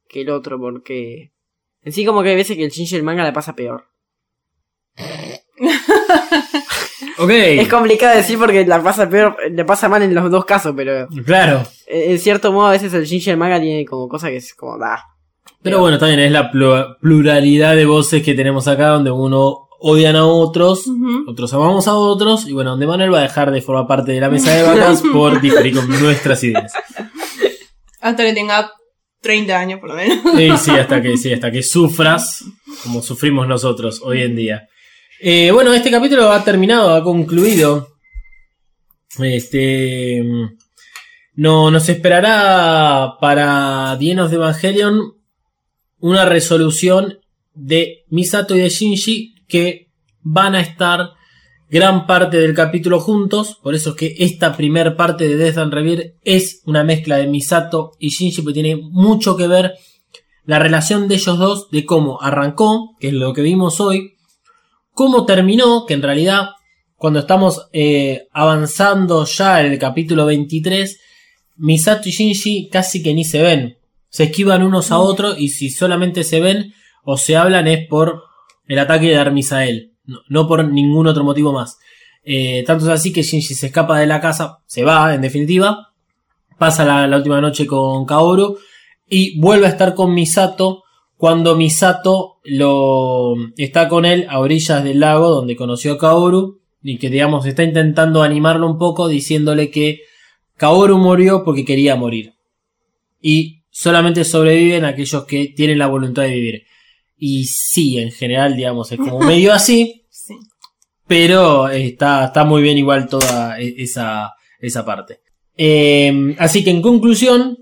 que 0.10 0.22
el 0.22 0.30
otro, 0.30 0.60
porque 0.60 1.32
en 1.84 1.94
sí 1.94 2.06
como 2.06 2.24
que 2.24 2.30
hay 2.30 2.36
veces 2.36 2.58
que 2.58 2.66
el 2.66 2.72
Shinji 2.72 2.96
el 2.96 3.04
manga 3.04 3.24
le 3.24 3.32
pasa 3.32 3.56
peor. 3.56 3.86
Ok. 7.18 7.30
Es 7.30 7.70
complicado 7.70 8.16
decir 8.18 8.38
porque 8.38 8.66
la 8.66 8.84
pasa 8.84 9.10
peor, 9.10 9.38
le 9.50 9.64
pasa 9.64 9.88
mal 9.88 10.02
en 10.04 10.14
los 10.14 10.30
dos 10.30 10.44
casos, 10.44 10.74
pero 10.76 11.08
Claro. 11.26 11.64
en 11.88 12.20
cierto 12.20 12.52
modo 12.52 12.68
a 12.68 12.72
veces 12.72 12.94
el 12.94 13.06
Shinji 13.06 13.30
el 13.30 13.38
manga 13.38 13.60
tiene 13.62 13.86
como 13.86 14.10
cosas 14.10 14.32
que 14.32 14.38
es 14.38 14.54
como 14.54 14.78
da. 14.78 15.02
Pero 15.66 15.80
bueno, 15.80 15.98
también 15.98 16.22
es 16.22 16.32
la 16.32 16.50
plu- 16.52 16.98
pluralidad 17.02 17.76
de 17.76 17.86
voces 17.86 18.24
que 18.24 18.34
tenemos 18.34 18.68
acá, 18.70 18.88
donde 18.90 19.12
uno 19.12 19.68
odian 19.82 20.16
a 20.16 20.26
otros, 20.26 20.86
otros 21.28 21.54
amamos 21.54 21.88
a 21.88 21.96
otros, 21.96 22.48
y 22.48 22.54
bueno, 22.54 22.72
donde 22.72 22.88
Manuel 22.88 23.14
va 23.14 23.20
a 23.20 23.24
dejar 23.24 23.52
de 23.52 23.62
formar 23.62 23.86
parte 23.88 24.14
de 24.14 24.22
la 24.22 24.30
mesa 24.30 24.52
de 24.56 24.64
vacas 24.64 25.02
por 25.14 25.42
diferir 25.42 25.76
con 25.76 25.90
nuestras 25.90 26.44
ideas. 26.44 26.72
Hasta 28.00 28.24
que 28.24 28.34
tenga 28.34 28.72
30 29.22 29.60
años 29.60 29.80
por 29.80 29.90
lo 29.90 29.96
menos. 29.96 30.18
Y 30.40 30.56
sí, 30.58 30.72
hasta 30.72 31.02
que, 31.02 31.18
sí, 31.18 31.34
hasta 31.34 31.52
que 31.52 31.62
sufras, 31.64 32.46
como 32.84 33.02
sufrimos 33.02 33.48
nosotros 33.48 34.02
hoy 34.04 34.22
en 34.22 34.36
día. 34.36 34.68
Eh, 35.20 35.50
bueno, 35.52 35.74
este 35.74 35.90
capítulo 35.92 36.32
ha 36.32 36.44
terminado, 36.44 36.94
ha 36.94 37.04
concluido. 37.04 37.88
Este. 39.20 40.24
No, 41.36 41.70
nos 41.72 41.90
esperará 41.90 43.16
para 43.20 43.96
Dienos 43.98 44.30
de 44.30 44.38
Evangelion 44.38 45.14
una 46.06 46.24
resolución 46.24 47.18
de 47.56 48.06
Misato 48.10 48.56
y 48.56 48.60
de 48.60 48.70
Shinji 48.70 49.34
que 49.48 49.90
van 50.22 50.54
a 50.54 50.62
estar 50.62 51.14
gran 51.68 52.06
parte 52.06 52.38
del 52.38 52.54
capítulo 52.54 53.00
juntos. 53.00 53.60
Por 53.64 53.74
eso 53.74 53.90
es 53.90 53.96
que 53.96 54.16
esta 54.20 54.56
primer 54.56 54.96
parte 54.96 55.28
de 55.28 55.36
Death 55.36 55.58
and 55.58 55.74
Rebirth 55.74 56.14
es 56.24 56.62
una 56.66 56.84
mezcla 56.84 57.18
de 57.18 57.26
Misato 57.26 57.94
y 57.98 58.10
Shinji, 58.10 58.44
porque 58.44 58.62
tiene 58.62 58.76
mucho 58.76 59.36
que 59.36 59.48
ver 59.48 59.74
la 60.46 60.60
relación 60.60 61.08
de 61.08 61.16
ellos 61.16 61.40
dos, 61.40 61.72
de 61.72 61.86
cómo 61.86 62.22
arrancó, 62.22 62.96
que 63.00 63.08
es 63.08 63.14
lo 63.14 63.34
que 63.34 63.42
vimos 63.42 63.80
hoy, 63.80 64.14
cómo 64.94 65.26
terminó, 65.26 65.88
que 65.88 65.96
en 65.96 66.04
realidad 66.04 66.50
cuando 66.98 67.22
estamos 67.22 67.68
eh, 67.74 68.28
avanzando 68.32 69.26
ya 69.26 69.60
en 69.62 69.72
el 69.72 69.80
capítulo 69.80 70.28
23, 70.28 71.00
Misato 71.56 72.10
y 72.10 72.12
Shinji 72.12 72.70
casi 72.70 73.02
que 73.02 73.16
ni 73.16 73.26
se 73.26 73.42
ven. 73.42 73.80
Se 74.16 74.24
esquivan 74.24 74.64
unos 74.64 74.92
a 74.94 75.00
otros 75.00 75.36
y 75.38 75.50
si 75.50 75.70
solamente 75.70 76.24
se 76.24 76.40
ven 76.40 76.74
o 77.04 77.18
se 77.18 77.36
hablan 77.36 77.68
es 77.68 77.86
por 77.86 78.24
el 78.66 78.80
ataque 78.80 79.08
de 79.08 79.18
Armisael, 79.18 79.92
no, 80.06 80.20
no 80.30 80.48
por 80.48 80.66
ningún 80.66 81.06
otro 81.08 81.26
motivo 81.26 81.52
más. 81.52 81.80
Eh, 82.24 82.64
tanto 82.66 82.86
es 82.86 82.92
así 82.92 83.12
que 83.12 83.24
Shinji 83.24 83.54
se 83.54 83.66
escapa 83.66 84.00
de 84.00 84.08
la 84.08 84.22
casa, 84.22 84.60
se 84.68 84.86
va 84.86 85.14
en 85.14 85.22
definitiva, 85.22 85.90
pasa 86.58 86.86
la, 86.86 87.08
la 87.08 87.18
última 87.18 87.42
noche 87.42 87.68
con 87.68 88.06
Kaoru 88.06 88.58
y 89.06 89.38
vuelve 89.38 89.66
a 89.66 89.72
estar 89.72 89.94
con 89.94 90.14
Misato 90.14 90.84
cuando 91.18 91.58
Misato 91.58 92.38
lo 92.46 93.34
está 93.58 93.90
con 93.90 94.06
él 94.06 94.28
a 94.30 94.40
orillas 94.40 94.82
del 94.82 95.02
lago 95.02 95.30
donde 95.30 95.58
conoció 95.58 95.92
a 95.92 95.98
Kaoru 95.98 96.62
y 96.82 97.00
que 97.00 97.10
digamos 97.10 97.46
está 97.46 97.64
intentando 97.64 98.24
animarlo 98.24 98.66
un 98.66 98.78
poco 98.78 99.10
diciéndole 99.10 99.72
que 99.72 100.04
Kaoru 100.56 101.00
murió 101.00 101.44
porque 101.44 101.66
quería 101.66 101.98
morir. 101.98 102.32
Y 103.22 103.65
solamente 103.78 104.24
sobreviven 104.24 104.86
aquellos 104.86 105.26
que 105.26 105.48
tienen 105.54 105.78
la 105.80 105.88
voluntad 105.88 106.24
de 106.24 106.30
vivir. 106.30 106.64
Y 107.18 107.44
sí, 107.44 108.00
en 108.00 108.10
general, 108.12 108.56
digamos, 108.56 108.90
es 108.94 108.98
como 108.98 109.20
medio 109.20 109.52
así, 109.52 110.06
Sí. 110.10 110.34
pero 111.06 111.68
está, 111.68 112.26
está 112.26 112.46
muy 112.46 112.62
bien 112.62 112.78
igual 112.78 113.10
toda 113.10 113.60
e- 113.60 113.76
esa, 113.78 114.32
esa 114.62 114.86
parte. 114.86 115.20
Eh, 115.58 116.36
así 116.40 116.64
que 116.64 116.70
en 116.70 116.82
conclusión, 116.82 117.58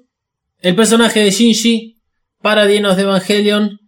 el 0.61 0.75
personaje 0.75 1.19
de 1.21 1.31
Shinji, 1.31 1.97
para 2.43 2.67
Dienos 2.67 2.95
de 2.95 3.03
Evangelion, 3.03 3.79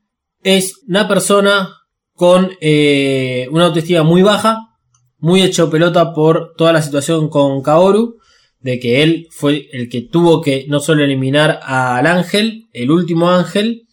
es 0.42 0.82
una 0.88 1.08
persona 1.08 1.70
con 2.14 2.52
eh, 2.60 3.48
una 3.52 3.66
autoestima 3.66 4.02
muy 4.04 4.24
baja, 4.24 4.58
muy 5.20 5.44
hecho 5.44 5.70
pelota 5.70 6.12
por 6.12 6.54
toda 6.58 6.74
la 6.74 6.82
situación 6.82 7.30
con 7.30 7.62
Kaoru, 7.62 8.18
de 8.66 8.80
que 8.80 9.04
él 9.04 9.28
fue 9.30 9.70
el 9.74 9.90
que 9.90 10.02
tuvo 10.02 10.42
que 10.42 10.66
no 10.68 10.80
solo 10.80 11.04
eliminar 11.04 11.60
al 11.62 12.08
ángel, 12.08 12.68
el 12.74 12.90
último 12.90 13.30
ángel, 13.30 13.84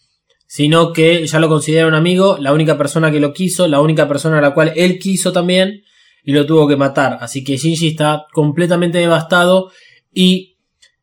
sino 0.47 0.95
que 0.95 1.27
ya 1.27 1.39
lo 1.41 1.51
considera 1.51 1.87
un 1.87 1.95
amigo, 1.95 2.39
la 2.41 2.55
única 2.55 2.79
persona 2.79 3.11
que 3.11 3.21
lo 3.21 3.35
quiso, 3.35 3.69
la 3.69 3.83
única 3.83 4.09
persona 4.09 4.39
a 4.39 4.41
la 4.41 4.55
cual 4.55 4.73
él 4.75 4.99
quiso 4.99 5.31
también, 5.31 5.83
y 6.25 6.33
lo 6.33 6.47
tuvo 6.47 6.67
que 6.67 6.77
matar. 6.77 7.19
Así 7.21 7.45
que 7.45 7.59
Shinji 7.59 7.89
está 7.89 8.25
completamente 8.33 8.97
devastado 8.97 9.71
y 10.11 10.57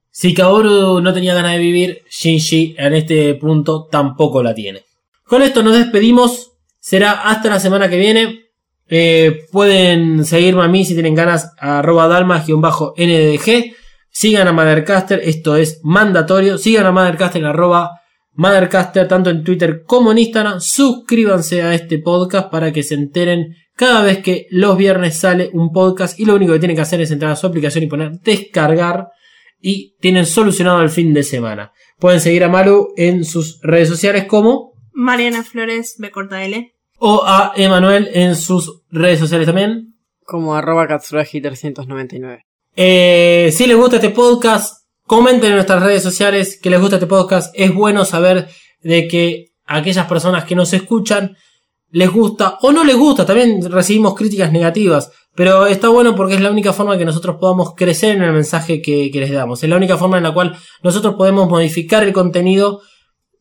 si 0.10 0.34
Kaoru 0.34 1.00
no 1.00 1.14
tenía 1.14 1.36
ganas 1.36 1.52
de 1.52 1.60
vivir, 1.60 2.02
Shinji 2.10 2.74
en 2.76 2.96
este 2.96 3.36
punto 3.36 3.88
tampoco 3.92 4.42
la 4.42 4.56
tiene. 4.56 4.82
Con 5.26 5.44
esto 5.44 5.62
nos 5.62 5.78
despedimos. 5.78 6.54
Será 6.80 7.30
hasta 7.30 7.50
la 7.50 7.60
semana 7.60 7.88
que 7.88 8.00
viene. 8.00 8.49
Eh, 8.90 9.46
pueden 9.52 10.26
seguirme 10.26 10.64
a 10.64 10.68
mí 10.68 10.84
si 10.84 10.94
tienen 10.94 11.16
ganas 11.16 11.54
arroba 11.60 12.08
dalma-ndg. 12.08 13.76
Sigan 14.12 14.48
a 14.48 14.52
Mothercaster, 14.52 15.22
esto 15.24 15.56
es 15.56 15.80
mandatorio. 15.84 16.58
Sigan 16.58 16.88
a 16.88 16.92
Mothercaster 16.92 17.46
arroba 17.46 18.02
Mothercaster 18.34 19.08
tanto 19.08 19.30
en 19.30 19.44
Twitter 19.44 19.84
como 19.86 20.12
en 20.12 20.18
Instagram. 20.18 20.60
Suscríbanse 20.60 21.62
a 21.62 21.76
este 21.76 22.00
podcast 22.00 22.50
para 22.50 22.74
que 22.74 22.84
se 22.84 22.96
enteren 22.96 23.56
cada 23.76 24.04
vez 24.04 24.18
que 24.20 24.48
los 24.50 24.76
viernes 24.76 25.18
sale 25.18 25.50
un 25.54 25.72
podcast 25.72 26.20
y 26.20 26.26
lo 26.26 26.36
único 26.36 26.54
que 26.54 26.60
tienen 26.60 26.76
que 26.76 26.82
hacer 26.82 27.00
es 27.02 27.12
entrar 27.12 27.32
a 27.32 27.36
su 27.36 27.48
aplicación 27.48 27.84
y 27.84 27.88
poner 27.88 28.20
descargar 28.20 29.10
y 29.62 29.96
tienen 30.00 30.26
solucionado 30.26 30.82
el 30.82 30.90
fin 30.90 31.14
de 31.14 31.24
semana. 31.24 31.72
Pueden 32.00 32.22
seguir 32.22 32.44
a 32.44 32.50
Malu 32.50 32.94
en 32.98 33.24
sus 33.24 33.60
redes 33.62 33.88
sociales 33.88 34.26
como 34.26 34.74
Mariana 34.94 35.44
Flores, 35.44 35.96
B 36.00 36.12
corta. 36.12 36.40
O 37.00 37.24
a 37.26 37.54
Emanuel 37.56 38.10
en 38.14 38.36
sus 38.36 38.82
redes 38.92 39.20
sociales 39.20 39.48
también. 39.48 39.96
Como 40.26 40.54
arroba 40.54 40.88
Katsuragi 40.88 41.42
399. 41.42 42.46
Eh, 42.76 43.50
si 43.52 43.66
les 43.66 43.76
gusta 43.76 43.96
este 43.96 44.12
podcast, 44.12 44.86
comenten 45.06 45.50
en 45.50 45.56
nuestras 45.56 45.82
redes 45.82 46.04
sociales 46.04 46.60
que 46.62 46.70
les 46.70 46.80
gusta 46.80 46.98
este 46.98 47.08
podcast. 47.08 47.54
Es 47.58 47.74
bueno 47.74 48.06
saber 48.06 48.48
de 48.82 49.08
que 49.08 49.48
aquellas 49.66 50.06
personas 50.08 50.46
que 50.46 50.56
nos 50.56 50.72
escuchan 50.74 51.36
les 51.92 52.12
gusta 52.12 52.58
o 52.62 52.72
no 52.72 52.84
les 52.84 52.96
gusta. 52.96 53.26
También 53.26 53.72
recibimos 53.72 54.14
críticas 54.16 54.52
negativas. 54.52 55.12
Pero 55.36 55.68
está 55.68 55.90
bueno 55.90 56.16
porque 56.16 56.34
es 56.36 56.42
la 56.42 56.52
única 56.52 56.74
forma 56.74 56.98
que 56.98 57.06
nosotros 57.06 57.38
podamos 57.40 57.74
crecer 57.76 58.18
en 58.18 58.24
el 58.24 58.34
mensaje 58.34 58.82
que, 58.82 59.10
que 59.10 59.20
les 59.20 59.32
damos. 59.32 59.64
Es 59.64 59.70
la 59.70 59.78
única 59.78 59.98
forma 59.98 60.18
en 60.18 60.24
la 60.24 60.34
cual 60.34 60.58
nosotros 60.84 61.16
podemos 61.16 61.50
modificar 61.50 62.04
el 62.04 62.14
contenido. 62.14 62.82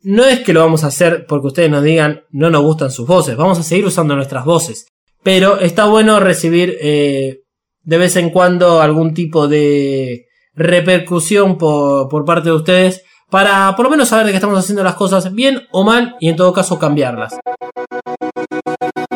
No 0.03 0.25
es 0.25 0.41
que 0.41 0.53
lo 0.53 0.61
vamos 0.61 0.85
a 0.85 0.89
hacer 0.89 1.27
porque 1.27 1.49
ustedes 1.49 1.71
nos 1.71 1.83
digan 1.83 2.23
no 2.31 2.51
nos 2.51 2.63
gustan 2.63 2.91
sus 2.91 3.07
voces. 3.07 3.37
Vamos 3.37 3.59
a 3.59 3.63
seguir 3.63 3.87
usando 3.87 4.15
nuestras 4.15 4.45
voces. 4.45 4.87
Pero 5.23 5.59
está 5.59 5.87
bueno 5.87 6.21
recibir 6.21 6.77
eh, 6.81 7.41
de 7.83 7.99
vez 7.99 8.17
en 8.17 8.31
cuando 8.31 8.81
algún 8.81 9.15
tipo 9.15 9.49
de 9.49 10.27
repercusión 10.55 11.59
por, 11.59 12.09
por 12.09 12.25
parte 12.25 12.51
de 12.51 12.55
ustedes 12.55 13.03
para 13.31 13.75
por 13.77 13.85
lo 13.85 13.91
menos 13.91 14.09
saber 14.09 14.27
de 14.27 14.33
que 14.33 14.37
estamos 14.37 14.59
haciendo 14.59 14.83
las 14.83 14.95
cosas 14.95 15.33
bien 15.33 15.67
o 15.71 15.85
mal 15.85 16.17
y 16.21 16.29
en 16.29 16.37
todo 16.37 16.53
caso 16.53 16.79
cambiarlas. 16.79 17.39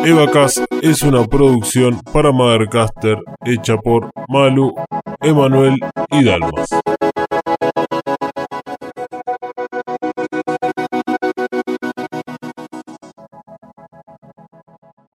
Evacast 0.05 0.59
es 0.81 1.01
una 1.01 1.25
producción 1.25 1.99
para 2.11 2.31
Mothercaster 2.31 3.17
hecha 3.45 3.77
por 3.77 4.11
Malu, 4.27 4.75
Emanuel 5.21 5.75
y 6.11 6.23
Dalmas. 6.25 6.69